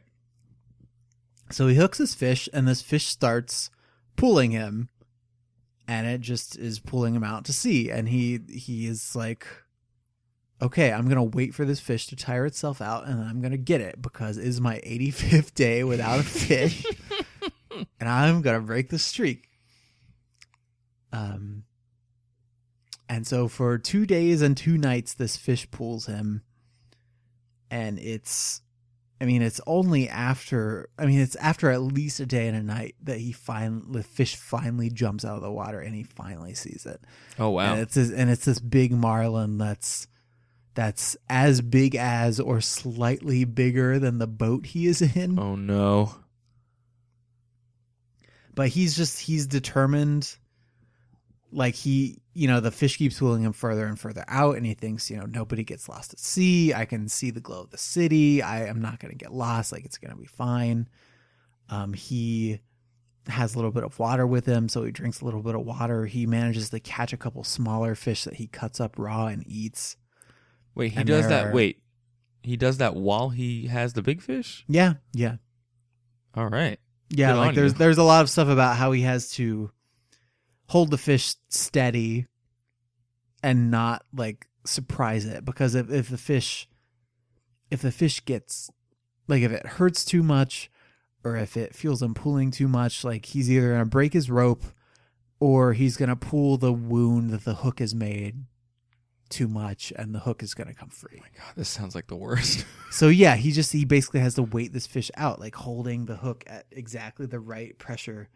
So 1.51 1.69
he 1.69 1.77
hooks 1.77 1.99
his 1.99 2.15
fish, 2.15 2.49
and 2.53 2.67
this 2.67 2.83
fish 2.83 3.07
starts 3.07 3.71
pulling 4.21 4.51
him, 4.51 4.91
and 5.89 6.07
it 6.07 6.21
just 6.21 6.59
is 6.59 6.79
pulling 6.79 7.15
him 7.15 7.25
out 7.25 7.47
to 7.47 7.53
sea. 7.55 7.91
And 7.91 8.09
he 8.09 8.39
he 8.51 8.87
is 8.87 9.17
like, 9.17 9.47
okay, 10.61 10.93
I'm 10.93 11.09
gonna 11.09 11.25
wait 11.25 11.55
for 11.55 11.65
this 11.65 11.81
fish 11.81 12.07
to 12.09 12.17
tire 12.17 12.45
itself 12.45 12.83
out, 12.83 13.07
and 13.07 13.23
I'm 13.23 13.41
gonna 13.41 13.57
get 13.57 13.81
it 13.81 14.03
because 14.03 14.37
it 14.37 14.45
is 14.45 14.61
my 14.61 14.77
85th 14.81 15.55
day 15.55 15.83
without 15.85 16.21
a 16.21 16.23
fish, 16.23 16.85
and 17.99 18.09
I'm 18.09 18.43
gonna 18.43 18.61
break 18.61 18.91
the 18.91 18.99
streak. 18.99 19.49
Um. 21.13 21.65
And 23.09 23.27
so 23.27 23.49
for 23.49 23.77
two 23.77 24.07
days 24.07 24.41
and 24.41 24.57
two 24.57 24.79
nights, 24.79 25.15
this 25.15 25.37
fish 25.37 25.69
pulls 25.73 26.07
him, 26.07 26.43
and 27.69 27.99
it's 27.99 28.61
I 29.21 29.27
mean, 29.27 29.43
it's 29.43 29.61
only 29.67 30.09
after. 30.09 30.89
I 30.99 31.05
mean, 31.05 31.21
it's 31.21 31.37
after 31.37 31.71
at 31.71 31.83
least 31.83 32.21
a 32.21 32.27
day 32.27 32.49
and 32.49 32.57
a 32.57 32.63
night 32.63 32.95
that 33.03 33.19
he 33.19 33.33
finally, 33.33 33.83
the 33.91 34.03
fish 34.03 34.35
finally 34.37 34.89
jumps 34.89 35.25
out 35.25 35.37
of 35.37 35.43
the 35.43 35.53
water 35.53 35.79
and 35.81 35.95
he 35.95 36.05
finally 36.05 36.55
sees 36.55 36.87
it. 36.87 37.01
Oh 37.39 37.51
wow. 37.51 37.73
And 37.73 37.81
it's 37.83 37.95
this, 37.95 38.11
and 38.11 38.31
it's 38.31 38.47
this 38.47 38.61
big 38.61 38.93
marlin 38.93 39.59
that's 39.59 40.09
that's 40.75 41.17
as 41.29 41.61
big 41.61 41.95
as 41.97 42.41
or 42.41 42.63
slightly 42.63 43.45
bigger 43.45 43.99
than 43.99 44.19
the 44.19 44.27
boat 44.27 44.67
he 44.67 44.87
is 44.87 45.03
in. 45.03 45.39
oh 45.39 45.55
no. 45.55 46.15
But 48.55 48.69
he's 48.69 48.97
just 48.97 49.21
he's 49.21 49.47
determined. 49.47 50.35
Like 51.53 51.75
he, 51.75 52.19
you 52.33 52.47
know, 52.47 52.61
the 52.61 52.71
fish 52.71 52.97
keeps 52.97 53.19
pulling 53.19 53.43
him 53.43 53.53
further 53.53 53.87
and 53.87 53.99
further 53.99 54.25
out, 54.29 54.57
and 54.57 54.65
he 54.65 54.75
thinks, 54.75 55.11
you 55.11 55.17
know, 55.17 55.27
nobody 55.27 55.65
gets 55.65 55.89
lost 55.89 56.13
at 56.13 56.21
sea. 56.21 56.73
I 56.73 56.85
can 56.85 57.09
see 57.09 57.31
the 57.31 57.41
glow 57.41 57.63
of 57.63 57.71
the 57.71 57.79
city. 57.79 58.41
I 58.43 58.67
am 58.67 58.81
not 58.81 59.01
going 59.01 59.11
to 59.11 59.19
get 59.19 59.33
lost. 59.33 59.73
Like 59.73 59.85
it's 59.85 59.99
going 59.99 60.13
to 60.13 60.17
be 60.21 60.27
fine. 60.27 60.89
Um, 61.69 61.93
he 61.93 62.61
has 63.29 63.55
a 63.55 63.59
little 63.59 63.71
bit 63.73 63.85
of 63.85 63.99
water 63.99 64.27
with 64.27 64.47
him, 64.47 64.69
so 64.69 64.85
he 64.85 64.93
drinks 64.93 65.21
a 65.21 65.25
little 65.25 65.43
bit 65.43 65.55
of 65.55 65.63
water. 65.63 66.07
He 66.07 66.25
manages 66.27 66.71
to 66.71 66.81
catch 66.81 67.13
a 67.13 67.17
couple 67.17 67.43
smaller 67.45 67.95
fish 67.95 68.25
that 68.25 68.35
he 68.35 68.47
cuts 68.47 68.81
up 68.81 68.99
raw 68.99 69.27
and 69.27 69.45
eats. 69.47 69.97
Wait, 70.75 70.93
he 70.93 70.99
And 70.99 71.07
does 71.09 71.27
that. 71.29 71.47
are- 71.47 71.53
Wait, 71.53 71.83
he 72.43 72.57
does 72.57 72.79
that 72.79 72.95
while 72.95 73.31
he 73.31 73.67
has 73.67 73.93
the 73.93 74.03
big 74.03 74.23
fish. 74.23 74.65
Yeah, 74.69 74.95
yeah. 75.13 75.37
All 76.35 76.47
right. 76.49 76.79
Yeah, 77.11 77.33
Good 77.33 77.39
like 77.39 77.55
there's 77.57 77.73
you. 77.73 77.79
there's 77.79 77.99
a 77.99 78.05
lot 78.05 78.23
of 78.23 78.31
stuff 78.31 78.49
about 78.49 78.77
how 78.77 78.93
he 78.93 79.03
has 79.03 79.31
to 79.33 79.71
hold 80.71 80.91
the 80.91 80.99
fish 80.99 81.35
steady 81.49 82.27
and 83.43 83.71
not 83.71 84.05
like 84.15 84.47
surprise 84.65 85.25
it 85.25 85.45
because 85.45 85.75
if 85.75 85.91
if 85.91 86.09
the 86.09 86.19
fish 86.19 86.69
if 87.71 87.83
the 87.83 87.91
fish 87.91 88.25
gets 88.25 88.71
like 89.27 89.43
if 89.43 89.53
it 89.53 89.67
hurts 89.67 90.05
too 90.05 90.23
much 90.23 90.71
or 91.25 91.37
if 91.37 91.57
it 91.57 91.75
feels 91.75 92.03
him 92.03 92.15
pulling 92.15 92.51
too 92.51 92.69
much, 92.69 93.05
like 93.05 93.27
he's 93.27 93.51
either 93.51 93.73
gonna 93.73 93.85
break 93.85 94.13
his 94.13 94.31
rope 94.31 94.63
or 95.39 95.73
he's 95.73 95.97
gonna 95.97 96.17
pull 96.17 96.57
the 96.57 96.73
wound 96.73 97.31
that 97.31 97.45
the 97.45 97.55
hook 97.55 97.81
has 97.81 97.95
made 97.95 98.45
too 99.29 99.49
much 99.49 99.93
and 99.97 100.15
the 100.15 100.21
hook 100.21 100.41
is 100.41 100.55
gonna 100.55 100.75
come 100.75 100.89
free. 100.89 101.19
Oh 101.19 101.23
my 101.23 101.39
God, 101.39 101.53
this 101.57 101.69
sounds 101.69 101.95
like 101.95 102.07
the 102.07 102.17
worst. 102.17 102.65
So 102.93 103.07
yeah, 103.07 103.37
he 103.37 103.53
just 103.53 103.73
he 103.73 103.85
basically 103.85 104.19
has 104.19 104.35
to 104.35 104.43
wait 104.43 104.73
this 104.73 104.89
fish 104.89 105.13
out, 105.17 105.39
like 105.39 105.55
holding 105.55 106.07
the 106.07 106.17
hook 106.17 106.43
at 106.49 106.67
exactly 106.73 107.27
the 107.27 107.39
right 107.39 107.79
pressure, 107.79 108.29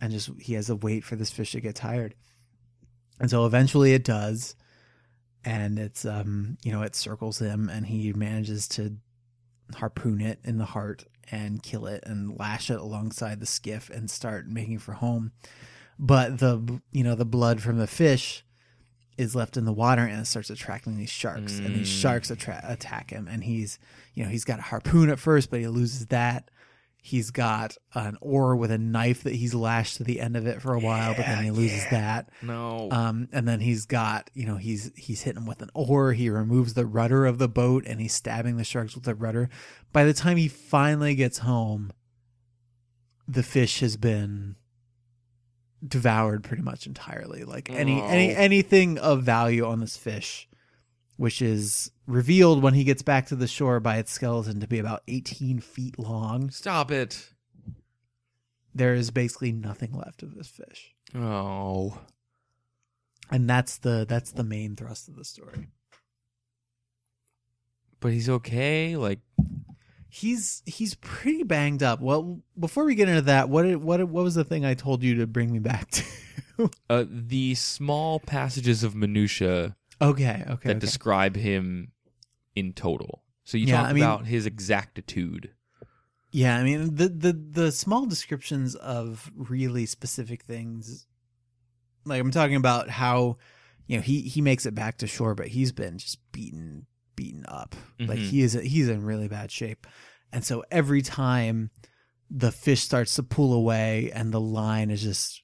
and 0.00 0.12
just 0.12 0.30
he 0.40 0.54
has 0.54 0.66
to 0.66 0.76
wait 0.76 1.04
for 1.04 1.16
this 1.16 1.30
fish 1.30 1.52
to 1.52 1.60
get 1.60 1.74
tired. 1.76 2.14
And 3.20 3.30
so 3.30 3.46
eventually 3.46 3.94
it 3.94 4.04
does, 4.04 4.54
and 5.44 5.78
it's 5.78 6.04
um 6.04 6.58
you 6.62 6.72
know 6.72 6.82
it 6.82 6.94
circles 6.94 7.38
him, 7.38 7.68
and 7.68 7.86
he 7.86 8.12
manages 8.12 8.68
to 8.68 8.96
harpoon 9.74 10.20
it 10.20 10.38
in 10.44 10.58
the 10.58 10.64
heart 10.64 11.04
and 11.30 11.62
kill 11.62 11.86
it 11.86 12.04
and 12.06 12.38
lash 12.38 12.70
it 12.70 12.78
alongside 12.78 13.40
the 13.40 13.46
skiff 13.46 13.90
and 13.90 14.10
start 14.10 14.46
making 14.48 14.78
for 14.78 14.92
home. 14.92 15.32
But 15.98 16.38
the 16.38 16.80
you 16.92 17.02
know 17.02 17.14
the 17.14 17.24
blood 17.24 17.60
from 17.62 17.78
the 17.78 17.86
fish 17.86 18.44
is 19.16 19.34
left 19.34 19.56
in 19.56 19.64
the 19.64 19.72
water 19.72 20.02
and 20.02 20.20
it 20.20 20.26
starts 20.26 20.50
attracting 20.50 20.98
these 20.98 21.08
sharks 21.08 21.58
and 21.58 21.74
these 21.74 21.88
Mm. 21.88 22.00
sharks 22.02 22.30
attra- 22.30 22.60
attack 22.64 23.08
him 23.10 23.26
and 23.28 23.42
he's 23.44 23.78
you 24.12 24.22
know 24.22 24.28
he's 24.28 24.44
got 24.44 24.58
a 24.58 24.62
harpoon 24.62 25.08
at 25.08 25.18
first 25.18 25.48
but 25.50 25.58
he 25.58 25.66
loses 25.68 26.04
that 26.08 26.50
He's 27.06 27.30
got 27.30 27.76
an 27.94 28.18
oar 28.20 28.56
with 28.56 28.72
a 28.72 28.78
knife 28.78 29.22
that 29.22 29.34
he's 29.36 29.54
lashed 29.54 29.98
to 29.98 30.02
the 30.02 30.20
end 30.20 30.36
of 30.36 30.44
it 30.44 30.60
for 30.60 30.74
a 30.74 30.80
while, 30.80 31.14
but 31.14 31.24
then 31.24 31.44
he 31.44 31.52
loses 31.52 31.84
yeah. 31.84 31.90
that. 31.90 32.30
No. 32.42 32.88
Um, 32.90 33.28
and 33.30 33.46
then 33.46 33.60
he's 33.60 33.86
got, 33.86 34.28
you 34.34 34.44
know, 34.44 34.56
he's 34.56 34.90
he's 34.96 35.22
hitting 35.22 35.42
him 35.42 35.46
with 35.46 35.62
an 35.62 35.70
oar. 35.72 36.14
He 36.14 36.28
removes 36.28 36.74
the 36.74 36.84
rudder 36.84 37.24
of 37.24 37.38
the 37.38 37.46
boat, 37.46 37.84
and 37.86 38.00
he's 38.00 38.12
stabbing 38.12 38.56
the 38.56 38.64
sharks 38.64 38.96
with 38.96 39.04
the 39.04 39.14
rudder. 39.14 39.48
By 39.92 40.02
the 40.02 40.12
time 40.12 40.36
he 40.36 40.48
finally 40.48 41.14
gets 41.14 41.38
home, 41.38 41.92
the 43.28 43.44
fish 43.44 43.78
has 43.78 43.96
been 43.96 44.56
devoured 45.86 46.42
pretty 46.42 46.64
much 46.64 46.88
entirely. 46.88 47.44
Like 47.44 47.70
any 47.70 48.02
any 48.02 48.34
Oh. 48.34 48.36
anything 48.38 48.98
of 48.98 49.22
value 49.22 49.64
on 49.64 49.78
this 49.78 49.96
fish, 49.96 50.48
which 51.16 51.40
is 51.42 51.90
revealed 52.06 52.62
when 52.62 52.74
he 52.74 52.84
gets 52.84 53.02
back 53.02 53.26
to 53.26 53.36
the 53.36 53.46
shore 53.46 53.80
by 53.80 53.96
its 53.98 54.12
skeleton 54.12 54.60
to 54.60 54.66
be 54.68 54.78
about 54.78 55.02
eighteen 55.08 55.60
feet 55.60 55.98
long. 55.98 56.50
Stop 56.50 56.90
it. 56.90 57.30
There 58.74 58.94
is 58.94 59.10
basically 59.10 59.52
nothing 59.52 59.92
left 59.92 60.22
of 60.22 60.34
this 60.34 60.48
fish, 60.48 60.94
Oh. 61.14 61.98
and 63.30 63.48
that's 63.48 63.78
the 63.78 64.04
that's 64.08 64.32
the 64.32 64.44
main 64.44 64.76
thrust 64.76 65.08
of 65.08 65.16
the 65.16 65.24
story. 65.24 65.68
But 68.00 68.12
he's 68.12 68.28
okay. 68.28 68.96
Like, 68.96 69.20
He's 70.08 70.62
he's 70.64 70.94
pretty 70.94 71.42
banged 71.42 71.82
up. 71.82 72.00
Well, 72.00 72.40
before 72.58 72.84
we 72.84 72.94
get 72.94 73.08
into 73.08 73.22
that, 73.22 73.48
what 73.50 73.62
did- 73.64 73.82
what 73.82 74.00
what 74.08 74.24
was 74.24 74.34
the 74.34 74.44
thing 74.44 74.64
I 74.64 74.72
told 74.74 75.02
you 75.02 75.16
to 75.16 75.26
bring 75.26 75.52
me 75.52 75.58
back 75.58 75.90
to? 75.90 76.04
uh, 76.90 77.04
the 77.08 77.54
small 77.54 78.18
passages 78.20 78.82
of 78.82 78.94
minutia 78.94 79.76
okay, 80.00 80.42
okay, 80.48 80.68
that 80.68 80.76
okay. 80.76 80.78
describe 80.78 81.36
him 81.36 81.92
in 82.54 82.72
total. 82.72 83.22
So 83.44 83.56
you 83.58 83.66
Yeah, 83.66 83.82
talk 83.82 83.90
I 83.90 83.92
mean- 83.92 84.02
about 84.02 84.26
his 84.26 84.46
exactitude. 84.46 85.50
yeah. 86.32 86.56
I 86.58 86.62
mean 86.64 86.94
the 86.96 87.08
the 87.08 87.32
the 87.32 87.72
small 87.72 88.06
descriptions 88.06 88.74
of 88.74 89.30
really 89.34 89.86
specific 89.86 90.42
things. 90.42 91.06
Like 92.04 92.20
I'm 92.20 92.30
talking 92.30 92.56
about 92.56 92.88
how, 92.88 93.38
you 93.86 93.96
know, 93.96 94.02
he 94.02 94.22
he 94.22 94.40
makes 94.40 94.66
it 94.66 94.74
back 94.74 94.98
to 94.98 95.06
shore, 95.06 95.34
but 95.34 95.48
he's 95.48 95.72
been 95.72 95.98
just 95.98 96.18
beaten 96.32 96.86
beaten 97.14 97.44
up. 97.48 97.74
Like 97.98 98.18
Mhm. 98.18 98.28
he 98.28 98.42
is 98.42 98.52
he's 98.52 98.88
in 98.88 99.02
really 99.04 99.28
bad 99.28 99.50
shape, 99.50 99.86
and 100.32 100.44
so 100.44 100.64
every 100.70 101.02
time 101.02 101.70
the 102.30 102.50
fish 102.52 102.82
starts 102.82 103.14
to 103.14 103.22
pull 103.22 103.52
away 103.54 104.10
and 104.12 104.32
the 104.32 104.40
line 104.40 104.90
is 104.90 105.00
just 105.02 105.42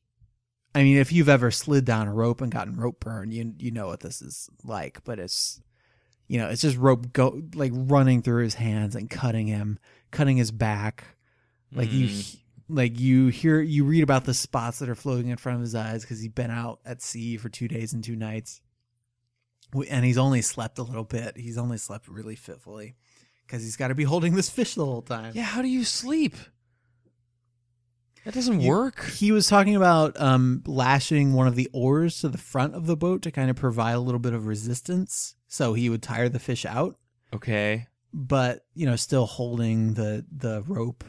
I 0.75 0.83
mean, 0.83 0.97
if 0.97 1.13
you've 1.13 1.29
ever 1.29 1.51
slid 1.51 1.85
down 1.85 2.09
a 2.09 2.15
rope 2.15 2.41
and 2.41 2.51
gotten 2.51 2.77
rope 2.77 3.01
burn, 3.01 3.31
you 3.31 3.55
you 3.59 3.71
know 3.71 3.87
what 3.89 4.01
this 4.01 4.23
is 4.23 4.49
like. 4.65 5.05
But 5.05 5.19
it's 5.19 5.61
you 6.29 6.39
know, 6.39 6.49
it's 6.49 6.63
just 6.63 6.79
rope 6.79 7.13
go 7.13 7.43
like 7.55 7.73
running 7.75 8.23
through 8.23 8.45
his 8.45 8.55
hands 8.55 8.97
and 8.97 9.11
cutting 9.11 9.47
him, 9.49 9.79
cutting 10.11 10.37
his 10.39 10.51
back. 10.51 11.05
Like 11.75 11.93
you, 11.93 12.07
Mm. 12.09 12.37
like 12.69 13.01
you 13.01 13.29
hear, 13.29 13.61
you 13.61 13.85
read 13.85 14.03
about 14.03 14.25
the 14.25 14.35
spots 14.35 14.79
that 14.79 14.89
are 14.89 14.95
floating 14.95 15.29
in 15.29 15.37
front 15.39 15.57
of 15.57 15.63
his 15.63 15.75
eyes 15.75 16.03
because 16.03 16.21
he's 16.21 16.31
been 16.33 16.51
out 16.51 16.81
at 16.85 17.01
sea 17.03 17.37
for 17.39 17.49
two 17.49 17.67
days 17.69 17.93
and 17.95 18.05
two 18.05 18.17
nights, 18.17 18.61
and 19.89 20.05
he's 20.05 20.19
only 20.19 20.43
slept 20.43 20.79
a 20.79 20.83
little 20.83 21.05
bit. 21.05 21.37
He's 21.37 21.57
only 21.59 21.79
slept 21.79 22.09
really 22.09 22.37
fitfully 22.37 22.95
because 23.47 23.63
he's 23.63 23.77
got 23.77 23.89
to 23.89 23.95
be 23.95 24.05
holding 24.05 24.35
this 24.35 24.51
fish 24.51 24.75
the 24.75 24.85
whole 24.85 25.03
time. 25.03 25.33
Yeah, 25.35 25.45
how 25.45 25.63
do 25.63 25.69
you 25.69 25.85
sleep? 25.85 26.35
That 28.25 28.35
doesn't 28.35 28.61
You- 28.61 28.69
work. 28.69 29.05
He 29.07 29.33
was 29.33 29.49
talking 29.49 29.75
about 29.75 30.19
um, 30.21 30.63
lashing 30.67 31.33
one 31.33 31.49
of 31.49 31.57
the 31.57 31.69
oars 31.73 32.21
to 32.21 32.29
the 32.29 32.39
front 32.39 32.75
of 32.75 32.87
the 32.87 32.97
boat 32.97 33.23
to 33.23 33.31
kind 33.33 33.51
of 33.51 33.57
provide 33.57 33.93
a 33.93 34.01
little 34.01 34.21
bit 34.21 34.33
of 34.33 34.47
resistance, 34.47 35.35
so 35.49 35.75
he 35.75 35.89
would 35.91 36.03
tire 36.03 36.29
the 36.29 36.39
fish 36.39 36.65
out. 36.65 36.99
Okay. 37.35 37.89
But 38.15 38.65
you 38.75 38.87
know, 38.87 38.97
still 38.97 39.27
holding 39.27 39.95
the 39.95 40.25
the 40.31 40.63
rope 40.67 41.03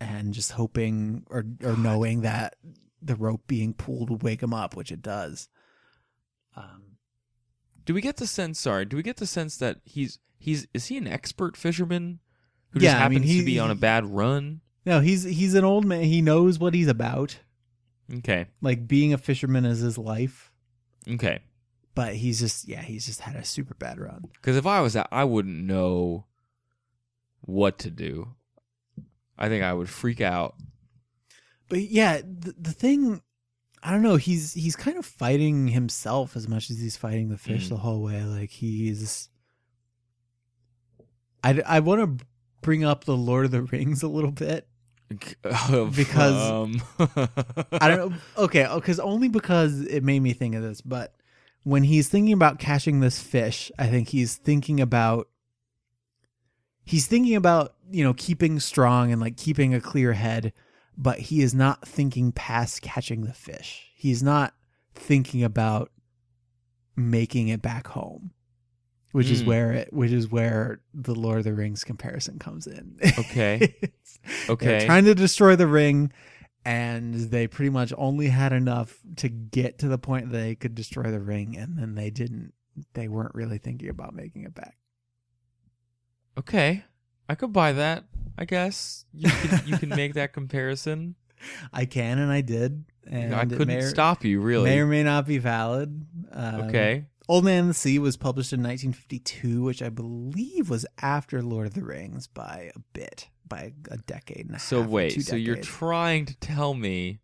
and 0.00 0.34
just 0.34 0.52
hoping 0.52 1.24
or 1.30 1.44
or 1.62 1.76
knowing 1.76 2.22
that 2.22 2.56
the 3.00 3.14
rope 3.16 3.46
being 3.46 3.72
pulled 3.72 4.10
would 4.10 4.22
wake 4.22 4.42
him 4.42 4.52
up, 4.52 4.76
which 4.76 4.92
it 4.92 5.00
does. 5.00 5.48
Um, 6.56 6.96
Do 7.86 7.94
we 7.94 8.00
get 8.02 8.16
the 8.18 8.26
sense? 8.26 8.60
Sorry, 8.60 8.84
do 8.84 8.96
we 8.96 9.02
get 9.02 9.16
the 9.16 9.26
sense 9.26 9.56
that 9.58 9.78
he's 9.84 10.18
he's 10.38 10.66
is 10.74 10.86
he 10.86 10.96
an 10.98 11.06
expert 11.06 11.56
fisherman 11.56 12.18
who 12.70 12.80
Yeah, 12.80 12.92
just 12.92 12.96
I 13.02 13.08
mean, 13.08 13.18
happens 13.22 13.32
he- 13.32 13.38
to 13.40 13.44
be 13.46 13.58
on 13.58 13.70
a 13.70 13.74
bad 13.76 14.04
run? 14.06 14.60
No, 14.86 15.00
he's 15.00 15.24
he's 15.24 15.54
an 15.54 15.64
old 15.64 15.84
man. 15.84 16.02
He 16.04 16.22
knows 16.22 16.58
what 16.58 16.74
he's 16.74 16.88
about. 16.88 17.38
Okay. 18.12 18.46
Like 18.60 18.88
being 18.88 19.12
a 19.12 19.18
fisherman 19.18 19.64
is 19.64 19.80
his 19.80 19.96
life. 19.98 20.50
Okay. 21.08 21.40
But 21.94 22.14
he's 22.14 22.40
just 22.40 22.66
yeah, 22.68 22.82
he's 22.82 23.06
just 23.06 23.20
had 23.20 23.36
a 23.36 23.44
super 23.44 23.74
bad 23.74 23.98
run. 24.00 24.24
Because 24.34 24.56
if 24.56 24.66
I 24.66 24.80
was 24.80 24.94
that, 24.94 25.08
I 25.12 25.24
wouldn't 25.24 25.64
know 25.64 26.26
what 27.42 27.78
to 27.80 27.90
do. 27.90 28.34
I 29.38 29.48
think 29.48 29.64
I 29.64 29.72
would 29.72 29.88
freak 29.88 30.20
out. 30.20 30.54
But 31.68 31.82
yeah, 31.82 32.18
the, 32.18 32.54
the 32.58 32.72
thing, 32.72 33.22
I 33.82 33.90
don't 33.92 34.02
know. 34.02 34.16
He's 34.16 34.52
he's 34.54 34.76
kind 34.76 34.98
of 34.98 35.06
fighting 35.06 35.68
himself 35.68 36.36
as 36.36 36.48
much 36.48 36.70
as 36.70 36.80
he's 36.80 36.96
fighting 36.96 37.28
the 37.28 37.38
fish 37.38 37.66
Mm. 37.66 37.70
the 37.70 37.76
whole 37.78 38.02
way. 38.02 38.22
Like 38.24 38.50
he's. 38.50 39.28
I 41.42 41.62
I 41.66 41.80
want 41.80 42.18
to 42.18 42.26
bring 42.60 42.84
up 42.84 43.04
the 43.04 43.16
Lord 43.16 43.46
of 43.46 43.50
the 43.50 43.62
Rings 43.62 44.02
a 44.02 44.08
little 44.08 44.32
bit. 44.32 44.68
Because- 45.96 46.50
um, 46.50 46.82
I 47.72 47.88
don't 47.88 48.10
know. 48.10 48.16
Okay, 48.38 48.66
because 48.74 49.00
only 49.00 49.28
because 49.28 49.80
it 49.82 50.04
made 50.04 50.20
me 50.20 50.32
think 50.32 50.54
of 50.54 50.62
this. 50.62 50.80
But 50.80 51.14
when 51.64 51.82
he's 51.84 52.08
thinking 52.08 52.32
about 52.32 52.58
catching 52.58 53.00
this 53.00 53.20
fish, 53.20 53.70
I 53.78 53.86
think 53.88 54.08
he's 54.08 54.36
thinking 54.36 54.80
about. 54.80 55.28
He's 56.84 57.06
thinking 57.06 57.36
about 57.36 57.74
you 57.90 58.02
know 58.04 58.14
keeping 58.14 58.58
strong 58.60 59.12
and 59.12 59.20
like 59.20 59.36
keeping 59.36 59.74
a 59.74 59.80
clear 59.80 60.12
head, 60.12 60.52
but 60.96 61.18
he 61.18 61.40
is 61.42 61.54
not 61.54 61.86
thinking 61.86 62.32
past 62.32 62.82
catching 62.82 63.22
the 63.24 63.32
fish. 63.32 63.90
He's 63.94 64.22
not 64.22 64.54
thinking 64.94 65.42
about 65.44 65.90
making 66.96 67.48
it 67.48 67.62
back 67.62 67.88
home, 67.88 68.32
which 69.12 69.30
is 69.30 69.42
Mm. 69.42 69.46
where 69.46 69.72
it, 69.72 69.92
which 69.92 70.12
is 70.12 70.28
where 70.30 70.80
the 70.94 71.14
Lord 71.14 71.38
of 71.38 71.44
the 71.44 71.52
Rings 71.54 71.84
comparison 71.84 72.38
comes 72.38 72.66
in. 72.66 72.96
Okay. 73.18 73.74
They're 73.80 73.90
Okay. 74.50 74.86
trying 74.86 75.04
to 75.06 75.14
destroy 75.14 75.56
the 75.56 75.66
ring, 75.66 76.12
and 76.64 77.14
they 77.14 77.46
pretty 77.46 77.70
much 77.70 77.92
only 77.96 78.28
had 78.28 78.52
enough 78.52 78.98
to 79.16 79.28
get 79.28 79.78
to 79.78 79.88
the 79.88 79.98
point 79.98 80.30
they 80.30 80.54
could 80.54 80.74
destroy 80.74 81.10
the 81.10 81.20
ring, 81.20 81.56
and 81.56 81.78
then 81.78 81.94
they 81.94 82.10
didn't. 82.10 82.52
They 82.94 83.08
weren't 83.08 83.34
really 83.34 83.58
thinking 83.58 83.88
about 83.88 84.14
making 84.14 84.44
it 84.44 84.54
back. 84.54 84.76
okay. 86.38 86.84
I 87.28 87.34
could 87.36 87.52
buy 87.52 87.72
that. 87.72 88.04
I 88.36 88.44
guess 88.44 89.04
you 89.12 89.30
can 89.30 89.60
you 89.66 89.78
can 89.78 89.88
make 89.90 90.14
that 90.14 90.32
comparison. 90.32 91.14
I 91.72 91.84
can, 91.84 92.18
and 92.18 92.30
I 92.30 92.40
did, 92.42 92.84
and 93.06 93.34
I 93.34 93.44
couldn't 93.46 93.70
or, 93.70 93.88
stop 93.88 94.24
you, 94.24 94.40
really. 94.40 94.64
May 94.70 94.80
or 94.80 94.86
may 94.86 95.02
not 95.02 95.26
be 95.26 95.38
valid. 95.38 96.06
Um, 96.32 96.60
okay. 96.62 97.06
Old 97.30 97.44
Man 97.44 97.60
and 97.60 97.70
the 97.70 97.74
Sea 97.74 97.98
was 98.00 98.16
published 98.16 98.52
in 98.52 98.60
1952, 98.62 99.62
which 99.62 99.82
I 99.82 99.88
believe 99.88 100.68
was 100.68 100.84
after 101.00 101.42
Lord 101.42 101.68
of 101.68 101.74
the 101.74 101.84
Rings 101.84 102.26
by 102.26 102.72
a 102.74 102.80
bit, 102.92 103.28
by 103.46 103.72
a 103.88 103.98
decade 103.98 104.46
and 104.46 104.56
a 104.56 104.58
So 104.58 104.78
half. 104.80 104.86
or 104.88 104.90
wait, 104.90 105.22
so 105.22 105.36
you're 105.36 105.56
trying 105.56 106.26
to 106.26 106.36
tell 106.36 106.74
me 106.74 107.20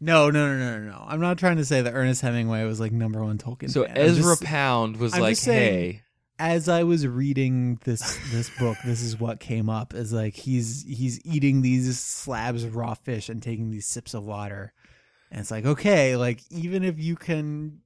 no, 0.00 0.30
no, 0.30 0.48
no, 0.48 0.58
no, 0.58 0.78
no, 0.78 0.90
no. 0.90 1.04
I'm 1.06 1.20
not 1.20 1.38
trying 1.38 1.56
to 1.56 1.64
say 1.64 1.80
that 1.82 1.92
Ernest 1.94 2.20
Hemingway 2.22 2.64
was 2.64 2.78
like 2.80 2.92
number 2.92 3.22
one 3.24 3.38
Tolkien. 3.38 3.70
so 3.70 3.84
fan. 3.86 3.96
Ezra 3.96 4.32
just- 4.32 4.42
Pound 4.44 4.96
was 4.98 5.14
I'm 5.14 5.20
like, 5.22 5.36
saying- 5.36 5.92
"Hey, 5.92 6.02
as 6.38 6.68
I 6.68 6.82
was 6.84 7.06
reading 7.06 7.78
this 7.84 8.18
this 8.30 8.50
book, 8.58 8.76
this 8.84 9.02
is 9.02 9.18
what 9.20 9.40
came 9.40 9.68
up 9.70 9.94
is 9.94 10.12
like 10.12 10.34
he's 10.34 10.82
he's 10.88 11.18
eating 11.26 11.62
these 11.62 11.98
slabs 11.98 12.62
of 12.64 12.76
raw 12.76 12.92
fish 12.94 13.28
and 13.30 13.42
taking 13.42 13.70
these 13.70 13.86
sips 13.86 14.12
of 14.14 14.24
water. 14.24 14.72
And 15.30 15.40
it's 15.40 15.50
like, 15.50 15.64
okay, 15.66 16.16
like 16.16 16.40
even 16.50 16.84
if 16.84 16.98
you 16.98 17.16
can 17.16 17.80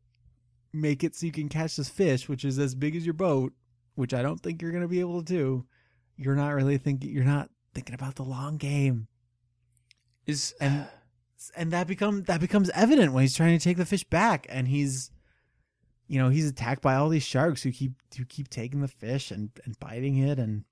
make 0.72 1.04
it 1.04 1.14
so 1.14 1.26
you 1.26 1.32
can 1.32 1.48
catch 1.48 1.76
this 1.76 1.88
fish, 1.88 2.28
which 2.28 2.44
is 2.44 2.58
as 2.58 2.74
big 2.74 2.96
as 2.96 3.04
your 3.04 3.14
boat, 3.14 3.52
which 3.94 4.14
I 4.14 4.22
don't 4.22 4.40
think 4.40 4.62
you're 4.62 4.72
gonna 4.72 4.88
be 4.88 5.00
able 5.00 5.22
to 5.22 5.32
do, 5.32 5.66
you're 6.16 6.36
not 6.36 6.50
really 6.50 6.78
thinking 6.78 7.10
you're 7.10 7.24
not 7.24 7.50
thinking 7.74 7.94
about 7.94 8.16
the 8.16 8.24
long 8.24 8.56
game. 8.56 9.08
is 10.26 10.54
And 10.60 10.86
and 11.56 11.72
that 11.72 11.86
become 11.86 12.24
that 12.24 12.40
becomes 12.40 12.70
evident 12.70 13.12
when 13.12 13.22
he's 13.22 13.34
trying 13.34 13.58
to 13.58 13.64
take 13.64 13.78
the 13.78 13.86
fish 13.86 14.04
back 14.04 14.46
and 14.50 14.68
he's 14.68 15.10
you 16.06 16.18
know 16.18 16.28
he's 16.28 16.46
attacked 16.46 16.82
by 16.82 16.94
all 16.96 17.08
these 17.08 17.22
sharks 17.22 17.62
who 17.62 17.72
keep 17.72 17.92
who 18.18 18.24
keep 18.26 18.48
taking 18.48 18.82
the 18.82 18.88
fish 18.88 19.30
and 19.30 19.50
and 19.64 19.78
biting 19.80 20.18
it 20.18 20.38
and 20.38 20.64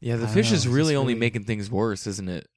yeah, 0.00 0.16
the 0.16 0.28
fish 0.28 0.50
know, 0.50 0.56
is 0.56 0.66
really 0.66 0.96
only 0.96 1.12
really- 1.12 1.20
making 1.20 1.44
things 1.44 1.70
worse, 1.70 2.06
isn't 2.06 2.28
it?" 2.28 2.48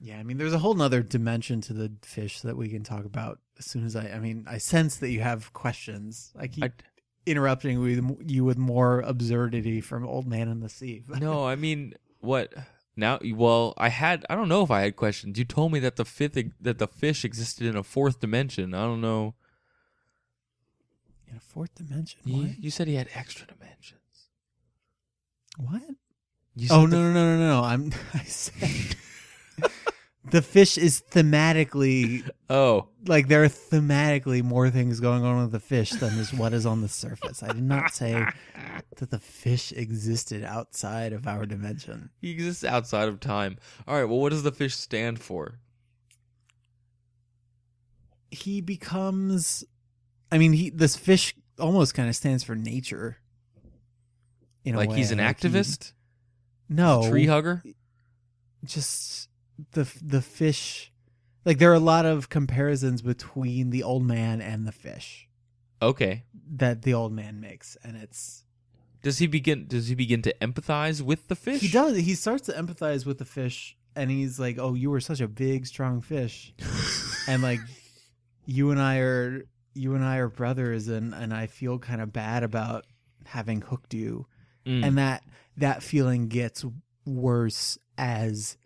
Yeah 0.00 0.18
i 0.18 0.22
mean 0.22 0.36
there's 0.38 0.52
a 0.52 0.58
whole 0.58 0.74
nother 0.74 1.02
dimension 1.02 1.60
to 1.60 1.72
the 1.72 1.92
fish 2.02 2.40
that 2.40 2.56
we 2.56 2.68
can 2.68 2.82
talk 2.84 3.04
about 3.04 3.38
as 3.58 3.66
soon 3.66 3.84
as 3.84 3.96
i 3.96 4.08
i 4.10 4.18
mean 4.18 4.44
i 4.48 4.58
sense 4.58 4.96
that 4.96 5.10
you 5.10 5.20
have 5.20 5.52
questions 5.52 6.32
i 6.38 6.46
keep 6.46 6.64
I, 6.64 6.70
interrupting 7.26 7.80
with 7.80 8.00
you 8.30 8.44
with 8.44 8.56
more 8.58 9.00
absurdity 9.00 9.80
from 9.80 10.06
old 10.06 10.26
man 10.26 10.48
in 10.48 10.60
the 10.60 10.68
sea 10.68 11.02
no, 11.20 11.46
I 11.46 11.56
mean, 11.56 11.94
what 12.20 12.52
now? 12.96 13.18
Well, 13.22 13.74
I 13.76 13.90
had 13.90 14.24
I 14.30 14.34
don't 14.34 14.48
know 14.48 14.62
if 14.62 14.70
I 14.70 14.80
had 14.80 14.96
questions. 14.96 15.38
You 15.38 15.44
told 15.44 15.70
me 15.72 15.78
that 15.80 15.96
the 15.96 16.04
fifth 16.04 16.38
that 16.60 16.78
the 16.78 16.88
fish 16.88 17.24
existed 17.24 17.66
in 17.66 17.76
a 17.76 17.82
fourth 17.84 18.18
dimension. 18.20 18.72
I 18.74 18.82
don't 18.84 19.00
know. 19.00 19.34
in 21.30 21.36
a 21.36 21.40
fourth 21.40 21.74
dimension 21.74 22.20
You, 22.24 22.42
what 22.42 22.58
you 22.58 22.70
said 22.70 22.88
he 22.88 22.94
had 22.94 23.08
extra 23.14 23.46
dimensions. 23.46 24.00
what 25.58 25.82
You 26.56 26.68
oh 26.72 26.86
no 26.86 26.96
the- 26.96 27.02
no 27.02 27.12
no 27.12 27.36
no 27.36 27.48
no 27.60 27.62
i'm 27.64 27.92
i 28.14 28.22
said 28.24 28.96
the 30.30 30.42
fish 30.42 30.76
is 30.78 31.02
thematically 31.10 32.28
Oh, 32.50 32.88
like 33.06 33.28
there 33.28 33.42
are 33.44 33.48
thematically 33.48 34.42
more 34.42 34.68
things 34.70 35.00
going 35.00 35.24
on 35.24 35.40
with 35.42 35.52
the 35.52 35.60
fish 35.60 35.90
than 35.90 36.18
is 36.18 36.32
what 36.34 36.52
is 36.52 36.66
on 36.66 36.80
the 36.82 36.88
surface. 36.88 37.42
I 37.42 37.48
did 37.52 37.62
not 37.62 37.92
say 37.92 38.26
that 38.96 39.10
the 39.10 39.18
fish 39.18 39.72
existed 39.72 40.44
outside 40.44 41.12
of 41.12 41.26
our 41.26 41.46
dimension. 41.46 42.10
he 42.20 42.30
exists 42.32 42.64
outside 42.64 43.08
of 43.08 43.20
time. 43.20 43.56
All 43.86 43.94
right. 43.94 44.04
Well, 44.04 44.18
what 44.20 44.30
does 44.30 44.42
the 44.42 44.52
fish 44.52 44.74
stand 44.74 45.20
for? 45.20 45.60
He 48.30 48.60
becomes 48.60 49.64
I 50.30 50.38
mean 50.38 50.52
he 50.52 50.70
this 50.70 50.96
fish 50.96 51.34
almost 51.58 51.94
kind 51.94 52.08
of 52.08 52.16
stands 52.16 52.44
for 52.44 52.54
nature. 52.54 53.18
In 54.64 54.74
a 54.74 54.78
like 54.78 54.92
he's 54.92 55.10
an 55.10 55.18
Like, 55.18 55.40
he- 55.40 55.48
activist, 55.48 55.92
no, 56.68 57.08
tree 57.08 57.26
hugger. 57.26 57.62
just 58.64 59.27
the 59.72 59.90
the 60.02 60.22
fish 60.22 60.92
like 61.44 61.58
there 61.58 61.70
are 61.70 61.74
a 61.74 61.80
lot 61.80 62.04
of 62.06 62.28
comparisons 62.28 63.02
between 63.02 63.70
the 63.70 63.82
old 63.82 64.04
man 64.04 64.40
and 64.40 64.66
the 64.66 64.72
fish 64.72 65.28
Okay. 65.80 66.24
that 66.56 66.82
the 66.82 66.94
old 66.94 67.12
man 67.12 67.40
makes 67.40 67.76
and 67.84 67.96
it's 67.96 68.44
Does 69.02 69.18
he 69.18 69.26
begin? 69.26 69.66
Does 69.68 69.88
he 69.88 69.94
begin 69.94 70.22
to 70.22 70.34
empathize 70.40 71.00
with 71.02 71.28
the 71.28 71.36
fish? 71.36 71.60
he 71.60 71.68
does 71.68 71.96
he 71.96 72.14
starts 72.14 72.46
to 72.46 72.52
empathize 72.52 73.06
with 73.06 73.18
the 73.18 73.24
fish 73.24 73.76
and 73.96 74.10
he's 74.10 74.38
like 74.38 74.58
oh 74.58 74.74
you 74.74 74.90
were 74.90 75.00
such 75.00 75.20
a 75.20 75.28
big 75.28 75.66
strong 75.66 76.00
fish 76.00 76.52
and 77.28 77.42
like 77.42 77.60
you 78.46 78.70
and 78.70 78.80
i 78.80 78.98
are 78.98 79.42
you 79.74 79.94
and 79.94 80.04
i 80.04 80.16
are 80.18 80.28
brothers 80.28 80.88
and 80.88 81.14
and 81.14 81.32
i 81.34 81.46
feel 81.46 81.78
kind 81.78 82.00
of 82.00 82.12
bad 82.12 82.42
about 82.42 82.84
having 83.26 83.60
hooked 83.60 83.92
you 83.94 84.26
Mm. 84.66 84.84
and 84.84 84.98
that 84.98 85.22
that 85.56 85.82
feeling 85.82 86.28
gets 86.28 86.62
worse 87.06 87.78
as 87.96 88.58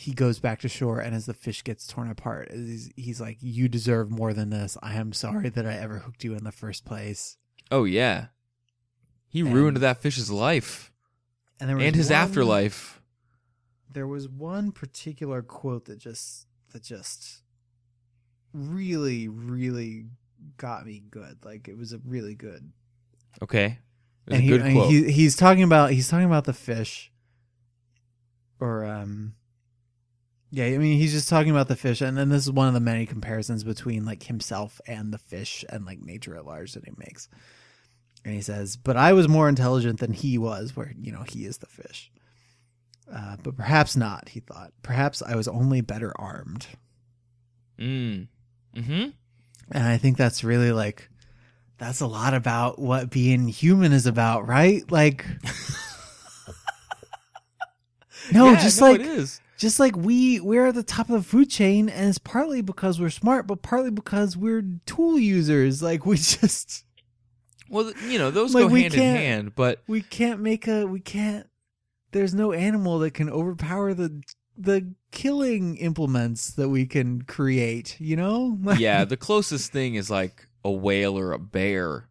he 0.00 0.12
goes 0.12 0.38
back 0.40 0.60
to 0.60 0.68
shore 0.68 0.98
and 1.00 1.14
as 1.14 1.26
the 1.26 1.34
fish 1.34 1.62
gets 1.64 1.86
torn 1.86 2.08
apart 2.10 2.50
he's, 2.52 2.90
he's 2.96 3.20
like 3.20 3.36
you 3.40 3.68
deserve 3.68 4.10
more 4.10 4.32
than 4.32 4.50
this 4.50 4.76
i 4.82 4.94
am 4.94 5.12
sorry 5.12 5.48
that 5.48 5.66
i 5.66 5.74
ever 5.74 5.98
hooked 5.98 6.24
you 6.24 6.34
in 6.34 6.44
the 6.44 6.52
first 6.52 6.84
place 6.84 7.36
oh 7.70 7.84
yeah. 7.84 8.26
He 9.28 9.40
And- 9.40 9.54
ruined 9.54 9.76
that 9.78 9.98
fish's 9.98 10.30
life 10.30 10.90
and 11.60 11.68
there 11.68 11.76
was 11.76 11.84
and 11.86 11.94
his 11.96 12.10
one- 12.10 12.18
afterlife. 12.18 13.00
there 13.92 14.06
was 14.06 14.28
one 14.28 14.72
particular 14.72 15.42
quote 15.42 15.84
that 15.84 15.98
just 15.98 16.46
that 16.72 16.82
just 16.82 17.42
really 18.52 19.28
really 19.28 20.06
got 20.56 20.84
me 20.86 21.02
good 21.10 21.36
like 21.44 21.68
it 21.68 21.76
was 21.76 21.92
a 21.92 21.98
really 22.04 22.34
good 22.34 22.72
Okay. 23.42 23.78
It 24.26 24.30
was 24.30 24.34
and 24.34 24.38
a 24.38 24.40
he, 24.40 24.48
good 24.48 24.72
quote. 24.72 24.90
he 24.90 25.12
he's 25.12 25.36
talking 25.36 25.62
about 25.62 25.90
he's 25.92 26.08
talking 26.08 26.26
about 26.26 26.44
the 26.44 26.52
fish 26.52 27.12
or 28.58 28.84
um 28.84 29.34
yeah 30.50 30.64
i 30.64 30.78
mean 30.78 30.98
he's 30.98 31.12
just 31.12 31.28
talking 31.28 31.50
about 31.50 31.68
the 31.68 31.76
fish 31.76 32.00
and 32.00 32.16
then 32.16 32.28
this 32.28 32.44
is 32.44 32.52
one 32.52 32.68
of 32.68 32.74
the 32.74 32.80
many 32.80 33.06
comparisons 33.06 33.64
between 33.64 34.04
like 34.04 34.24
himself 34.24 34.80
and 34.86 35.12
the 35.12 35.18
fish 35.18 35.64
and 35.68 35.84
like 35.86 36.00
nature 36.00 36.36
at 36.36 36.46
large 36.46 36.72
that 36.74 36.84
he 36.84 36.92
makes 36.96 37.28
and 38.24 38.34
he 38.34 38.40
says 38.40 38.76
but 38.76 38.96
i 38.96 39.12
was 39.12 39.28
more 39.28 39.48
intelligent 39.48 40.00
than 40.00 40.12
he 40.12 40.38
was 40.38 40.76
where 40.76 40.92
you 41.00 41.12
know 41.12 41.24
he 41.28 41.44
is 41.44 41.58
the 41.58 41.66
fish 41.66 42.10
uh, 43.12 43.36
but 43.42 43.56
perhaps 43.56 43.96
not 43.96 44.28
he 44.30 44.40
thought 44.40 44.72
perhaps 44.82 45.22
i 45.22 45.34
was 45.34 45.48
only 45.48 45.80
better 45.80 46.12
armed 46.18 46.66
Mm. 47.78 48.28
Mm-hmm. 48.76 49.08
and 49.72 49.84
i 49.84 49.96
think 49.96 50.18
that's 50.18 50.44
really 50.44 50.70
like 50.70 51.08
that's 51.78 52.02
a 52.02 52.06
lot 52.06 52.34
about 52.34 52.78
what 52.78 53.08
being 53.08 53.48
human 53.48 53.92
is 53.92 54.06
about 54.06 54.46
right 54.46 54.82
like 54.92 55.24
no 58.32 58.54
just 58.56 58.80
like 58.80 59.00
it 59.00 59.06
is. 59.06 59.40
Just 59.60 59.78
like 59.78 59.94
we 59.94 60.40
we're 60.40 60.68
at 60.68 60.74
the 60.74 60.82
top 60.82 61.10
of 61.10 61.14
the 61.14 61.22
food 61.22 61.50
chain 61.50 61.90
and 61.90 62.08
it's 62.08 62.16
partly 62.18 62.62
because 62.62 62.98
we're 62.98 63.10
smart 63.10 63.46
but 63.46 63.60
partly 63.60 63.90
because 63.90 64.34
we're 64.34 64.64
tool 64.86 65.18
users 65.18 65.82
like 65.82 66.06
we 66.06 66.16
just 66.16 66.84
Well, 67.68 67.92
you 68.08 68.18
know, 68.18 68.30
those 68.30 68.54
Like, 68.54 68.68
go 68.68 68.74
hand 68.74 68.94
in 68.94 69.00
hand, 69.00 69.54
but 69.54 69.82
we 69.86 70.00
can't 70.00 70.40
make 70.40 70.66
a 70.66 70.86
we 70.86 70.98
can't 70.98 71.46
there's 72.12 72.34
no 72.34 72.52
animal 72.52 72.98
that 73.00 73.12
can 73.12 73.28
overpower 73.30 73.94
the 73.94 74.22
the 74.56 74.94
killing 75.12 75.76
implements 75.76 76.52
that 76.52 76.68
we 76.68 76.86
can 76.86 77.22
create 77.22 77.96
you 78.00 78.16
know 78.16 78.58
yeah, 78.78 79.04
the 79.04 79.16
closest 79.16 79.72
thing 79.72 79.94
is 79.94 80.10
like 80.10 80.48
a 80.64 80.70
whale 80.70 81.18
or 81.18 81.32
a 81.32 81.38
bear. 81.38 82.08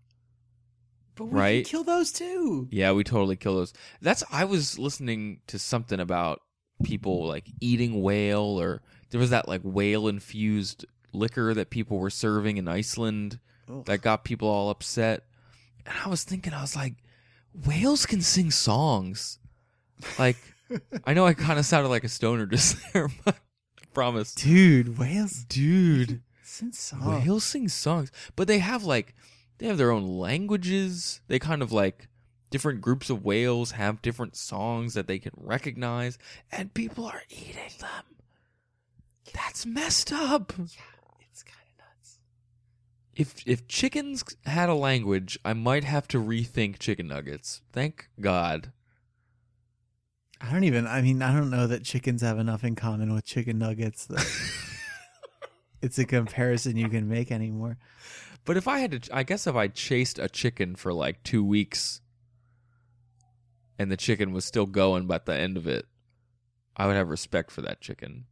but 1.15 1.25
we 1.25 1.39
right. 1.39 1.65
can 1.65 1.71
kill 1.71 1.83
those 1.83 2.11
too 2.11 2.67
Yeah, 2.71 2.91
we 2.91 3.03
totally 3.03 3.35
kill 3.37 3.55
those. 3.55 3.73
That's 4.01 4.23
I 4.31 4.45
was 4.45 4.77
listening 4.77 5.41
to 5.47 5.57
something 5.57 5.99
about 5.99 6.41
people 6.83 7.27
like 7.27 7.45
eating 7.59 8.01
whale 8.01 8.59
or 8.59 8.81
there 9.09 9.19
was 9.19 9.29
that 9.31 9.47
like 9.47 9.61
whale 9.63 10.07
infused 10.07 10.85
liquor 11.13 11.53
that 11.53 11.69
people 11.69 11.97
were 11.97 12.09
serving 12.09 12.57
in 12.57 12.67
Iceland 12.67 13.39
Ugh. 13.69 13.85
that 13.85 14.01
got 14.01 14.23
people 14.23 14.47
all 14.47 14.69
upset. 14.69 15.23
And 15.85 15.95
I 16.05 16.09
was 16.09 16.23
thinking 16.23 16.53
I 16.53 16.61
was 16.61 16.75
like 16.75 16.95
whales 17.65 18.05
can 18.05 18.21
sing 18.21 18.51
songs. 18.51 19.39
Like 20.17 20.37
I 21.05 21.13
know 21.13 21.25
I 21.25 21.33
kind 21.33 21.57
of 21.59 21.65
sounded 21.65 21.89
like 21.89 22.03
a 22.03 22.09
stoner 22.09 22.45
just 22.45 22.77
there, 22.93 23.09
but 23.25 23.35
I 23.35 23.85
promise. 23.93 24.33
dude 24.35 24.97
whales 24.99 25.45
Dude, 25.49 26.21
since 26.43 26.79
song. 26.79 27.23
whales 27.23 27.43
sing 27.43 27.67
songs, 27.67 28.11
but 28.35 28.47
they 28.47 28.59
have 28.59 28.83
like 28.83 29.15
they 29.57 29.67
have 29.67 29.77
their 29.77 29.91
own 29.91 30.03
languages. 30.19 31.21
They 31.27 31.39
kind 31.39 31.61
of 31.61 31.71
like 31.71 32.07
different 32.49 32.81
groups 32.81 33.09
of 33.09 33.23
whales 33.23 33.71
have 33.71 34.01
different 34.01 34.35
songs 34.35 34.93
that 34.93 35.07
they 35.07 35.19
can 35.19 35.33
recognize, 35.37 36.17
and 36.51 36.73
people 36.73 37.05
are 37.05 37.23
eating 37.29 37.71
them. 37.79 38.03
That's 39.33 39.65
messed 39.65 40.11
up. 40.11 40.53
Yeah, 40.57 40.65
it's 41.29 41.43
kind 41.43 41.57
of 41.71 41.85
nuts 41.85 42.19
If 43.15 43.43
if 43.45 43.67
chickens 43.67 44.23
had 44.45 44.69
a 44.69 44.75
language, 44.75 45.37
I 45.45 45.53
might 45.53 45.83
have 45.83 46.07
to 46.09 46.21
rethink 46.21 46.79
chicken 46.79 47.07
nuggets. 47.07 47.61
Thank 47.71 48.09
God. 48.19 48.71
I 50.41 50.51
don't 50.51 50.63
even. 50.63 50.87
I 50.87 51.01
mean, 51.01 51.21
I 51.21 51.33
don't 51.33 51.49
know 51.49 51.67
that 51.67 51.83
chickens 51.83 52.21
have 52.21 52.39
enough 52.39 52.63
in 52.63 52.75
common 52.75 53.13
with 53.13 53.25
chicken 53.25 53.59
nuggets 53.59 54.05
that 54.07 54.25
it's 55.81 55.99
a 55.99 56.05
comparison 56.05 56.77
you 56.77 56.89
can 56.89 57.09
make 57.09 57.31
anymore. 57.31 57.77
But 58.45 58.57
if 58.57 58.67
I 58.67 58.79
had 58.79 59.03
to, 59.03 59.15
I 59.15 59.23
guess 59.23 59.47
if 59.47 59.55
I 59.55 59.67
chased 59.67 60.17
a 60.17 60.29
chicken 60.29 60.75
for 60.75 60.93
like 60.93 61.23
two 61.23 61.43
weeks, 61.43 62.01
and 63.79 63.89
the 63.89 63.97
chicken 63.97 64.33
was 64.33 64.43
still 64.43 64.65
going 64.65 65.07
by 65.07 65.19
the 65.23 65.33
end 65.33 65.55
of 65.55 65.65
it, 65.65 65.85
I 66.75 66.85
would 66.85 66.97
have 66.97 67.07
respect 67.07 67.49
for 67.49 67.61
that 67.61 67.79
chicken. 67.79 68.25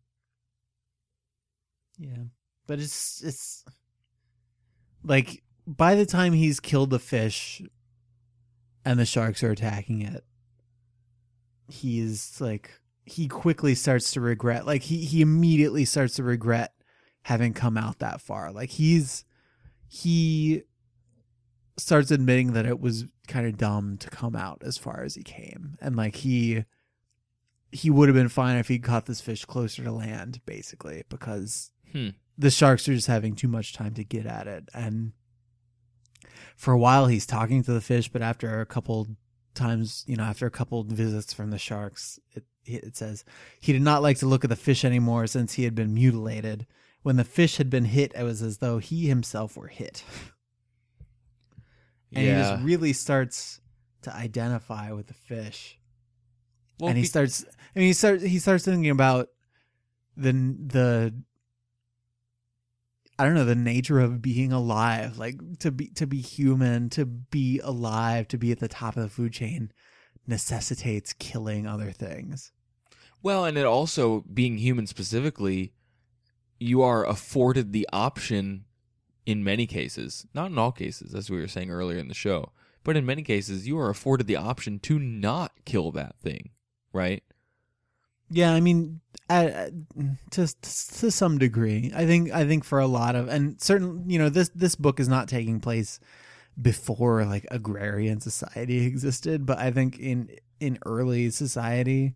Yeah, 1.98 2.26
but 2.68 2.80
it's 2.80 3.24
it's 3.24 3.66
like 5.04 5.42
by 5.66 5.96
the 5.96 6.06
time 6.06 6.34
he's 6.34 6.60
killed 6.60 6.90
the 6.90 7.00
fish, 7.00 7.62
and 8.86 9.00
the 9.00 9.06
sharks 9.06 9.42
are 9.42 9.52
attacking 9.52 10.02
it, 10.02 10.26
he's 11.70 12.40
like 12.42 12.80
he 13.06 13.28
quickly 13.28 13.74
starts 13.74 14.12
to 14.12 14.22
regret. 14.22 14.66
Like 14.66 14.84
he 14.84 15.06
he 15.06 15.22
immediately 15.22 15.86
starts 15.86 16.16
to 16.16 16.24
regret 16.24 16.74
having 17.24 17.54
come 17.54 17.78
out 17.78 18.00
that 18.00 18.22
far. 18.22 18.52
Like 18.52 18.70
he's 18.70 19.24
he 19.88 20.64
starts 21.78 22.12
admitting 22.12 22.54
that 22.54 22.66
it 22.66 22.80
was 22.80 23.06
kind 23.28 23.46
of 23.48 23.58
dumb 23.58 23.98
to 23.98 24.10
come 24.10 24.36
out 24.36 24.62
as 24.66 24.78
far 24.78 25.04
as 25.04 25.16
he 25.16 25.24
came. 25.24 25.78
And 25.82 25.96
like 25.96 26.16
he 26.18 26.66
he 27.72 27.90
would 27.90 28.08
have 28.08 28.16
been 28.16 28.30
fine 28.30 28.58
if 28.58 28.68
he 28.70 28.80
caught 28.80 29.06
this 29.06 29.22
fish 29.22 29.44
closer 29.46 29.84
to 29.84 29.92
land 29.92 30.40
basically 30.46 31.04
because 31.10 31.72
Hmm. 31.92 32.10
the 32.38 32.50
sharks 32.52 32.88
are 32.90 32.94
just 32.96 33.08
having 33.08 33.36
too 33.36 33.48
much 33.48 33.74
time 33.74 33.94
to 33.96 34.04
get 34.04 34.26
at 34.26 34.48
it. 34.48 34.70
And 34.74 35.14
for 36.56 36.74
a 36.74 36.78
while 36.78 37.08
he's 37.08 37.26
talking 37.26 37.64
to 37.64 37.72
the 37.74 37.82
fish 37.82 38.10
but 38.10 38.22
after 38.22 38.60
a 38.62 38.66
couple 38.66 39.08
times 39.54 40.04
you 40.08 40.16
know 40.16 40.24
after 40.24 40.46
a 40.46 40.52
couple 40.52 40.84
visits 40.84 41.34
from 41.34 41.50
the 41.50 41.58
sharks 41.58 42.20
it 42.34 42.46
it 42.66 42.96
says 42.98 43.24
he 43.60 43.72
did 43.74 43.82
not 43.82 44.02
like 44.02 44.18
to 44.18 44.26
look 44.26 44.44
at 44.44 44.50
the 44.50 44.56
fish 44.56 44.84
anymore 44.84 45.26
since 45.28 45.54
he 45.54 45.64
had 45.64 45.76
been 45.76 45.94
mutilated. 45.94 46.66
When 47.04 47.16
the 47.16 47.24
fish 47.24 47.58
had 47.58 47.70
been 47.70 47.86
hit 47.86 48.12
it 48.16 48.24
was 48.24 48.42
as 48.42 48.58
though 48.58 48.80
he 48.80 49.08
himself 49.08 49.56
were 49.56 49.68
hit 49.68 50.04
and 52.14 52.26
he 52.26 52.32
just 52.32 52.64
really 52.64 52.94
starts 52.94 53.62
to 54.04 54.16
identify 54.16 54.92
with 54.92 55.08
the 55.08 55.14
fish. 55.14 55.80
Well, 56.80 56.90
and 56.90 56.98
he 56.98 57.04
be- 57.04 57.08
starts 57.08 57.46
I 57.76 57.80
mean 57.80 57.88
he 57.88 57.94
starts 57.94 58.24
he 58.24 58.40
starts 58.40 58.66
thinking 58.66 58.90
about 58.90 59.30
the 60.16 60.32
the 60.32 61.14
I 63.20 63.26
don't 63.26 63.34
know 63.34 63.46
the 63.46 63.56
nature 63.56 64.00
of 64.00 64.22
being 64.22 64.52
alive 64.52 65.18
like 65.18 65.38
to 65.60 65.72
be 65.72 65.88
to 65.90 66.06
be 66.06 66.22
human 66.22 66.90
to 66.92 67.06
be 67.06 67.60
alive 67.64 68.28
to 68.30 68.38
be 68.38 68.52
at 68.52 68.60
the 68.60 68.68
top 68.68 68.96
of 68.96 69.04
the 69.04 69.10
food 69.10 69.34
chain 69.34 69.72
necessitates 70.28 71.14
killing 71.14 71.66
other 71.66 71.92
things. 71.92 72.52
Well, 73.24 73.46
and 73.46 73.58
it 73.58 73.66
also 73.66 74.24
being 74.32 74.58
human 74.58 74.86
specifically, 74.86 75.74
you 76.60 76.82
are 76.84 77.06
afforded 77.06 77.74
the 77.74 77.88
option 77.92 78.66
in 79.28 79.44
many 79.44 79.68
cases, 79.68 80.26
not 80.34 80.50
in 80.50 80.58
all 80.58 80.72
cases, 80.72 81.14
as 81.14 81.30
we 81.30 81.38
were 81.38 81.50
saying 81.50 81.70
earlier 81.70 82.00
in 82.00 82.08
the 82.08 82.14
show, 82.14 82.54
but 82.86 82.96
in 82.96 83.06
many 83.06 83.24
cases, 83.24 83.68
you 83.68 83.78
are 83.78 83.90
afforded 83.90 84.26
the 84.26 84.38
option 84.38 84.80
to 84.80 84.98
not 84.98 85.52
kill 85.66 85.92
that 85.92 86.16
thing, 86.18 86.52
right? 86.94 87.22
Yeah, 88.30 88.54
I 88.54 88.62
mean, 88.62 89.02
uh, 89.30 89.68
to 90.32 90.48
to 90.62 91.12
some 91.12 91.38
degree, 91.38 91.92
I 91.94 92.06
think 92.06 92.32
I 92.32 92.48
think 92.48 92.64
for 92.64 92.80
a 92.80 92.88
lot 92.88 93.18
of 93.18 93.28
and 93.28 93.62
certain, 93.62 94.10
you 94.10 94.18
know, 94.18 94.30
this 94.30 94.50
this 94.56 94.76
book 94.76 94.98
is 94.98 95.10
not 95.10 95.28
taking 95.28 95.60
place 95.60 96.00
before 96.60 97.26
like 97.26 97.46
agrarian 97.52 98.22
society 98.22 98.86
existed, 98.88 99.46
but 99.46 99.58
I 99.60 99.72
think 99.72 100.00
in 100.00 100.30
in 100.62 100.80
early 100.86 101.30
society, 101.32 102.16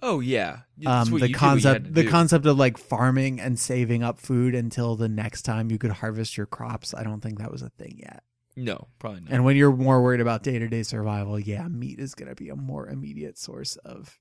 Oh 0.00 0.20
yeah, 0.20 0.60
um, 0.86 1.10
the 1.10 1.12
you 1.12 1.18
did 1.18 1.20
what 1.20 1.28
you 1.28 1.34
had 1.34 1.34
concept 1.34 1.94
the 1.94 2.02
do. 2.04 2.08
concept 2.08 2.46
of 2.46 2.56
like 2.56 2.78
farming 2.78 3.40
and 3.40 3.58
saving 3.58 4.02
up 4.02 4.18
food 4.18 4.54
until 4.54 4.96
the 4.96 5.08
next 5.08 5.42
time 5.42 5.70
you 5.70 5.78
could 5.78 5.90
harvest 5.90 6.36
your 6.36 6.46
crops. 6.46 6.94
I 6.94 7.02
don't 7.02 7.20
think 7.20 7.38
that 7.38 7.50
was 7.50 7.62
a 7.62 7.70
thing 7.70 7.98
yet. 7.98 8.22
No, 8.56 8.88
probably 8.98 9.20
not. 9.20 9.32
And 9.32 9.44
when 9.44 9.56
you're 9.56 9.74
more 9.74 10.02
worried 10.02 10.20
about 10.20 10.42
day 10.42 10.58
to 10.58 10.68
day 10.68 10.82
survival, 10.82 11.38
yeah, 11.38 11.66
meat 11.68 11.98
is 12.00 12.14
going 12.14 12.28
to 12.28 12.34
be 12.34 12.48
a 12.48 12.56
more 12.56 12.88
immediate 12.88 13.38
source 13.38 13.76
of 13.76 14.18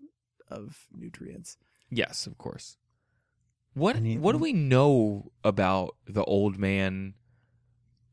of 0.50 0.88
nutrients. 0.96 1.58
Yes, 1.90 2.28
of 2.28 2.38
course. 2.38 2.78
What 3.74 3.98
what 3.98 4.32
do 4.32 4.38
we 4.40 4.54
know 4.54 5.32
about 5.44 5.96
the 6.08 6.24
old 6.24 6.58
man? 6.58 7.14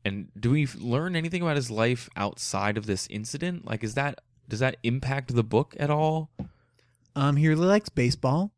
And 0.03 0.29
do 0.39 0.51
we 0.51 0.67
learn 0.67 1.15
anything 1.15 1.41
about 1.41 1.55
his 1.55 1.71
life 1.71 2.09
outside 2.15 2.77
of 2.77 2.85
this 2.85 3.07
incident? 3.09 3.65
Like, 3.65 3.83
is 3.83 3.95
that 3.95 4.21
does 4.47 4.59
that 4.59 4.77
impact 4.83 5.35
the 5.35 5.43
book 5.43 5.75
at 5.79 5.89
all? 5.89 6.29
Um, 7.15 7.35
he 7.35 7.47
really 7.47 7.65
likes 7.67 7.89
baseball. 7.89 8.51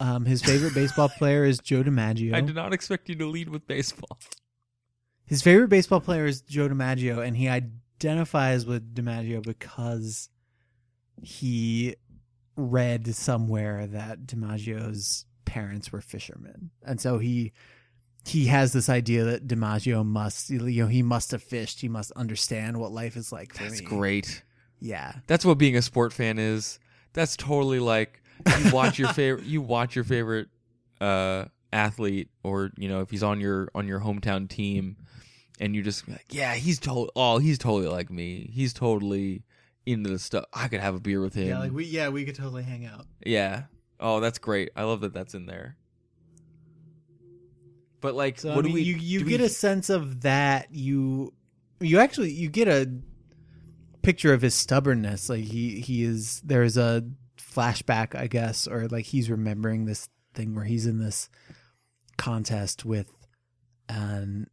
Um, 0.00 0.24
his 0.24 0.42
favorite 0.42 0.74
baseball 0.74 1.08
player 1.08 1.44
is 1.44 1.58
Joe 1.58 1.82
DiMaggio. 1.82 2.34
I 2.34 2.40
did 2.40 2.54
not 2.54 2.72
expect 2.72 3.08
you 3.08 3.14
to 3.16 3.26
lead 3.26 3.48
with 3.48 3.66
baseball. 3.66 4.18
His 5.26 5.42
favorite 5.42 5.68
baseball 5.68 6.00
player 6.00 6.26
is 6.26 6.42
Joe 6.42 6.68
DiMaggio, 6.68 7.26
and 7.26 7.36
he 7.36 7.48
identifies 7.48 8.66
with 8.66 8.94
DiMaggio 8.94 9.42
because 9.42 10.28
he 11.22 11.96
read 12.56 13.14
somewhere 13.14 13.86
that 13.86 14.26
DiMaggio's 14.26 15.24
parents 15.44 15.92
were 15.92 16.00
fishermen, 16.00 16.70
and 16.84 17.00
so 17.00 17.18
he 17.18 17.52
he 18.26 18.46
has 18.46 18.72
this 18.72 18.88
idea 18.88 19.24
that 19.24 19.46
DiMaggio 19.46 20.04
must 20.04 20.50
you 20.50 20.82
know 20.82 20.88
he 20.88 21.02
must 21.02 21.30
have 21.30 21.42
fished, 21.42 21.80
he 21.80 21.88
must 21.88 22.12
understand 22.12 22.78
what 22.78 22.92
life 22.92 23.16
is 23.16 23.32
like 23.32 23.54
for 23.54 23.64
That's 23.64 23.80
me. 23.80 23.86
great. 23.86 24.42
Yeah, 24.80 25.14
That's 25.26 25.44
what 25.46 25.56
being 25.56 25.76
a 25.76 25.82
sport 25.82 26.12
fan 26.12 26.38
is. 26.38 26.78
That's 27.14 27.36
totally 27.36 27.78
like 27.78 28.20
you 28.64 28.72
watch 28.72 28.98
your 28.98 29.08
favorite 29.12 29.44
you 29.44 29.62
watch 29.62 29.94
your 29.94 30.04
favorite 30.04 30.48
uh 31.00 31.46
athlete 31.72 32.28
or 32.42 32.70
you 32.76 32.88
know 32.88 33.00
if 33.00 33.10
he's 33.10 33.22
on 33.22 33.40
your 33.40 33.68
on 33.74 33.88
your 33.88 34.00
hometown 34.00 34.48
team 34.48 34.96
and 35.60 35.74
you 35.74 35.82
just 35.82 36.06
like 36.08 36.24
yeah 36.30 36.54
he's 36.54 36.78
totally 36.78 37.10
oh 37.16 37.38
he's 37.38 37.58
totally 37.58 37.88
like 37.88 38.10
me. 38.10 38.50
He's 38.52 38.72
totally 38.72 39.42
into 39.86 40.10
the 40.10 40.18
stuff. 40.18 40.44
I 40.52 40.68
could 40.68 40.80
have 40.80 40.94
a 40.94 41.00
beer 41.00 41.20
with 41.20 41.34
him. 41.34 41.48
yeah, 41.48 41.58
like 41.58 41.72
we 41.72 41.84
yeah 41.84 42.08
we 42.08 42.24
could 42.24 42.34
totally 42.34 42.62
hang 42.62 42.86
out. 42.86 43.06
Yeah. 43.24 43.64
oh 44.00 44.20
that's 44.20 44.38
great. 44.38 44.70
I 44.76 44.82
love 44.84 45.00
that 45.02 45.14
that's 45.14 45.34
in 45.34 45.46
there. 45.46 45.76
But 48.00 48.14
like 48.14 48.40
So 48.40 48.54
what 48.54 48.64
I 48.64 48.68
mean, 48.68 48.68
do 48.68 48.74
we 48.74 48.82
you 48.82 48.96
you 48.96 49.18
do 49.20 49.24
get 49.26 49.40
we, 49.40 49.46
a 49.46 49.50
sense 49.50 49.90
of 49.90 50.22
that 50.22 50.68
you 50.72 51.32
you 51.80 51.98
actually 51.98 52.32
you 52.32 52.48
get 52.48 52.68
a 52.68 52.90
picture 54.04 54.32
of 54.32 54.42
his 54.42 54.54
stubbornness 54.54 55.28
like 55.28 55.44
he 55.44 55.80
he 55.80 56.04
is 56.04 56.40
there's 56.44 56.76
a 56.76 57.04
flashback 57.38 58.14
I 58.14 58.26
guess 58.26 58.66
or 58.66 58.86
like 58.88 59.06
he's 59.06 59.30
remembering 59.30 59.84
this 59.84 60.08
thing 60.34 60.54
where 60.54 60.64
he's 60.64 60.86
in 60.86 60.98
this 60.98 61.28
contest 62.16 62.84
with 62.84 63.10
an 63.88 64.48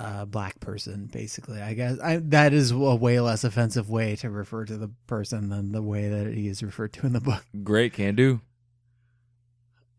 a 0.00 0.26
black 0.26 0.58
person 0.60 1.08
basically. 1.12 1.60
I 1.60 1.74
guess 1.74 1.98
I 2.00 2.16
that 2.16 2.52
is 2.52 2.72
a 2.72 2.76
way 2.76 3.20
less 3.20 3.44
offensive 3.44 3.88
way 3.88 4.16
to 4.16 4.30
refer 4.30 4.64
to 4.64 4.76
the 4.76 4.90
person 5.06 5.48
than 5.48 5.72
the 5.72 5.82
way 5.82 6.08
that 6.08 6.34
he 6.34 6.48
is 6.48 6.62
referred 6.62 6.92
to 6.94 7.06
in 7.06 7.12
the 7.12 7.20
book. 7.20 7.44
Great 7.62 7.92
can 7.92 8.14
do. 8.14 8.40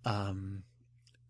Um 0.04 0.64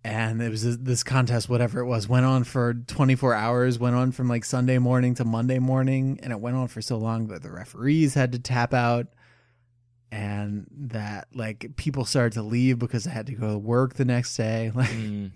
and 0.05 0.41
it 0.41 0.49
was 0.49 0.77
this- 0.77 1.03
contest 1.03 1.49
whatever 1.49 1.79
it 1.79 1.85
was 1.85 2.07
went 2.07 2.25
on 2.25 2.43
for 2.43 2.73
24 2.75 3.33
hours 3.33 3.79
went 3.79 3.95
on 3.95 4.11
from 4.11 4.27
like 4.29 4.45
sunday 4.45 4.77
morning 4.77 5.15
to 5.15 5.25
monday 5.25 5.57
morning 5.59 6.19
and 6.21 6.31
it 6.31 6.39
went 6.39 6.55
on 6.55 6.67
for 6.67 6.81
so 6.81 6.97
long 6.97 7.27
that 7.27 7.41
the 7.41 7.51
referees 7.51 8.13
had 8.13 8.31
to 8.31 8.39
tap 8.39 8.73
out 8.73 9.07
and 10.11 10.67
that 10.71 11.27
like 11.33 11.75
people 11.75 12.05
started 12.05 12.33
to 12.33 12.43
leave 12.43 12.77
because 12.77 13.03
they 13.05 13.11
had 13.11 13.25
to 13.25 13.33
go 13.33 13.51
to 13.53 13.57
work 13.57 13.95
the 13.95 14.05
next 14.05 14.37
day. 14.37 14.71
Like 14.75 14.89
Mm, 14.89 15.31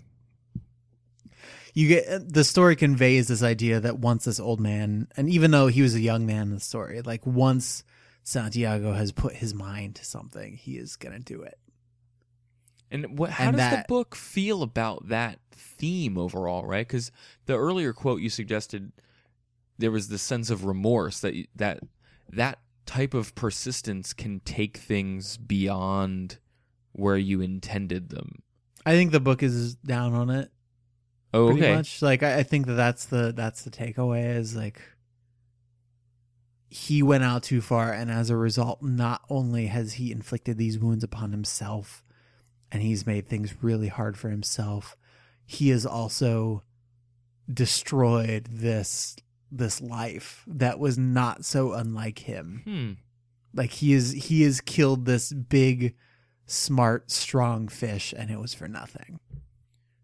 you 1.74 1.88
get 1.88 2.32
the 2.32 2.44
story 2.44 2.76
conveys 2.76 3.28
this 3.28 3.42
idea 3.42 3.80
that 3.80 3.98
once 3.98 4.24
this 4.24 4.40
old 4.40 4.60
man 4.60 5.08
and 5.16 5.28
even 5.28 5.50
though 5.50 5.66
he 5.66 5.82
was 5.82 5.94
a 5.94 6.00
young 6.00 6.26
man 6.26 6.42
in 6.48 6.54
the 6.54 6.60
story 6.60 7.00
like 7.02 7.26
once 7.26 7.84
santiago 8.22 8.92
has 8.92 9.12
put 9.12 9.34
his 9.34 9.54
mind 9.54 9.96
to 9.96 10.04
something 10.04 10.56
he 10.56 10.76
is 10.76 10.96
gonna 10.96 11.18
do 11.20 11.42
it 11.42 11.58
And 12.90 13.18
what? 13.18 13.30
How 13.30 13.48
And 13.48 13.56
does 13.56 13.70
the 13.70 13.84
book 13.88 14.14
feel 14.16 14.62
about 14.62 15.08
that 15.08 15.38
theme 15.52 16.18
overall? 16.18 16.64
Right? 16.66 16.86
Because 16.86 17.12
the 17.46 17.56
earlier 17.56 17.92
quote 17.92 18.20
you 18.20 18.30
suggested, 18.30 18.92
there 19.78 19.90
was 19.90 20.08
this 20.08 20.22
sense 20.22 20.50
of 20.50 20.64
remorse 20.64 21.20
that 21.20 21.34
that 21.54 21.80
that 22.30 22.58
type 22.86 23.14
of 23.14 23.34
persistence 23.34 24.12
can 24.12 24.40
take 24.40 24.76
things 24.76 25.36
beyond 25.36 26.38
where 26.92 27.16
you 27.16 27.40
intended 27.40 28.08
them. 28.08 28.42
i 28.84 28.92
think 28.92 29.12
the 29.12 29.20
book 29.20 29.42
is 29.44 29.76
down 29.76 30.12
on 30.12 30.28
it 30.30 30.50
Oh, 31.32 31.46
pretty 31.46 31.62
okay. 31.62 31.76
much. 31.76 32.02
Like 32.02 32.24
I, 32.24 32.38
I 32.38 32.42
think 32.42 32.66
that 32.66 32.72
that's 32.74 33.04
the 33.04 33.32
that's 33.32 33.62
the 33.62 33.70
takeaway 33.70 34.34
is 34.34 34.56
like 34.56 34.80
he 36.68 37.02
went 37.02 37.24
out 37.24 37.42
too 37.42 37.60
far, 37.60 37.92
and 37.92 38.10
as 38.10 38.30
a 38.30 38.36
result, 38.36 38.82
not 38.82 39.22
only 39.28 39.66
has 39.66 39.94
he 39.94 40.12
inflicted 40.12 40.56
these 40.58 40.78
wounds 40.78 41.02
upon 41.04 41.32
himself, 41.32 42.04
and 42.72 42.82
he's 42.82 43.06
made 43.06 43.28
things 43.28 43.62
really 43.62 43.88
hard 43.88 44.16
for 44.16 44.30
himself, 44.30 44.96
he 45.44 45.70
has 45.70 45.84
also 45.84 46.62
destroyed 47.52 48.46
this 48.50 49.16
this 49.52 49.80
life 49.80 50.44
that 50.46 50.78
was 50.78 50.96
not 50.96 51.44
so 51.44 51.72
unlike 51.72 52.20
him. 52.20 52.62
Hmm. 52.64 52.92
Like 53.52 53.72
he 53.72 53.92
is 53.92 54.12
he 54.12 54.42
has 54.42 54.60
killed 54.60 55.06
this 55.06 55.32
big, 55.32 55.96
smart, 56.46 57.10
strong 57.10 57.66
fish, 57.68 58.14
and 58.16 58.30
it 58.30 58.38
was 58.38 58.54
for 58.54 58.68
nothing. 58.68 59.18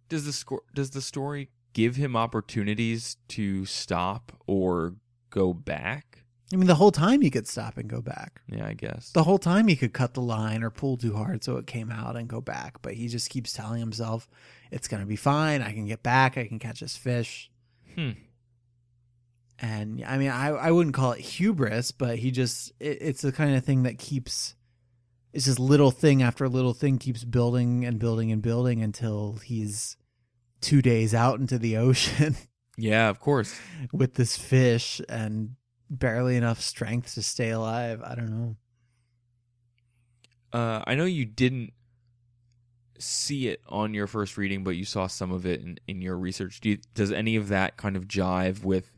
Does 0.08 0.24
the 0.24 0.32
score? 0.32 0.62
Does 0.74 0.90
the 0.90 1.00
story 1.00 1.50
give 1.72 1.96
him 1.96 2.16
opportunities 2.16 3.16
to 3.28 3.64
stop 3.66 4.32
or 4.46 4.94
go 5.30 5.52
back? 5.54 6.15
I 6.52 6.56
mean, 6.56 6.68
the 6.68 6.76
whole 6.76 6.92
time 6.92 7.22
he 7.22 7.30
could 7.30 7.48
stop 7.48 7.76
and 7.76 7.88
go 7.88 8.00
back. 8.00 8.40
Yeah, 8.48 8.66
I 8.66 8.74
guess. 8.74 9.10
The 9.10 9.24
whole 9.24 9.38
time 9.38 9.66
he 9.66 9.74
could 9.74 9.92
cut 9.92 10.14
the 10.14 10.20
line 10.22 10.62
or 10.62 10.70
pull 10.70 10.96
too 10.96 11.14
hard 11.16 11.42
so 11.42 11.56
it 11.56 11.66
came 11.66 11.90
out 11.90 12.14
and 12.16 12.28
go 12.28 12.40
back, 12.40 12.80
but 12.82 12.94
he 12.94 13.08
just 13.08 13.30
keeps 13.30 13.52
telling 13.52 13.80
himself 13.80 14.28
it's 14.70 14.86
going 14.86 15.00
to 15.00 15.06
be 15.06 15.16
fine. 15.16 15.60
I 15.60 15.72
can 15.72 15.86
get 15.86 16.04
back. 16.04 16.38
I 16.38 16.46
can 16.46 16.60
catch 16.60 16.80
this 16.80 16.96
fish. 16.96 17.50
Hmm. 17.96 18.10
And 19.58 20.04
I 20.06 20.18
mean, 20.18 20.28
I, 20.30 20.48
I 20.48 20.70
wouldn't 20.70 20.94
call 20.94 21.12
it 21.12 21.20
hubris, 21.20 21.90
but 21.90 22.18
he 22.18 22.30
just, 22.30 22.72
it, 22.78 22.98
it's 23.00 23.22
the 23.22 23.32
kind 23.32 23.56
of 23.56 23.64
thing 23.64 23.84
that 23.84 23.98
keeps, 23.98 24.54
it's 25.32 25.46
just 25.46 25.58
little 25.58 25.90
thing 25.90 26.22
after 26.22 26.48
little 26.48 26.74
thing 26.74 26.98
keeps 26.98 27.24
building 27.24 27.84
and 27.84 27.98
building 27.98 28.30
and 28.30 28.42
building 28.42 28.82
until 28.82 29.38
he's 29.44 29.96
two 30.60 30.82
days 30.82 31.14
out 31.14 31.40
into 31.40 31.58
the 31.58 31.76
ocean 31.78 32.36
Yeah, 32.76 33.08
of 33.08 33.18
course. 33.18 33.58
with 33.92 34.14
this 34.14 34.36
fish 34.36 35.00
and 35.08 35.56
barely 35.90 36.36
enough 36.36 36.60
strength 36.60 37.14
to 37.14 37.22
stay 37.22 37.50
alive. 37.50 38.02
I 38.02 38.14
don't 38.14 38.30
know. 38.30 38.56
Uh, 40.52 40.82
I 40.86 40.94
know 40.94 41.04
you 41.04 41.24
didn't 41.24 41.72
see 42.98 43.48
it 43.48 43.60
on 43.68 43.94
your 43.94 44.06
first 44.06 44.36
reading, 44.36 44.64
but 44.64 44.76
you 44.76 44.84
saw 44.84 45.06
some 45.06 45.30
of 45.30 45.44
it 45.44 45.60
in, 45.60 45.78
in 45.86 46.00
your 46.00 46.16
research. 46.16 46.60
Do 46.60 46.70
you, 46.70 46.78
does 46.94 47.12
any 47.12 47.36
of 47.36 47.48
that 47.48 47.76
kind 47.76 47.96
of 47.96 48.08
jive 48.08 48.64
with 48.64 48.90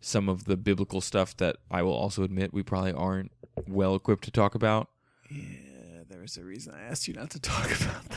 some 0.00 0.28
of 0.28 0.44
the 0.44 0.56
biblical 0.56 1.00
stuff 1.00 1.36
that 1.38 1.56
I 1.70 1.82
will 1.82 1.94
also 1.94 2.22
admit 2.24 2.52
we 2.52 2.62
probably 2.62 2.92
aren't 2.92 3.32
well 3.68 3.94
equipped 3.94 4.24
to 4.24 4.30
talk 4.30 4.54
about? 4.54 4.88
Yeah, 5.30 6.02
there 6.08 6.20
was 6.20 6.36
a 6.36 6.44
reason 6.44 6.74
I 6.74 6.82
asked 6.82 7.08
you 7.08 7.14
not 7.14 7.30
to 7.30 7.40
talk 7.40 7.70
about 7.80 8.08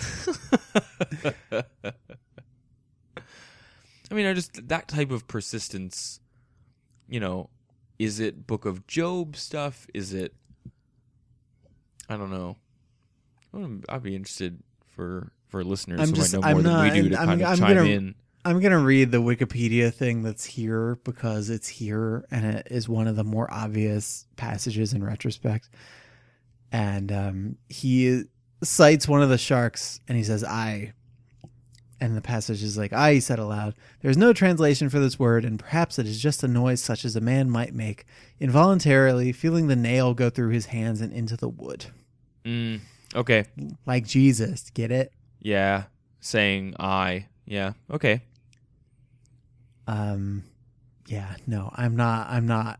that. 1.51 1.65
I 4.09 4.13
mean, 4.13 4.25
I 4.25 4.33
just 4.33 4.67
that 4.69 4.87
type 4.87 5.11
of 5.11 5.27
persistence. 5.27 6.19
You 7.09 7.21
know, 7.21 7.49
is 7.99 8.19
it 8.19 8.45
Book 8.47 8.65
of 8.65 8.85
Job 8.87 9.35
stuff? 9.35 9.87
Is 9.93 10.13
it? 10.13 10.33
I 12.09 12.17
don't 12.17 12.31
know. 12.31 12.55
I'd 13.89 14.03
be 14.03 14.15
interested 14.15 14.59
for 14.95 15.31
for 15.49 15.63
listeners 15.63 15.99
I'm 16.01 16.09
who 16.09 16.13
just- 16.15 16.33
might 16.33 16.41
know 16.41 16.47
I'm 16.47 16.53
more 16.55 16.61
than 16.63 16.73
not- 16.73 16.93
we 16.93 17.01
do 17.01 17.09
to 17.09 17.17
I'm- 17.17 17.27
kind 17.27 17.41
of 17.41 17.47
I'm 17.47 17.57
chime 17.57 17.75
gonna- 17.75 17.89
in. 17.89 18.15
I'm 18.45 18.59
gonna 18.61 18.79
read 18.79 19.11
the 19.11 19.21
Wikipedia 19.21 19.93
thing 19.93 20.21
that's 20.23 20.45
here 20.45 20.95
because 21.03 21.49
it's 21.49 21.67
here 21.67 22.25
and 22.31 22.45
it 22.45 22.67
is 22.71 22.87
one 22.87 23.07
of 23.07 23.15
the 23.17 23.23
more 23.25 23.51
obvious 23.53 24.25
passages 24.37 24.93
in 24.93 25.03
retrospect. 25.03 25.69
And 26.71 27.11
um, 27.11 27.57
he 27.67 28.23
sights 28.63 29.07
one 29.07 29.21
of 29.21 29.29
the 29.29 29.37
sharks 29.37 29.99
and 30.07 30.17
he 30.17 30.23
says, 30.23 30.43
"I." 30.43 30.93
And 31.99 32.15
the 32.15 32.21
passage 32.21 32.61
is 32.61 32.77
like, 32.77 32.93
I, 32.93 33.15
he 33.15 33.19
said 33.19 33.39
aloud, 33.39 33.73
there's 34.01 34.17
no 34.17 34.31
translation 34.31 34.87
for 34.89 34.99
this 34.99 35.17
word, 35.17 35.43
and 35.43 35.57
perhaps 35.57 35.97
it 35.97 36.05
is 36.05 36.21
just 36.21 36.43
a 36.43 36.47
noise 36.47 36.79
such 36.81 37.03
as 37.03 37.15
a 37.15 37.21
man 37.21 37.49
might 37.49 37.73
make, 37.73 38.05
involuntarily 38.39 39.31
feeling 39.31 39.65
the 39.67 39.75
nail 39.75 40.13
go 40.13 40.29
through 40.29 40.49
his 40.49 40.67
hands 40.67 41.01
and 41.01 41.11
into 41.11 41.35
the 41.35 41.49
wood. 41.49 41.87
Mm, 42.45 42.81
Okay. 43.15 43.45
like 43.87 44.05
Jesus. 44.05 44.69
Get 44.69 44.91
it? 44.91 45.11
Yeah. 45.41 45.85
Saying 46.19 46.75
I. 46.79 47.25
Yeah. 47.45 47.73
Okay. 47.89 48.21
Um, 49.87 50.43
yeah, 51.07 51.35
no, 51.45 51.71
I'm 51.73 51.95
not. 51.95 52.27
I'm 52.29 52.45
not. 52.45 52.79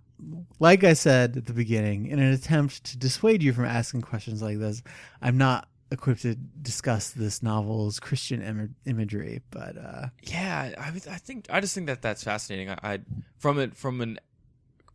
Like 0.60 0.84
I 0.84 0.94
said 0.94 1.38
at 1.38 1.46
the 1.46 1.54
beginning, 1.54 2.08
in 2.08 2.20
an 2.20 2.34
attempt 2.34 2.84
to 2.86 2.98
dissuade 2.98 3.42
you 3.44 3.54
from 3.54 3.66
asking 3.66 4.02
questions 4.02 4.42
like 4.42 4.60
this, 4.60 4.82
I'm 5.22 5.38
not 5.38 5.68
equipped 5.92 6.22
to 6.24 6.36
discuss 6.36 7.12
this 7.12 7.42
novel's 7.42 8.00
Christian 8.00 8.42
Im- 8.42 8.76
imagery. 8.86 9.42
But 9.52 9.78
uh, 9.78 10.08
Yeah, 10.24 10.74
I, 10.78 10.88
I 10.88 11.18
think 11.18 11.48
I 11.50 11.60
just 11.62 11.74
think 11.74 11.88
that 11.88 12.02
that's 12.02 12.24
fascinating. 12.24 12.70
I, 12.70 12.78
I 12.84 13.00
from 13.38 13.60
it 13.60 13.76
from 13.76 14.02
an 14.02 14.20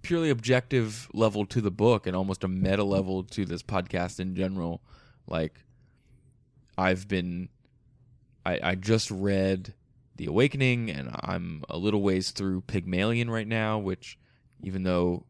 purely 0.03 0.31
objective 0.31 1.09
level 1.15 1.47
to 1.47 1.61
the 1.61 1.71
book 1.71 2.07
and 2.07 2.17
almost 2.17 2.43
a 2.45 2.49
meta 2.49 2.85
level 2.85 3.23
to 3.23 3.45
this 3.45 3.63
podcast 3.63 4.19
in 4.21 4.35
general. 4.35 4.83
Like 5.27 5.65
I've 6.77 7.09
been, 7.09 7.49
I 8.45 8.59
I 8.63 8.75
just 8.75 9.11
read 9.11 9.75
The 10.17 10.27
Awakening, 10.27 10.91
and 10.91 11.11
I'm 11.21 11.65
a 11.69 11.79
little 11.79 12.03
ways 12.03 12.31
through 12.31 12.63
Pygmalion 12.63 13.31
right 13.31 13.47
now, 13.47 13.79
which 13.79 14.19
even 14.63 14.83
though 14.83 15.27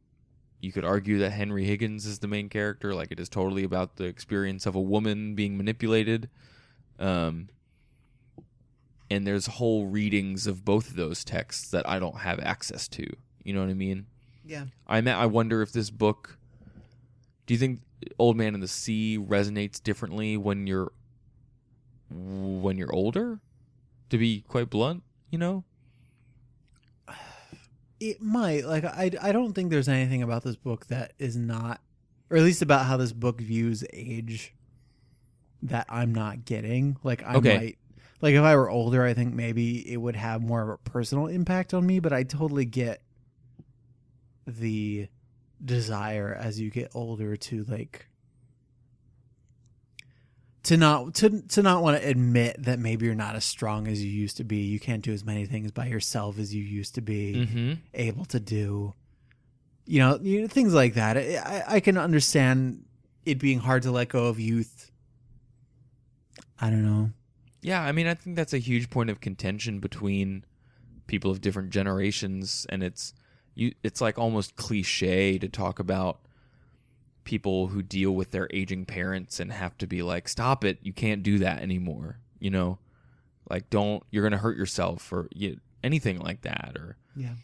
you 0.62 0.70
could 0.70 0.84
argue 0.84 1.18
that 1.18 1.30
Henry 1.30 1.64
Higgins 1.64 2.06
is 2.06 2.20
the 2.20 2.28
main 2.28 2.48
character, 2.48 2.94
like 2.94 3.10
it 3.10 3.18
is 3.18 3.28
totally 3.28 3.64
about 3.64 3.96
the 3.96 4.04
experience 4.04 4.64
of 4.64 4.76
a 4.76 4.80
woman 4.80 5.34
being 5.34 5.56
manipulated. 5.56 6.30
Um, 7.00 7.48
and 9.10 9.26
there's 9.26 9.46
whole 9.46 9.86
readings 9.88 10.46
of 10.46 10.64
both 10.64 10.88
of 10.88 10.96
those 10.96 11.24
texts 11.24 11.68
that 11.70 11.86
I 11.86 11.98
don't 11.98 12.18
have 12.18 12.38
access 12.38 12.86
to. 12.88 13.04
You 13.42 13.52
know 13.52 13.60
what 13.60 13.70
I 13.70 13.74
mean? 13.74 14.06
yeah, 14.46 14.66
I 14.86 14.98
I 14.98 15.26
wonder 15.26 15.62
if 15.62 15.72
this 15.72 15.90
book. 15.90 16.38
Do 17.46 17.54
you 17.54 17.58
think 17.58 17.80
Old 18.18 18.36
Man 18.36 18.54
in 18.54 18.60
the 18.60 18.68
Sea 18.68 19.18
resonates 19.18 19.82
differently 19.82 20.36
when 20.36 20.68
you're 20.68 20.92
when 22.08 22.78
you're 22.78 22.94
older? 22.94 23.40
To 24.10 24.18
be 24.18 24.44
quite 24.46 24.70
blunt, 24.70 25.02
you 25.30 25.38
know. 25.38 25.64
It 28.10 28.20
might. 28.20 28.64
Like 28.64 28.84
I, 28.84 29.10
I 29.20 29.32
don't 29.32 29.52
think 29.52 29.70
there's 29.70 29.88
anything 29.88 30.22
about 30.22 30.42
this 30.42 30.56
book 30.56 30.86
that 30.88 31.12
is 31.18 31.36
not, 31.36 31.80
or 32.30 32.36
at 32.36 32.42
least 32.42 32.62
about 32.62 32.86
how 32.86 32.96
this 32.96 33.12
book 33.12 33.40
views 33.40 33.84
age, 33.92 34.54
that 35.62 35.86
I'm 35.88 36.12
not 36.14 36.44
getting. 36.44 36.96
Like 37.04 37.22
I 37.24 37.36
Okay. 37.36 37.56
might. 37.56 37.78
Like 38.20 38.34
if 38.34 38.42
I 38.42 38.54
were 38.56 38.70
older, 38.70 39.04
I 39.04 39.14
think 39.14 39.34
maybe 39.34 39.90
it 39.92 39.96
would 39.96 40.16
have 40.16 40.42
more 40.42 40.62
of 40.62 40.68
a 40.68 40.78
personal 40.78 41.26
impact 41.26 41.74
on 41.74 41.86
me. 41.86 42.00
But 42.00 42.12
I 42.12 42.22
totally 42.22 42.64
get 42.64 43.02
the 44.46 45.08
desire 45.64 46.34
as 46.34 46.60
you 46.60 46.70
get 46.70 46.90
older 46.94 47.36
to 47.36 47.64
like 47.64 48.06
to 50.64 50.76
not 50.76 51.14
to 51.16 51.42
to 51.42 51.62
not 51.62 51.82
want 51.82 52.00
to 52.00 52.08
admit 52.08 52.62
that 52.64 52.78
maybe 52.78 53.06
you're 53.06 53.14
not 53.14 53.34
as 53.34 53.44
strong 53.44 53.88
as 53.88 54.02
you 54.04 54.10
used 54.10 54.36
to 54.36 54.44
be. 54.44 54.58
You 54.58 54.78
can't 54.78 55.02
do 55.02 55.12
as 55.12 55.24
many 55.24 55.44
things 55.46 55.72
by 55.72 55.86
yourself 55.86 56.38
as 56.38 56.54
you 56.54 56.62
used 56.62 56.94
to 56.96 57.00
be 57.00 57.34
Mm-hmm. 57.34 57.72
able 57.94 58.24
to 58.26 58.38
do. 58.40 58.94
You 59.86 59.98
know, 59.98 60.18
you 60.22 60.42
know 60.42 60.46
things 60.46 60.72
like 60.74 60.94
that. 60.94 61.16
I, 61.16 61.36
I 61.36 61.64
I 61.76 61.80
can 61.80 61.98
understand 61.98 62.84
it 63.26 63.38
being 63.38 63.58
hard 63.58 63.82
to 63.82 63.90
let 63.90 64.08
go 64.08 64.26
of 64.26 64.38
youth. 64.38 64.90
I 66.60 66.70
don't 66.70 66.84
know. 66.84 67.10
Yeah, 67.60 67.82
I 67.82 67.92
mean, 67.92 68.06
I 68.06 68.14
think 68.14 68.36
that's 68.36 68.52
a 68.52 68.58
huge 68.58 68.90
point 68.90 69.10
of 69.10 69.20
contention 69.20 69.78
between 69.80 70.44
people 71.06 71.30
of 71.30 71.40
different 71.40 71.70
generations, 71.70 72.66
and 72.68 72.82
it's 72.82 73.14
you. 73.54 73.74
It's 73.82 74.00
like 74.00 74.18
almost 74.18 74.54
cliche 74.56 75.38
to 75.38 75.48
talk 75.48 75.78
about 75.80 76.20
people 77.24 77.68
who 77.68 77.82
deal 77.82 78.12
with 78.12 78.30
their 78.30 78.48
aging 78.52 78.84
parents 78.86 79.38
and 79.40 79.52
have 79.52 79.76
to 79.78 79.86
be 79.86 80.02
like, 80.02 80.28
"Stop 80.28 80.64
it! 80.64 80.78
You 80.82 80.92
can't 80.92 81.22
do 81.22 81.38
that 81.38 81.62
anymore." 81.62 82.18
You 82.38 82.50
know, 82.50 82.78
like 83.48 83.70
don't 83.70 84.02
you're 84.10 84.22
gonna 84.24 84.38
hurt 84.38 84.56
yourself 84.56 85.12
or 85.12 85.28
you, 85.34 85.60
anything 85.84 86.18
like 86.18 86.42
that, 86.42 86.72
or 86.76 86.96
Yeah. 87.16 87.34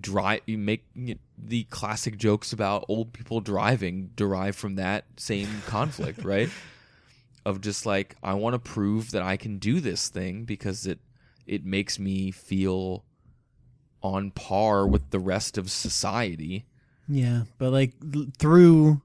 drive. 0.00 0.40
You 0.46 0.58
make 0.58 0.84
you, 0.94 1.18
the 1.38 1.64
classic 1.64 2.16
jokes 2.18 2.52
about 2.52 2.84
old 2.88 3.12
people 3.12 3.40
driving 3.40 4.10
derive 4.16 4.56
from 4.56 4.76
that 4.76 5.04
same 5.16 5.62
conflict, 5.66 6.24
right? 6.24 6.50
of 7.46 7.60
just 7.60 7.84
like 7.84 8.16
I 8.22 8.32
want 8.32 8.54
to 8.54 8.58
prove 8.58 9.10
that 9.10 9.20
I 9.22 9.36
can 9.36 9.58
do 9.58 9.78
this 9.80 10.08
thing 10.08 10.44
because 10.44 10.86
it 10.86 10.98
it 11.46 11.62
makes 11.64 11.98
me 11.98 12.30
feel 12.30 13.04
on 14.02 14.30
par 14.30 14.86
with 14.86 15.10
the 15.10 15.18
rest 15.18 15.58
of 15.58 15.70
society. 15.70 16.64
Yeah, 17.08 17.42
but 17.58 17.70
like 17.70 17.92
through 18.38 19.02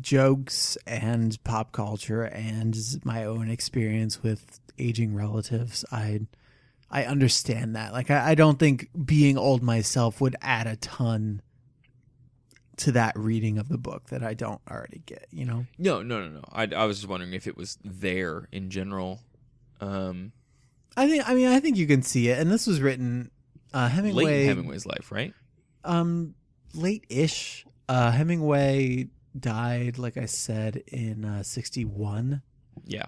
jokes 0.00 0.78
and 0.86 1.42
pop 1.44 1.72
culture 1.72 2.22
and 2.22 2.76
my 3.04 3.24
own 3.24 3.50
experience 3.50 4.22
with 4.22 4.60
aging 4.78 5.14
relatives, 5.14 5.84
I 5.92 6.26
I 6.90 7.04
understand 7.04 7.76
that. 7.76 7.92
Like 7.92 8.10
I, 8.10 8.30
I 8.30 8.34
don't 8.34 8.58
think 8.58 8.88
being 9.04 9.38
old 9.38 9.62
myself 9.62 10.20
would 10.20 10.36
add 10.40 10.66
a 10.66 10.76
ton 10.76 11.42
to 12.78 12.92
that 12.92 13.16
reading 13.16 13.58
of 13.58 13.68
the 13.68 13.78
book 13.78 14.08
that 14.08 14.22
I 14.22 14.34
don't 14.34 14.60
already 14.70 15.02
get, 15.04 15.26
you 15.30 15.44
know? 15.44 15.66
No, 15.78 16.02
no, 16.02 16.20
no, 16.20 16.28
no. 16.28 16.44
I, 16.50 16.66
I 16.74 16.84
was 16.86 16.98
just 16.98 17.08
wondering 17.08 17.32
if 17.32 17.46
it 17.46 17.56
was 17.56 17.78
there 17.84 18.48
in 18.50 18.70
general. 18.70 19.20
Um, 19.80 20.32
I 20.96 21.08
think 21.08 21.28
I 21.28 21.34
mean 21.34 21.48
I 21.48 21.60
think 21.60 21.76
you 21.76 21.86
can 21.86 22.02
see 22.02 22.28
it. 22.28 22.38
And 22.38 22.50
this 22.50 22.66
was 22.66 22.80
written 22.80 23.30
uh 23.72 23.88
Hemingway 23.88 24.24
late 24.24 24.42
in 24.42 24.48
Hemingway's 24.48 24.86
life, 24.86 25.10
right? 25.10 25.34
Um 25.84 26.34
late 26.74 27.04
ish. 27.08 27.64
Uh 27.88 28.10
Hemingway 28.10 29.08
died, 29.38 29.98
like 29.98 30.16
I 30.16 30.26
said, 30.26 30.82
in 30.88 31.24
uh 31.24 31.42
sixty 31.42 31.84
one. 31.84 32.42
Yeah. 32.86 33.06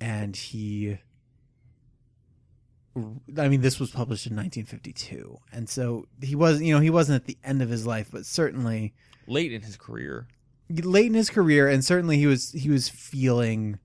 and 0.00 0.34
he 0.36 0.98
I 3.36 3.48
mean 3.48 3.60
this 3.60 3.80
was 3.80 3.90
published 3.90 4.26
in 4.26 4.36
1952 4.36 5.40
and 5.52 5.68
so 5.68 6.06
he 6.22 6.36
was 6.36 6.62
you 6.62 6.72
know 6.72 6.80
he 6.80 6.90
wasn't 6.90 7.16
at 7.16 7.26
the 7.26 7.36
end 7.42 7.60
of 7.60 7.68
his 7.68 7.84
life 7.86 8.08
but 8.12 8.24
certainly 8.24 8.94
Late 9.26 9.52
in 9.52 9.62
his 9.62 9.76
career. 9.76 10.28
late 10.70 11.06
in 11.06 11.14
his 11.14 11.28
career 11.28 11.68
and 11.68 11.84
certainly 11.84 12.18
he 12.18 12.26
was 12.28 12.52
he 12.52 12.70
was 12.70 12.88
feeling 12.88 13.78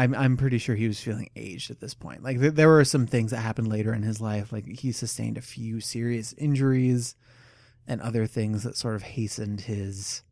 I'm 0.00 0.14
I'm 0.14 0.36
pretty 0.36 0.58
sure 0.58 0.74
he 0.74 0.88
was 0.88 1.00
feeling 1.00 1.28
aged 1.36 1.70
at 1.70 1.80
this 1.80 1.94
point 1.94 2.22
like 2.22 2.38
there, 2.38 2.50
there 2.50 2.68
were 2.68 2.84
some 2.84 3.06
things 3.06 3.30
that 3.30 3.38
happened 3.38 3.68
later 3.68 3.92
in 3.92 4.02
his 4.02 4.20
life 4.20 4.52
like 4.52 4.66
he 4.66 4.92
sustained 4.92 5.36
a 5.36 5.42
few 5.42 5.80
serious 5.80 6.32
injuries 6.34 7.14
and 7.86 8.00
other 8.00 8.26
things 8.26 8.62
that 8.62 8.76
sort 8.76 8.94
of 8.94 9.02
hastened 9.02 9.62
his 9.62 10.22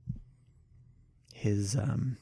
his 1.35 1.77
um 1.77 2.17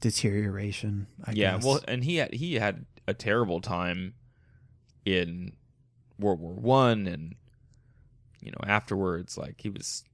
deterioration 0.00 1.06
I 1.24 1.32
yeah. 1.32 1.54
guess. 1.54 1.64
Well, 1.64 1.80
and 1.88 2.04
he 2.04 2.16
had 2.16 2.34
he 2.34 2.54
had 2.54 2.84
a 3.08 3.14
terrible 3.14 3.60
time 3.60 4.14
in 5.04 5.52
World 6.18 6.40
War 6.40 6.52
One, 6.52 7.06
and 7.06 7.34
you 8.42 8.50
know 8.50 8.60
afterwards, 8.66 9.38
like 9.38 9.60
he 9.60 9.70
was. 9.70 10.04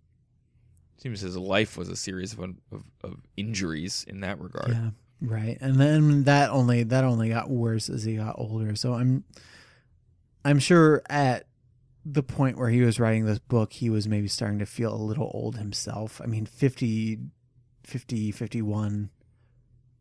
Seems 0.98 1.22
his 1.22 1.34
life 1.34 1.78
was 1.78 1.88
a 1.88 1.96
series 1.96 2.34
of, 2.34 2.40
of, 2.40 2.84
of 3.02 3.16
injuries 3.34 4.04
in 4.06 4.20
that 4.20 4.38
regard. 4.38 4.68
Yeah, 4.68 4.90
right. 5.20 5.58
And 5.60 5.76
then 5.76 6.24
that 6.24 6.50
only 6.50 6.82
that 6.84 7.04
only 7.04 7.28
got 7.30 7.50
worse 7.50 7.88
as 7.88 8.04
he 8.04 8.16
got 8.16 8.36
older. 8.38 8.74
So 8.76 8.94
I'm 8.94 9.24
I'm 10.44 10.58
sure 10.58 11.02
at 11.08 11.46
the 12.04 12.22
point 12.22 12.56
where 12.56 12.70
he 12.70 12.80
was 12.80 12.98
writing 12.98 13.26
this 13.26 13.38
book, 13.38 13.72
he 13.72 13.90
was 13.90 14.08
maybe 14.08 14.28
starting 14.28 14.58
to 14.60 14.66
feel 14.66 14.94
a 14.94 14.96
little 14.96 15.30
old 15.34 15.56
himself. 15.56 16.20
I 16.22 16.26
mean, 16.26 16.46
50 16.46 17.18
50 17.84 18.32
51 18.32 19.10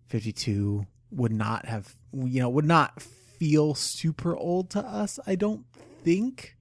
52 0.08 0.86
would 1.12 1.32
not 1.32 1.66
have 1.66 1.96
you 2.14 2.42
know, 2.42 2.50
would 2.50 2.66
not 2.66 3.02
feel 3.02 3.74
super 3.74 4.36
old 4.36 4.70
to 4.72 4.80
us, 4.80 5.20
I 5.26 5.36
don't 5.36 5.66
think. 6.04 6.56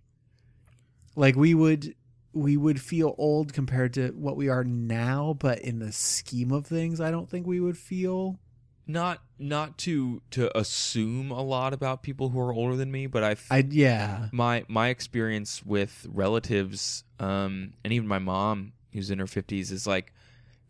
Like 1.17 1.37
we 1.37 1.55
would 1.55 1.95
we 2.33 2.57
would 2.57 2.81
feel 2.81 3.15
old 3.19 3.53
compared 3.53 3.95
to 3.95 4.09
what 4.11 4.37
we 4.37 4.49
are 4.49 4.65
now, 4.65 5.35
but 5.39 5.61
in 5.61 5.79
the 5.79 5.93
scheme 5.93 6.53
of 6.53 6.67
things, 6.67 7.01
I 7.01 7.11
don't 7.11 7.29
think 7.29 7.47
we 7.47 7.61
would 7.61 7.77
feel. 7.77 8.39
Not 8.91 9.23
not 9.39 9.77
to 9.79 10.23
to 10.31 10.57
assume 10.59 11.31
a 11.31 11.43
lot 11.43 11.75
about 11.75 12.03
people 12.03 12.31
who 12.31 12.41
are 12.41 12.55
older 12.55 12.75
than 12.75 12.91
me, 12.91 13.07
but 13.07 13.23
I 13.23 13.37
yeah, 13.69 14.29
my 14.33 14.65
my 14.67 14.89
experience 14.89 15.63
with 15.65 16.07
relatives 16.11 17.05
um 17.21 17.75
and 17.85 17.93
even 17.93 18.09
my 18.09 18.19
mom 18.19 18.73
who's 18.95 19.11
in 19.11 19.19
her 19.19 19.27
50s 19.27 19.71
is 19.71 19.87
like 19.87 20.15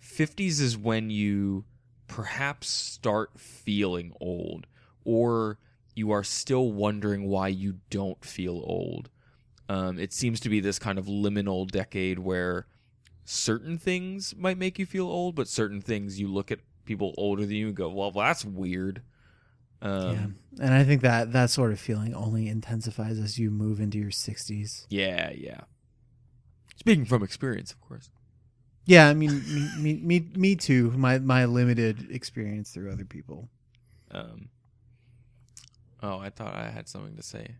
50s 0.03 0.61
is 0.61 0.77
when 0.77 1.11
you 1.11 1.64
perhaps 2.09 2.69
start 2.69 3.31
feeling 3.39 4.12
old 4.21 4.66
or 5.05 5.59
you 5.95 6.11
are 6.11 6.25
still 6.25 6.73
wondering 6.73 7.29
why 7.29 7.47
you 7.49 7.77
don't 7.91 8.25
feel 8.25 8.61
old. 8.64 9.11
Um 9.69 9.99
it 10.01 10.12
seems 10.12 10.41
to 10.41 10.49
be 10.49 10.59
this 10.59 10.81
kind 10.81 10.99
of 10.99 11.07
liminal 11.07 11.71
decade 11.71 12.19
where 12.19 12.66
certain 13.25 13.79
things 13.79 14.35
might 14.37 14.59
make 14.59 14.79
you 14.79 14.87
feel 14.87 15.07
old 15.07 15.35
but 15.37 15.47
certain 15.47 15.81
things 15.83 16.19
you 16.19 16.27
look 16.27 16.51
at 16.51 16.61
people 16.89 17.14
older 17.16 17.47
than 17.47 17.55
you 17.55 17.70
go 17.72 17.89
well 17.89 18.11
that's 18.11 18.45
weird 18.45 19.03
um 19.80 20.12
yeah, 20.59 20.64
and 20.64 20.74
I 20.74 20.82
think 20.82 21.03
that 21.03 21.32
that 21.32 21.51
sort 21.51 21.70
of 21.70 21.78
feeling 21.78 22.12
only 22.14 22.49
intensifies 22.49 23.18
as 23.20 23.39
you 23.39 23.51
move 23.51 23.80
into 23.80 23.97
your 23.97 24.11
sixties. 24.11 24.89
Yeah, 24.91 25.30
yeah. 25.30 25.61
Speaking 26.76 27.05
from 27.05 27.22
experience, 27.22 27.70
of 27.70 27.80
course. 27.80 28.11
Yeah, 28.86 29.09
I 29.09 29.14
mean, 29.14 29.43
me, 29.55 29.68
me, 29.78 30.01
me, 30.03 30.30
me 30.34 30.57
too. 30.57 30.91
My 30.97 31.18
my 31.18 31.45
limited 31.45 32.11
experience 32.11 32.70
through 32.70 32.91
other 32.91 33.05
people. 33.05 33.49
Um, 34.11 34.49
oh, 36.03 36.18
I 36.18 36.30
thought 36.30 36.55
I 36.55 36.70
had 36.70 36.89
something 36.89 37.14
to 37.14 37.22
say 37.22 37.55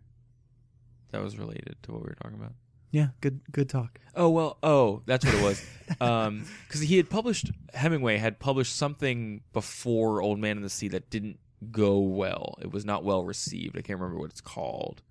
that 1.13 1.23
was 1.23 1.39
related 1.39 1.77
to 1.83 1.93
what 1.93 2.01
we 2.03 2.09
were 2.09 2.17
talking 2.21 2.39
about. 2.39 2.55
Yeah, 2.91 3.09
good 3.21 3.41
good 3.53 3.69
talk. 3.69 3.99
Oh 4.15 4.29
well, 4.31 4.59
oh 4.63 5.03
that's 5.07 5.25
what 5.25 5.35
it 5.35 5.43
was. 5.43 5.65
um, 6.01 6.45
because 6.67 6.81
he 6.83 6.97
had 6.97 7.11
published 7.11 7.51
Hemingway 7.75 8.17
had 8.19 8.39
published 8.39 8.75
something 8.77 9.43
before 9.53 10.23
Old 10.23 10.39
Man 10.39 10.57
in 10.57 10.63
the 10.63 10.71
Sea 10.71 10.89
that 10.89 11.11
didn't 11.11 11.39
go 11.71 11.99
well. 11.99 12.57
It 12.63 12.71
was 12.73 12.85
not 12.85 13.05
well 13.05 13.25
received. 13.25 13.77
I 13.77 13.83
can't 13.83 13.99
remember 14.01 14.21
what 14.21 14.31
it's 14.31 14.41
called. 14.41 15.03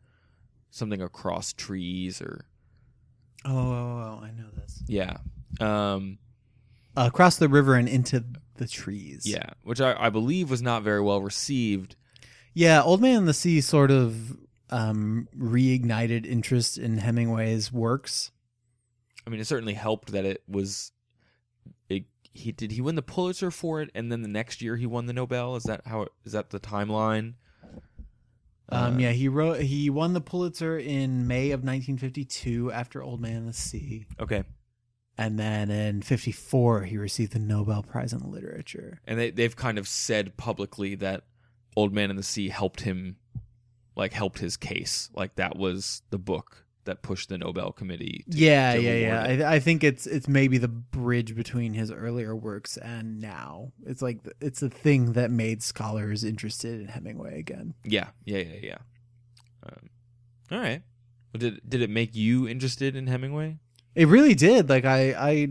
Something 0.71 1.01
across 1.01 1.53
trees 1.53 2.21
or 2.21 2.45
Oh, 3.45 3.51
oh, 3.55 4.19
oh 4.19 4.23
I 4.23 4.31
know 4.31 4.49
this. 4.55 4.83
yeah, 4.87 5.17
um, 5.61 6.17
Uh, 6.95 7.05
across 7.07 7.37
the 7.37 7.47
river 7.47 7.75
and 7.75 7.87
into 7.87 8.25
the 8.55 8.67
trees. 8.67 9.23
yeah, 9.25 9.51
which 9.63 9.79
I, 9.79 9.95
I 9.97 10.09
believe 10.09 10.49
was 10.49 10.61
not 10.61 10.81
very 10.83 11.01
well 11.01 11.21
received. 11.21 11.95
Yeah, 12.53 12.81
Old 12.81 13.01
Man 13.01 13.17
in 13.17 13.25
the 13.25 13.33
Sea 13.33 13.61
sort 13.61 13.91
of 13.91 14.35
um, 14.69 15.27
reignited 15.37 16.25
interest 16.25 16.77
in 16.77 16.97
Hemingway's 16.97 17.71
works. 17.71 18.31
I 19.25 19.29
mean, 19.29 19.39
it 19.39 19.47
certainly 19.47 19.73
helped 19.73 20.11
that 20.11 20.25
it 20.25 20.43
was. 20.47 20.91
It, 21.89 22.05
he 22.33 22.51
did 22.51 22.71
he 22.71 22.81
win 22.81 22.95
the 22.95 23.01
Pulitzer 23.01 23.51
for 23.51 23.81
it, 23.81 23.89
and 23.95 24.11
then 24.11 24.21
the 24.21 24.27
next 24.27 24.61
year 24.61 24.75
he 24.77 24.85
won 24.85 25.05
the 25.05 25.13
Nobel. 25.13 25.55
Is 25.55 25.63
that 25.63 25.81
how? 25.85 26.07
Is 26.25 26.31
that 26.33 26.49
the 26.51 26.59
timeline? 26.59 27.33
Um, 28.69 28.95
Uh, 28.95 28.97
yeah, 28.99 29.11
he 29.11 29.27
wrote. 29.27 29.61
He 29.61 29.89
won 29.89 30.13
the 30.13 30.21
Pulitzer 30.21 30.77
in 30.77 31.27
May 31.27 31.51
of 31.51 31.61
1952 31.63 32.71
after 32.71 33.01
Old 33.01 33.21
Man 33.21 33.37
in 33.37 33.45
the 33.47 33.53
Sea, 33.53 34.05
Okay, 34.19 34.43
and 35.17 35.39
then 35.39 35.71
in 35.71 36.01
'54 36.01 36.83
he 36.83 36.97
received 36.97 37.31
the 37.33 37.39
Nobel 37.39 37.81
Prize 37.83 38.11
in 38.13 38.19
Literature. 38.31 38.99
and 39.05 39.17
they 39.19 39.31
they've 39.31 39.55
kind 39.55 39.77
of 39.77 39.87
said 39.87 40.35
publicly 40.37 40.95
that 40.95 41.23
Old 41.75 41.93
Man 41.93 42.09
in 42.09 42.17
the 42.17 42.23
Sea 42.23 42.49
helped 42.49 42.81
him, 42.81 43.17
like 43.97 44.13
helped 44.13 44.39
his 44.39 44.55
case. 44.55 45.09
Like 45.13 45.35
that 45.35 45.57
was 45.57 46.01
the 46.11 46.17
book 46.17 46.63
that 46.85 47.01
pushed 47.01 47.27
the 47.27 47.37
Nobel 47.37 47.73
Committee. 47.73 48.23
To, 48.31 48.37
yeah, 48.37 48.75
to 48.75 48.81
yeah, 48.81 48.93
yeah. 48.93 49.45
I, 49.49 49.55
I 49.55 49.59
think 49.59 49.83
it's 49.83 50.07
it's 50.07 50.29
maybe 50.29 50.57
the 50.57 50.69
bridge 50.69 51.35
between 51.35 51.73
his 51.73 51.91
earlier 51.91 52.33
works 52.33 52.77
and 52.77 53.19
now. 53.19 53.73
It's 53.85 54.01
like 54.01 54.23
the- 54.23 54.31
it's 54.39 54.61
the 54.61 54.69
thing 54.69 55.11
that 55.13 55.29
made 55.29 55.61
scholars 55.61 56.23
interested 56.23 56.79
in 56.79 56.87
Hemingway 56.87 57.39
again. 57.39 57.73
yeah, 57.83 58.09
yeah, 58.23 58.37
yeah, 58.37 58.59
yeah. 58.61 58.77
Um, 59.63 59.89
all 60.51 60.59
right. 60.59 60.81
Well, 61.33 61.39
did 61.39 61.59
did 61.67 61.81
it 61.81 61.89
make 61.89 62.15
you 62.15 62.47
interested 62.47 62.95
in 62.95 63.07
Hemingway? 63.07 63.57
It 63.95 64.07
really 64.07 64.35
did. 64.35 64.69
Like 64.69 64.85
I, 64.85 65.13
I, 65.13 65.47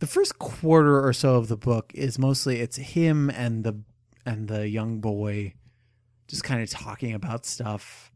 the 0.00 0.06
first 0.06 0.38
quarter 0.38 1.02
or 1.02 1.12
so 1.14 1.36
of 1.36 1.48
the 1.48 1.56
book 1.56 1.92
is 1.94 2.18
mostly 2.18 2.60
it's 2.60 2.76
him 2.76 3.30
and 3.30 3.64
the 3.64 3.80
and 4.26 4.48
the 4.48 4.68
young 4.68 5.00
boy, 5.00 5.54
just 6.28 6.44
kind 6.44 6.62
of 6.62 6.70
talking 6.70 7.14
about 7.14 7.46
stuff, 7.46 8.10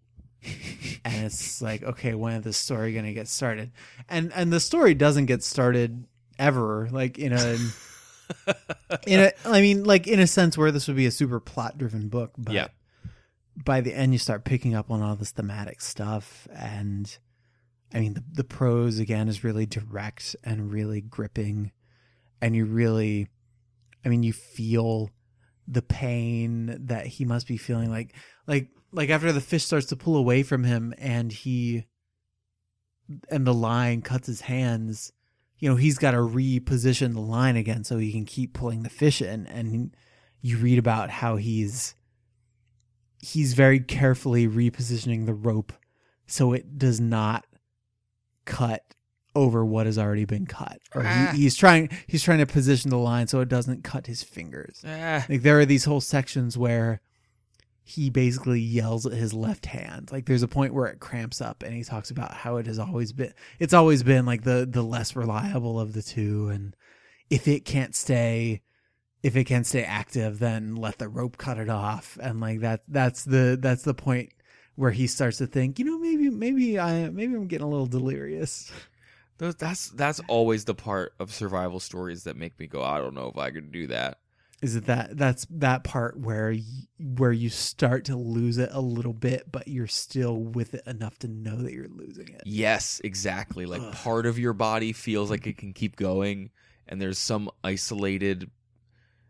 and 1.04 1.24
it's 1.26 1.61
like, 1.62 1.82
okay, 1.82 2.14
when 2.14 2.34
is 2.34 2.44
the 2.44 2.52
story 2.52 2.92
gonna 2.92 3.12
get 3.12 3.28
started? 3.28 3.70
And 4.08 4.32
and 4.34 4.52
the 4.52 4.61
story 4.61 4.94
doesn't 4.94 5.26
get 5.26 5.42
started 5.42 6.04
ever. 6.38 6.88
Like 6.90 7.18
in 7.18 7.32
a 7.32 7.56
in 9.06 9.20
a, 9.20 9.32
I 9.44 9.61
mean, 9.61 9.84
like 9.84 10.06
in 10.06 10.20
a 10.20 10.26
sense 10.26 10.56
where 10.56 10.70
this 10.72 10.86
would 10.88 10.96
be 10.96 11.06
a 11.06 11.11
super 11.11 11.40
plot 11.40 11.78
driven 11.78 12.08
book, 12.08 12.32
but 12.38 12.54
Yeah. 12.54 12.68
by 13.64 13.80
the 13.80 13.92
end 13.94 14.12
you 14.12 14.18
start 14.18 14.44
picking 14.44 14.74
up 14.74 14.90
on 14.90 15.02
all 15.02 15.16
this 15.16 15.32
thematic 15.32 15.80
stuff 15.80 16.46
and 16.54 17.18
I 17.92 18.00
mean 18.00 18.14
the 18.14 18.24
the 18.32 18.44
prose 18.44 18.98
again 19.00 19.28
is 19.28 19.42
really 19.44 19.66
direct 19.66 20.36
and 20.44 20.72
really 20.72 21.00
gripping 21.00 21.72
and 22.40 22.54
you 22.54 22.64
really 22.64 23.26
I 24.04 24.08
mean 24.08 24.22
you 24.22 24.32
feel 24.32 25.11
the 25.71 25.83
pain 25.83 26.77
that 26.87 27.07
he 27.07 27.25
must 27.25 27.47
be 27.47 27.57
feeling 27.57 27.91
like 27.91 28.12
like 28.47 28.68
like 28.93 29.09
after 29.09 29.33
the 29.33 29.41
fish 29.41 29.64
starts 29.64 29.87
to 29.87 29.97
pull 29.97 30.16
away 30.16 30.43
from 30.43 30.64
him 30.64 30.93
and 30.99 31.31
he 31.31 31.87
and 33.31 33.47
the 33.47 33.55
line 33.55 34.03
cuts 34.03 34.27
his 34.27 34.43
hands 34.43 35.12
you 35.61 35.68
know 35.68 35.77
he's 35.77 35.99
got 35.99 36.12
to 36.12 36.16
reposition 36.16 37.12
the 37.14 37.21
line 37.21 37.55
again 37.55 37.85
so 37.85 37.99
he 37.99 38.11
can 38.11 38.25
keep 38.25 38.55
pulling 38.55 38.83
the 38.83 38.91
fish 38.91 39.23
in. 39.23 39.47
And 39.47 39.95
you 40.41 40.57
read 40.57 40.79
about 40.79 41.11
how 41.11 41.37
he's 41.37 41.95
he's 43.21 43.53
very 43.53 43.79
carefully 43.79 44.49
repositioning 44.49 45.27
the 45.27 45.35
rope 45.35 45.75
so 46.27 46.55
it 46.55 46.79
does 46.79 46.99
not 46.99 47.45
cut 48.47 48.95
over 49.37 49.64
what 49.64 49.87
has 49.87 49.97
already 49.99 50.24
been 50.24 50.47
cut 50.47 50.78
or 50.95 51.03
Ah. 51.07 51.31
he, 51.33 51.43
he's 51.43 51.55
trying 51.57 51.89
he's 52.07 52.22
trying 52.22 52.39
to 52.39 52.47
position 52.47 52.91
the 52.91 52.99
line 52.99 53.26
so 53.28 53.41
it 53.41 53.49
doesn't 53.49 53.85
cut 53.85 54.07
his 54.07 54.22
fingers 54.22 54.83
Ah, 54.87 55.24
like 55.28 55.43
there 55.43 55.59
are 55.61 55.64
these 55.66 55.85
whole 55.85 56.01
sections 56.01 56.59
where 56.59 57.01
he 57.83 58.09
basically 58.11 58.61
yells 58.61 59.05
at 59.05 59.12
his 59.12 59.35
left 59.35 59.66
hand. 59.66 60.12
Like 60.12 60.26
there's 60.26 60.45
a 60.45 60.49
point 60.49 60.74
where 60.74 60.87
it 60.87 61.01
cramps 61.01 61.41
up 61.41 61.64
and 61.64 61.74
he 61.74 61.83
talks 61.83 62.11
about 62.12 62.33
how 62.33 62.57
it 62.57 62.66
has 62.66 62.78
always 62.78 63.12
been 63.12 63.33
it's 63.59 63.74
always 63.74 64.03
been 64.03 64.26
like 64.26 64.43
the 64.45 64.66
the 64.70 64.83
less 64.83 65.16
reliable 65.16 65.81
of 65.81 65.93
the 65.93 66.03
two 66.03 66.49
and 66.51 66.76
if 67.31 67.49
it 67.49 67.64
can't 67.64 67.95
stay 67.97 68.62
if 69.22 69.35
it 69.37 69.45
can't 69.45 69.66
stay 69.66 69.83
active 69.83 70.39
then 70.39 70.76
let 70.76 70.99
the 70.99 71.09
rope 71.09 71.37
cut 71.37 71.59
it 71.59 71.68
off 71.68 72.16
and 72.22 72.41
like 72.41 72.61
that 72.61 72.83
that's 72.89 73.24
the 73.24 73.59
that's 73.61 73.83
the 73.83 73.95
point 73.95 74.31
where 74.76 74.93
he 74.93 75.07
starts 75.07 75.37
to 75.39 75.47
think, 75.47 75.78
you 75.78 75.85
know, 75.85 75.99
maybe 75.99 76.31
maybe 76.31 76.78
I 76.78 77.11
maybe 77.11 77.35
I'm 77.35 77.47
getting 77.49 77.66
a 77.66 77.70
little 77.70 77.87
delirious. 77.87 78.70
those, 79.41 79.55
that's 79.57 79.88
that's 79.88 80.20
always 80.28 80.66
the 80.66 80.74
part 80.74 81.14
of 81.18 81.32
survival 81.32 81.80
stories 81.80 82.24
that 82.24 82.36
make 82.36 82.59
me 82.59 82.66
go, 82.66 82.82
I 82.82 82.99
don't 82.99 83.14
know 83.14 83.28
if 83.28 83.38
I 83.38 83.51
could 83.51 83.72
do 83.72 83.86
that. 83.88 84.18
Is 84.62 84.76
it 84.76 84.84
that 84.86 85.16
that's 85.16 85.47
that 85.49 85.82
part 85.82 86.20
where 86.20 86.51
y- 86.51 86.61
where 86.99 87.32
you 87.32 87.49
start 87.49 88.05
to 88.05 88.16
lose 88.16 88.59
it 88.59 88.68
a 88.72 88.80
little 88.80 89.14
bit, 89.14 89.51
but 89.51 89.66
you're 89.66 89.86
still 89.86 90.36
with 90.36 90.74
it 90.74 90.86
enough 90.86 91.18
to 91.20 91.28
know 91.28 91.57
that 91.57 91.72
you're 91.72 91.88
losing 91.88 92.28
it. 92.28 92.43
Yes, 92.45 93.01
exactly. 93.03 93.64
Like 93.64 93.80
Ugh. 93.80 93.95
part 93.95 94.26
of 94.26 94.38
your 94.38 94.53
body 94.53 94.93
feels 94.93 95.30
like 95.30 95.47
it 95.47 95.57
can 95.57 95.72
keep 95.72 95.97
going, 95.97 96.51
and 96.86 97.01
there's 97.01 97.18
some 97.18 97.51
isolated. 97.64 98.51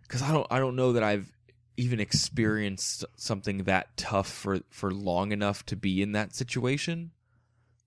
Because 0.02 0.22
I 0.22 0.32
don't, 0.32 0.46
I 0.50 0.58
don't 0.58 0.74
know 0.74 0.92
that 0.94 1.04
I've 1.04 1.30
even 1.76 2.00
experienced 2.00 3.04
something 3.14 3.58
that 3.58 3.96
tough 3.96 4.28
for 4.28 4.58
for 4.70 4.90
long 4.90 5.30
enough 5.30 5.64
to 5.66 5.76
be 5.76 6.02
in 6.02 6.11
that 6.12 6.34
situation, 6.34 7.12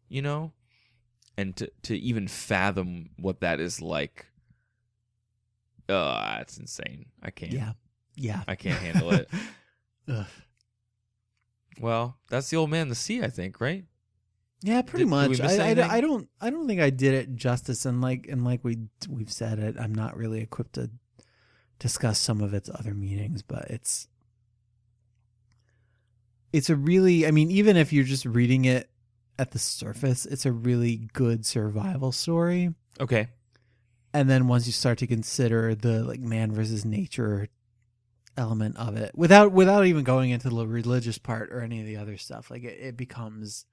you 0.07 0.21
know, 0.21 0.53
and 1.38 1.55
to 1.57 1.71
to 1.84 1.97
even 1.97 2.27
fathom 2.27 3.09
what 3.17 3.41
that 3.41 3.59
is 3.59 3.81
like. 3.81 4.27
Uh, 5.89 6.38
that's 6.38 6.57
insane. 6.57 7.07
I 7.21 7.31
can't. 7.31 7.51
Yeah, 7.51 7.73
yeah. 8.15 8.43
I 8.47 8.55
can't 8.55 8.79
handle 8.79 9.11
it. 9.11 9.29
Ugh. 10.07 10.25
Well, 11.79 12.17
that's 12.29 12.49
the 12.49 12.57
old 12.57 12.69
man, 12.69 12.89
the 12.89 12.95
sea. 12.95 13.21
I 13.23 13.27
think, 13.29 13.59
right? 13.59 13.86
Yeah, 14.61 14.81
pretty 14.81 15.03
Did- 15.05 15.09
did 15.09 15.09
much. 15.09 15.29
miss 15.41 15.59
I, 15.59 15.71
I. 15.71 15.97
I 15.97 16.01
don't 16.01 16.29
I 16.39 16.49
don't 16.49 16.67
think 16.67 16.79
I 16.79 16.89
did 16.89 17.13
it 17.13 17.36
justice, 17.36 17.86
and 17.86 18.01
like 18.01 18.27
and 18.29 18.45
like 18.45 18.63
we 18.63 18.77
we've 19.09 19.31
said 19.31 19.59
it, 19.59 19.75
I'm 19.79 19.93
not 19.93 20.15
really 20.15 20.39
equipped 20.39 20.73
to 20.73 20.89
discuss 21.79 22.17
some 22.19 22.39
of 22.39 22.53
its 22.53 22.69
other 22.69 22.93
meanings, 22.93 23.41
but 23.41 23.65
it's 23.69 24.07
it's 26.53 26.69
a 26.69 26.75
really 26.75 27.27
I 27.27 27.31
mean, 27.31 27.51
even 27.51 27.75
if 27.75 27.91
you're 27.91 28.03
just 28.05 28.25
reading 28.25 28.65
it 28.65 28.89
at 29.39 29.51
the 29.51 29.59
surface, 29.59 30.25
it's 30.25 30.45
a 30.45 30.51
really 30.51 31.09
good 31.13 31.45
survival 31.45 32.11
story. 32.11 32.73
Okay. 32.99 33.27
and 34.13 34.29
then 34.29 34.47
once 34.47 34.67
you 34.67 34.73
start 34.73 34.99
to 34.99 35.07
consider 35.07 35.73
the 35.75 36.03
like 36.03 36.19
man 36.19 36.51
versus 36.51 36.86
nature 36.86 37.47
element 38.38 38.77
of 38.77 38.95
it 38.95 39.11
without 39.15 39.51
without 39.51 39.86
even 39.86 40.03
going 40.03 40.29
into 40.31 40.49
the 40.49 40.67
religious 40.67 41.17
part 41.17 41.51
or 41.51 41.61
any 41.61 41.79
of 41.79 41.86
the 41.86 41.97
other 41.97 42.17
stuff 42.17 42.49
like 42.51 42.63
it, 42.63 42.77
it 42.79 42.97
becomes 42.97 43.65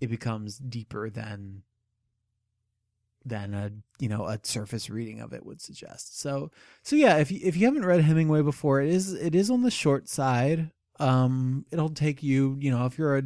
it 0.00 0.08
becomes 0.08 0.58
deeper 0.58 1.08
than 1.10 1.62
than 3.24 3.54
a 3.54 3.70
you 3.98 4.08
know 4.08 4.26
a 4.26 4.38
surface 4.42 4.90
reading 4.90 5.20
of 5.20 5.32
it 5.32 5.46
would 5.46 5.60
suggest 5.60 6.20
so 6.20 6.50
so 6.82 6.94
yeah 6.96 7.16
if 7.16 7.30
you, 7.30 7.40
if 7.42 7.56
you 7.56 7.64
haven't 7.66 7.84
read 7.84 8.00
hemingway 8.00 8.42
before 8.42 8.80
it 8.82 8.88
is 8.90 9.12
it 9.14 9.34
is 9.34 9.50
on 9.50 9.62
the 9.62 9.70
short 9.70 10.08
side 10.08 10.70
um 11.00 11.64
it'll 11.70 11.88
take 11.88 12.22
you 12.22 12.56
you 12.60 12.70
know 12.70 12.86
if 12.86 12.98
you're 12.98 13.16
a 13.16 13.22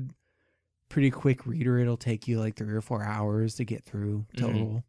pretty 0.89 1.11
quick 1.11 1.45
reader 1.47 1.79
it'll 1.79 1.97
take 1.97 2.27
you 2.27 2.41
like 2.41 2.57
three 2.57 2.73
or 2.75 2.81
four 2.81 3.03
hours 3.03 3.55
to 3.57 3.65
get 3.65 3.85
through 3.85 4.25
Mhm. 4.35 4.41
total 4.41 4.85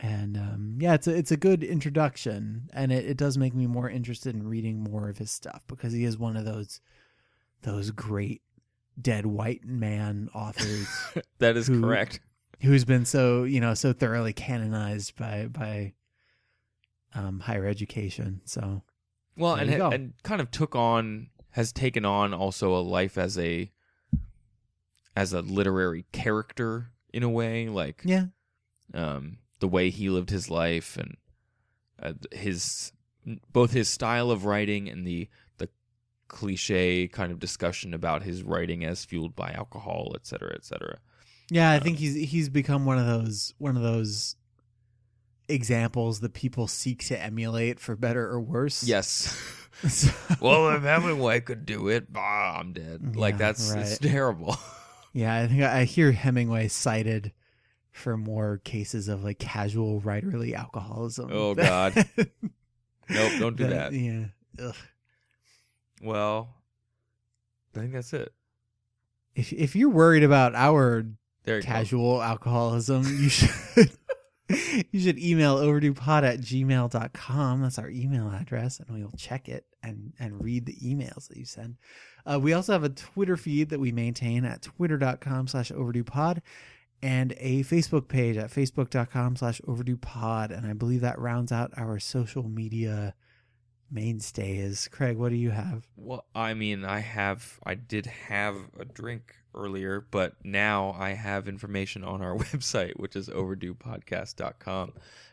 and 0.00 0.36
um, 0.36 0.76
yeah, 0.80 0.94
it's 0.94 1.08
a 1.08 1.16
it's 1.16 1.32
a 1.32 1.36
good 1.36 1.64
introduction, 1.64 2.70
and 2.72 2.92
it, 2.92 3.04
it 3.04 3.16
does 3.16 3.36
make 3.36 3.52
me 3.52 3.66
more 3.66 3.90
interested 3.90 4.32
in 4.32 4.46
reading 4.46 4.84
more 4.84 5.08
of 5.08 5.18
his 5.18 5.32
stuff 5.32 5.64
because 5.66 5.92
he 5.92 6.04
is 6.04 6.16
one 6.16 6.36
of 6.36 6.44
those 6.44 6.80
those 7.62 7.90
great 7.90 8.42
dead 9.00 9.26
white 9.26 9.64
man 9.64 10.28
authors 10.32 10.86
That 11.38 11.56
is 11.56 11.66
Who- 11.66 11.80
correct. 11.80 12.20
who's 12.60 12.84
been 12.84 13.04
so 13.06 13.42
you 13.42 13.60
know 13.60 13.74
so 13.74 13.92
thoroughly 13.92 14.32
canonized 14.32 15.16
by 15.16 15.46
by 15.48 15.94
um, 17.14 17.40
higher 17.40 17.66
education. 17.66 18.40
So 18.44 18.82
Well, 19.36 19.54
and 19.56 19.68
you 19.70 19.80
ha- 19.82 19.90
go. 19.90 19.94
and 19.96 20.12
kind 20.22 20.40
of 20.40 20.50
took 20.52 20.76
on 20.76 21.30
has 21.50 21.72
taken 21.72 22.04
on 22.04 22.32
also 22.34 22.72
a 22.76 22.78
life 22.82 23.18
as 23.18 23.36
a 23.38 23.72
as 25.18 25.32
a 25.32 25.40
literary 25.42 26.04
character 26.12 26.90
in 27.12 27.22
a 27.24 27.28
way. 27.28 27.68
Like, 27.68 28.02
yeah, 28.04 28.26
um, 28.94 29.38
the 29.58 29.66
way 29.68 29.90
he 29.90 30.08
lived 30.08 30.30
his 30.30 30.48
life 30.48 30.96
and 30.96 31.16
uh, 32.00 32.12
his 32.32 32.92
both 33.52 33.72
his 33.72 33.88
style 33.88 34.30
of 34.30 34.44
writing 34.44 34.88
and 34.88 35.04
the 35.06 35.28
the 35.58 35.68
cliche 36.28 37.08
kind 37.08 37.32
of 37.32 37.38
discussion 37.40 37.92
about 37.92 38.22
his 38.22 38.42
writing 38.44 38.84
as 38.84 39.04
fueled 39.04 39.34
by 39.34 39.50
alcohol, 39.50 40.12
et 40.14 40.26
cetera, 40.26 40.52
et 40.54 40.64
cetera. 40.64 40.98
Yeah, 41.50 41.72
I 41.72 41.80
think 41.80 41.98
he's 41.98 42.14
he's 42.30 42.48
become 42.48 42.86
one 42.86 42.98
of 42.98 43.06
those 43.06 43.54
one 43.58 43.76
of 43.76 43.82
those 43.82 44.36
examples 45.48 46.20
that 46.20 46.34
people 46.34 46.66
seek 46.68 47.04
to 47.06 47.20
emulate 47.20 47.80
for 47.80 47.96
better 47.96 48.28
or 48.28 48.40
worse. 48.40 48.84
Yes. 48.84 49.36
So- 49.88 50.10
well, 50.40 50.70
if 50.74 50.82
Hemingway 50.82 51.38
could 51.38 51.64
do 51.64 51.86
it, 51.86 52.12
bah, 52.12 52.56
I'm 52.58 52.72
dead. 52.72 53.12
Like 53.14 53.34
Yeah, 53.34 53.38
that's 53.38 53.70
it's 53.70 53.98
terrible. 53.98 54.56
Yeah, 55.12 55.34
I 55.34 55.46
think 55.46 55.62
I 55.62 55.84
hear 55.84 56.12
Hemingway 56.12 56.68
cited 56.68 57.32
for 57.90 58.16
more 58.16 58.60
cases 58.64 59.08
of 59.08 59.24
like 59.24 59.38
casual 59.38 60.00
writerly 60.00 60.54
alcoholism. 60.54 61.30
Oh, 61.32 61.54
God. 61.54 61.94
Nope, 63.10 63.32
don't 63.38 63.56
do 63.56 63.66
that. 63.68 63.92
Yeah. 63.92 64.24
Ugh. 64.62 64.74
well, 66.02 66.48
I 67.74 67.80
think 67.80 67.92
that's 67.92 68.12
it. 68.12 68.32
If 69.34 69.52
if 69.52 69.76
you're 69.76 69.88
worried 69.88 70.24
about 70.24 70.54
our 70.54 70.98
you 70.98 71.14
go. 71.46 71.60
casual 71.60 72.22
alcoholism, 72.22 73.04
you 73.04 73.28
should 73.30 73.90
you 74.90 75.00
should 75.00 75.18
email 75.18 75.56
overduepod 75.56 76.22
at 76.22 76.40
gmail.com. 76.40 77.62
That's 77.62 77.78
our 77.78 77.90
email 77.90 78.30
address, 78.30 78.80
and 78.80 78.88
we'll 78.90 79.12
check 79.16 79.48
it 79.48 79.66
and, 79.82 80.12
and 80.18 80.42
read 80.42 80.66
the 80.66 80.76
emails 80.76 81.28
that 81.28 81.36
you 81.36 81.44
send. 81.44 81.76
Uh, 82.24 82.38
we 82.40 82.52
also 82.52 82.72
have 82.72 82.84
a 82.84 82.88
Twitter 82.88 83.36
feed 83.36 83.70
that 83.70 83.80
we 83.80 83.92
maintain 83.92 84.44
at 84.44 84.62
twitter.com 84.62 85.48
slash 85.48 85.70
overduepod 85.70 86.40
and 87.02 87.34
a 87.38 87.62
Facebook 87.62 88.08
page 88.08 88.36
at 88.36 88.50
facebook.com 88.50 89.36
slash 89.36 89.60
overduepod. 89.62 90.56
And 90.56 90.66
I 90.66 90.72
believe 90.72 91.00
that 91.02 91.18
rounds 91.18 91.52
out 91.52 91.72
our 91.76 91.98
social 91.98 92.48
media 92.48 93.14
mainstays. 93.90 94.88
Craig, 94.88 95.16
what 95.16 95.30
do 95.30 95.36
you 95.36 95.50
have? 95.50 95.86
Well, 95.96 96.24
I 96.34 96.54
mean, 96.54 96.84
I 96.84 97.00
have, 97.00 97.58
I 97.64 97.74
did 97.74 98.06
have 98.06 98.56
a 98.78 98.84
drink 98.84 99.34
earlier, 99.54 100.04
but 100.10 100.34
now 100.44 100.94
I 100.98 101.10
have 101.10 101.48
information 101.48 102.04
on 102.04 102.22
our 102.22 102.36
website, 102.36 102.98
which 102.98 103.16
is 103.16 103.28
overduepodcast.com, 103.28 104.92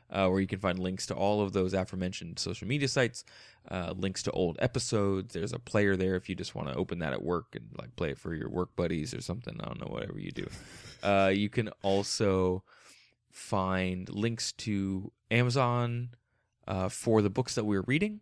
uh, 0.09 0.27
where 0.27 0.39
you 0.39 0.47
can 0.47 0.59
find 0.59 0.79
links 0.79 1.05
to 1.07 1.13
all 1.13 1.41
of 1.41 1.53
those 1.53 1.73
aforementioned 1.73 2.39
social 2.39 2.67
media 2.67 2.87
sites, 2.87 3.23
uh, 3.69 3.93
links 3.97 4.23
to 4.23 4.31
old 4.31 4.57
episodes. 4.59 5.33
There's 5.33 5.53
a 5.53 5.59
player 5.59 5.95
there 5.95 6.15
if 6.15 6.29
you 6.29 6.35
just 6.35 6.55
want 6.55 6.67
to 6.67 6.75
open 6.75 6.99
that 6.99 7.13
at 7.13 7.23
work 7.23 7.55
and 7.55 7.67
like 7.77 7.95
play 7.95 8.11
it 8.11 8.17
for 8.17 8.33
your 8.33 8.49
work 8.49 8.75
buddies 8.75 9.13
or 9.13 9.21
something. 9.21 9.57
I 9.59 9.65
don't 9.65 9.79
know, 9.79 9.87
whatever 9.87 10.19
you 10.19 10.31
do. 10.31 10.47
Uh, 11.03 11.27
you 11.31 11.49
can 11.49 11.69
also 11.83 12.63
find 13.29 14.09
links 14.09 14.53
to 14.53 15.11
Amazon 15.29 16.09
uh, 16.67 16.89
for 16.89 17.21
the 17.21 17.29
books 17.29 17.53
that 17.55 17.65
we're 17.65 17.83
reading, 17.85 18.21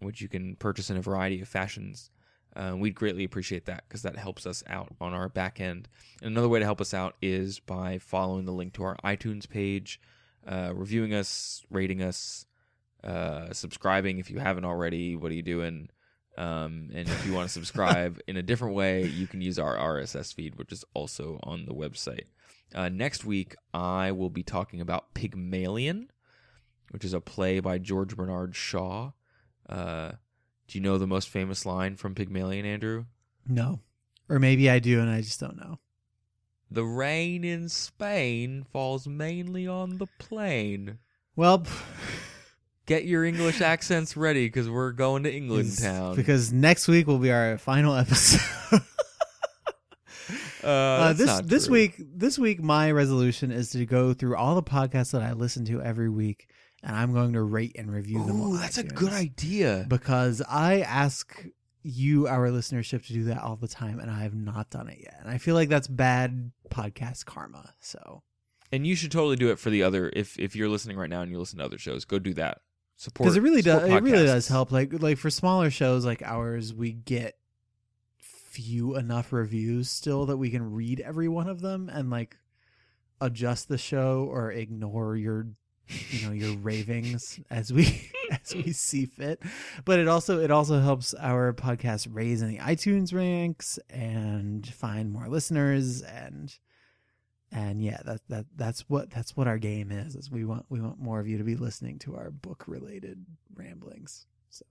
which 0.00 0.20
you 0.20 0.28
can 0.28 0.56
purchase 0.56 0.90
in 0.90 0.96
a 0.96 1.02
variety 1.02 1.40
of 1.40 1.48
fashions. 1.48 2.10
Uh, 2.56 2.74
we'd 2.76 2.94
greatly 2.94 3.24
appreciate 3.24 3.66
that 3.66 3.84
because 3.88 4.02
that 4.02 4.16
helps 4.16 4.46
us 4.46 4.62
out 4.68 4.94
on 5.00 5.12
our 5.12 5.28
back 5.28 5.60
end. 5.60 5.88
And 6.22 6.30
another 6.30 6.48
way 6.48 6.60
to 6.60 6.64
help 6.64 6.80
us 6.80 6.94
out 6.94 7.16
is 7.20 7.58
by 7.58 7.98
following 7.98 8.44
the 8.44 8.52
link 8.52 8.74
to 8.74 8.84
our 8.84 8.96
iTunes 9.04 9.48
page, 9.48 10.00
uh, 10.46 10.72
reviewing 10.72 11.14
us, 11.14 11.64
rating 11.70 12.02
us, 12.02 12.46
uh, 13.02 13.52
subscribing 13.52 14.18
if 14.18 14.30
you 14.30 14.38
haven't 14.38 14.64
already. 14.64 15.16
What 15.16 15.32
are 15.32 15.34
you 15.34 15.42
doing? 15.42 15.88
Um, 16.36 16.90
and 16.94 17.08
if 17.08 17.26
you 17.26 17.32
want 17.32 17.48
to 17.48 17.52
subscribe 17.52 18.20
in 18.26 18.36
a 18.36 18.42
different 18.42 18.74
way, 18.74 19.04
you 19.04 19.26
can 19.26 19.40
use 19.40 19.58
our 19.58 19.76
RSS 19.76 20.34
feed, 20.34 20.56
which 20.56 20.72
is 20.72 20.84
also 20.94 21.40
on 21.42 21.66
the 21.66 21.74
website. 21.74 22.24
Uh, 22.74 22.88
next 22.88 23.24
week, 23.24 23.54
I 23.72 24.12
will 24.12 24.30
be 24.30 24.42
talking 24.42 24.80
about 24.80 25.14
Pygmalion, 25.14 26.10
which 26.90 27.04
is 27.04 27.14
a 27.14 27.20
play 27.20 27.60
by 27.60 27.78
George 27.78 28.16
Bernard 28.16 28.56
Shaw. 28.56 29.12
Uh, 29.68 30.12
do 30.68 30.78
you 30.78 30.82
know 30.82 30.98
the 30.98 31.06
most 31.06 31.28
famous 31.28 31.64
line 31.66 31.96
from 31.96 32.14
Pygmalion, 32.14 32.64
Andrew? 32.66 33.04
No. 33.46 33.80
Or 34.28 34.38
maybe 34.38 34.70
I 34.70 34.78
do 34.78 35.00
and 35.00 35.10
I 35.10 35.20
just 35.20 35.40
don't 35.40 35.56
know. 35.56 35.78
The 36.70 36.84
rain 36.84 37.44
in 37.44 37.68
Spain 37.68 38.64
falls 38.72 39.06
mainly 39.06 39.66
on 39.68 39.98
the 39.98 40.06
plain. 40.18 40.98
Well, 41.36 41.64
Get 42.86 43.06
your 43.06 43.24
English 43.24 43.62
accents 43.62 44.14
ready 44.14 44.46
because 44.46 44.68
we're 44.68 44.92
going 44.92 45.22
to 45.22 45.34
England 45.34 45.78
town. 45.78 46.16
because 46.16 46.52
next 46.52 46.86
week 46.86 47.06
will 47.06 47.18
be 47.18 47.32
our 47.32 47.56
final 47.56 47.94
episode. 47.94 48.42
uh, 50.62 50.66
Uh, 50.66 51.12
this 51.14 51.40
this 51.42 51.64
true. 51.66 51.72
week, 51.72 51.94
this 51.98 52.38
week, 52.38 52.62
my 52.62 52.90
resolution 52.90 53.50
is 53.50 53.70
to 53.70 53.86
go 53.86 54.12
through 54.12 54.36
all 54.36 54.54
the 54.54 54.62
podcasts 54.62 55.12
that 55.12 55.22
I 55.22 55.32
listen 55.32 55.64
to 55.66 55.80
every 55.82 56.10
week, 56.10 56.48
and 56.84 56.94
I'm 56.94 57.12
going 57.12 57.32
to 57.32 57.42
rate 57.42 57.76
and 57.78 57.92
review 57.92 58.24
them. 58.24 58.40
Oh, 58.40 58.52
on 58.52 58.60
that's 58.60 58.78
a 58.78 58.84
good 58.84 59.12
idea. 59.12 59.86
because 59.88 60.42
I 60.48 60.80
ask 60.80 61.44
you, 61.82 62.26
our 62.26 62.48
listenership, 62.48 63.06
to 63.06 63.12
do 63.12 63.24
that 63.24 63.42
all 63.42 63.56
the 63.56 63.68
time, 63.68 63.98
and 63.98 64.10
I 64.10 64.22
have 64.22 64.34
not 64.34 64.70
done 64.70 64.88
it 64.88 64.98
yet. 65.02 65.16
And 65.20 65.30
I 65.30 65.38
feel 65.38 65.54
like 65.54 65.68
that's 65.68 65.88
bad 65.88 66.52
podcast 66.70 67.24
karma. 67.24 67.74
So 67.80 68.22
And 68.70 68.86
you 68.86 68.94
should 68.96 69.12
totally 69.12 69.36
do 69.36 69.50
it 69.50 69.58
for 69.58 69.70
the 69.70 69.82
other. 69.82 70.10
If 70.14 70.38
if 70.38 70.54
you're 70.54 70.68
listening 70.68 70.96
right 70.96 71.10
now 71.10 71.22
and 71.22 71.30
you 71.30 71.38
listen 71.38 71.58
to 71.58 71.64
other 71.64 71.78
shows, 71.78 72.04
go 72.04 72.18
do 72.18 72.34
that. 72.34 72.58
Support 72.96 73.24
because 73.24 73.36
it 73.36 73.42
really 73.42 73.62
does, 73.62 73.82
support 73.82 74.02
it 74.02 74.04
really 74.04 74.26
does 74.26 74.48
help. 74.48 74.70
Like 74.70 74.92
like 75.02 75.18
for 75.18 75.30
smaller 75.30 75.70
shows 75.70 76.04
like 76.04 76.22
ours, 76.22 76.72
we 76.72 76.92
get 76.92 77.38
few 78.18 78.96
enough 78.96 79.32
reviews 79.32 79.90
still 79.90 80.26
that 80.26 80.36
we 80.36 80.48
can 80.48 80.72
read 80.72 81.00
every 81.00 81.28
one 81.28 81.48
of 81.48 81.60
them 81.60 81.90
and 81.92 82.08
like 82.08 82.36
adjust 83.20 83.68
the 83.68 83.78
show 83.78 84.28
or 84.30 84.52
ignore 84.52 85.16
your 85.16 85.48
you 86.10 86.26
know 86.26 86.32
your 86.32 86.56
ravings 86.62 87.40
as 87.50 87.72
we 87.72 88.10
as 88.30 88.54
we 88.54 88.72
see 88.72 89.06
fit 89.06 89.40
but 89.84 89.98
it 89.98 90.08
also 90.08 90.40
it 90.40 90.50
also 90.50 90.80
helps 90.80 91.12
our 91.14 91.52
podcast 91.52 92.08
raise 92.10 92.40
in 92.42 92.48
the 92.48 92.58
itunes 92.58 93.12
ranks 93.14 93.78
and 93.90 94.66
find 94.66 95.12
more 95.12 95.28
listeners 95.28 96.00
and 96.02 96.56
and 97.52 97.82
yeah 97.82 97.98
that 98.04 98.20
that 98.28 98.46
that's 98.56 98.88
what 98.88 99.10
that's 99.10 99.36
what 99.36 99.46
our 99.46 99.58
game 99.58 99.92
is 99.92 100.16
is 100.16 100.30
we 100.30 100.44
want 100.44 100.64
we 100.70 100.80
want 100.80 100.98
more 100.98 101.20
of 101.20 101.28
you 101.28 101.36
to 101.38 101.44
be 101.44 101.54
listening 101.56 101.98
to 101.98 102.16
our 102.16 102.30
book 102.30 102.64
related 102.66 103.24
ramblings 103.54 104.26
so 104.50 104.64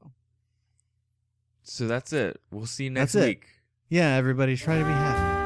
So 1.61 1.87
that's 1.87 2.11
it. 2.11 2.41
We'll 2.51 2.65
see 2.65 2.85
you 2.85 2.89
next 2.89 3.13
That's 3.13 3.23
it. 3.25 3.27
week. 3.29 3.45
yeah 3.89 4.15
everybody 4.15 4.57
try 4.57 4.79
to 4.79 4.83
be 4.83 4.91
happy 4.91 5.42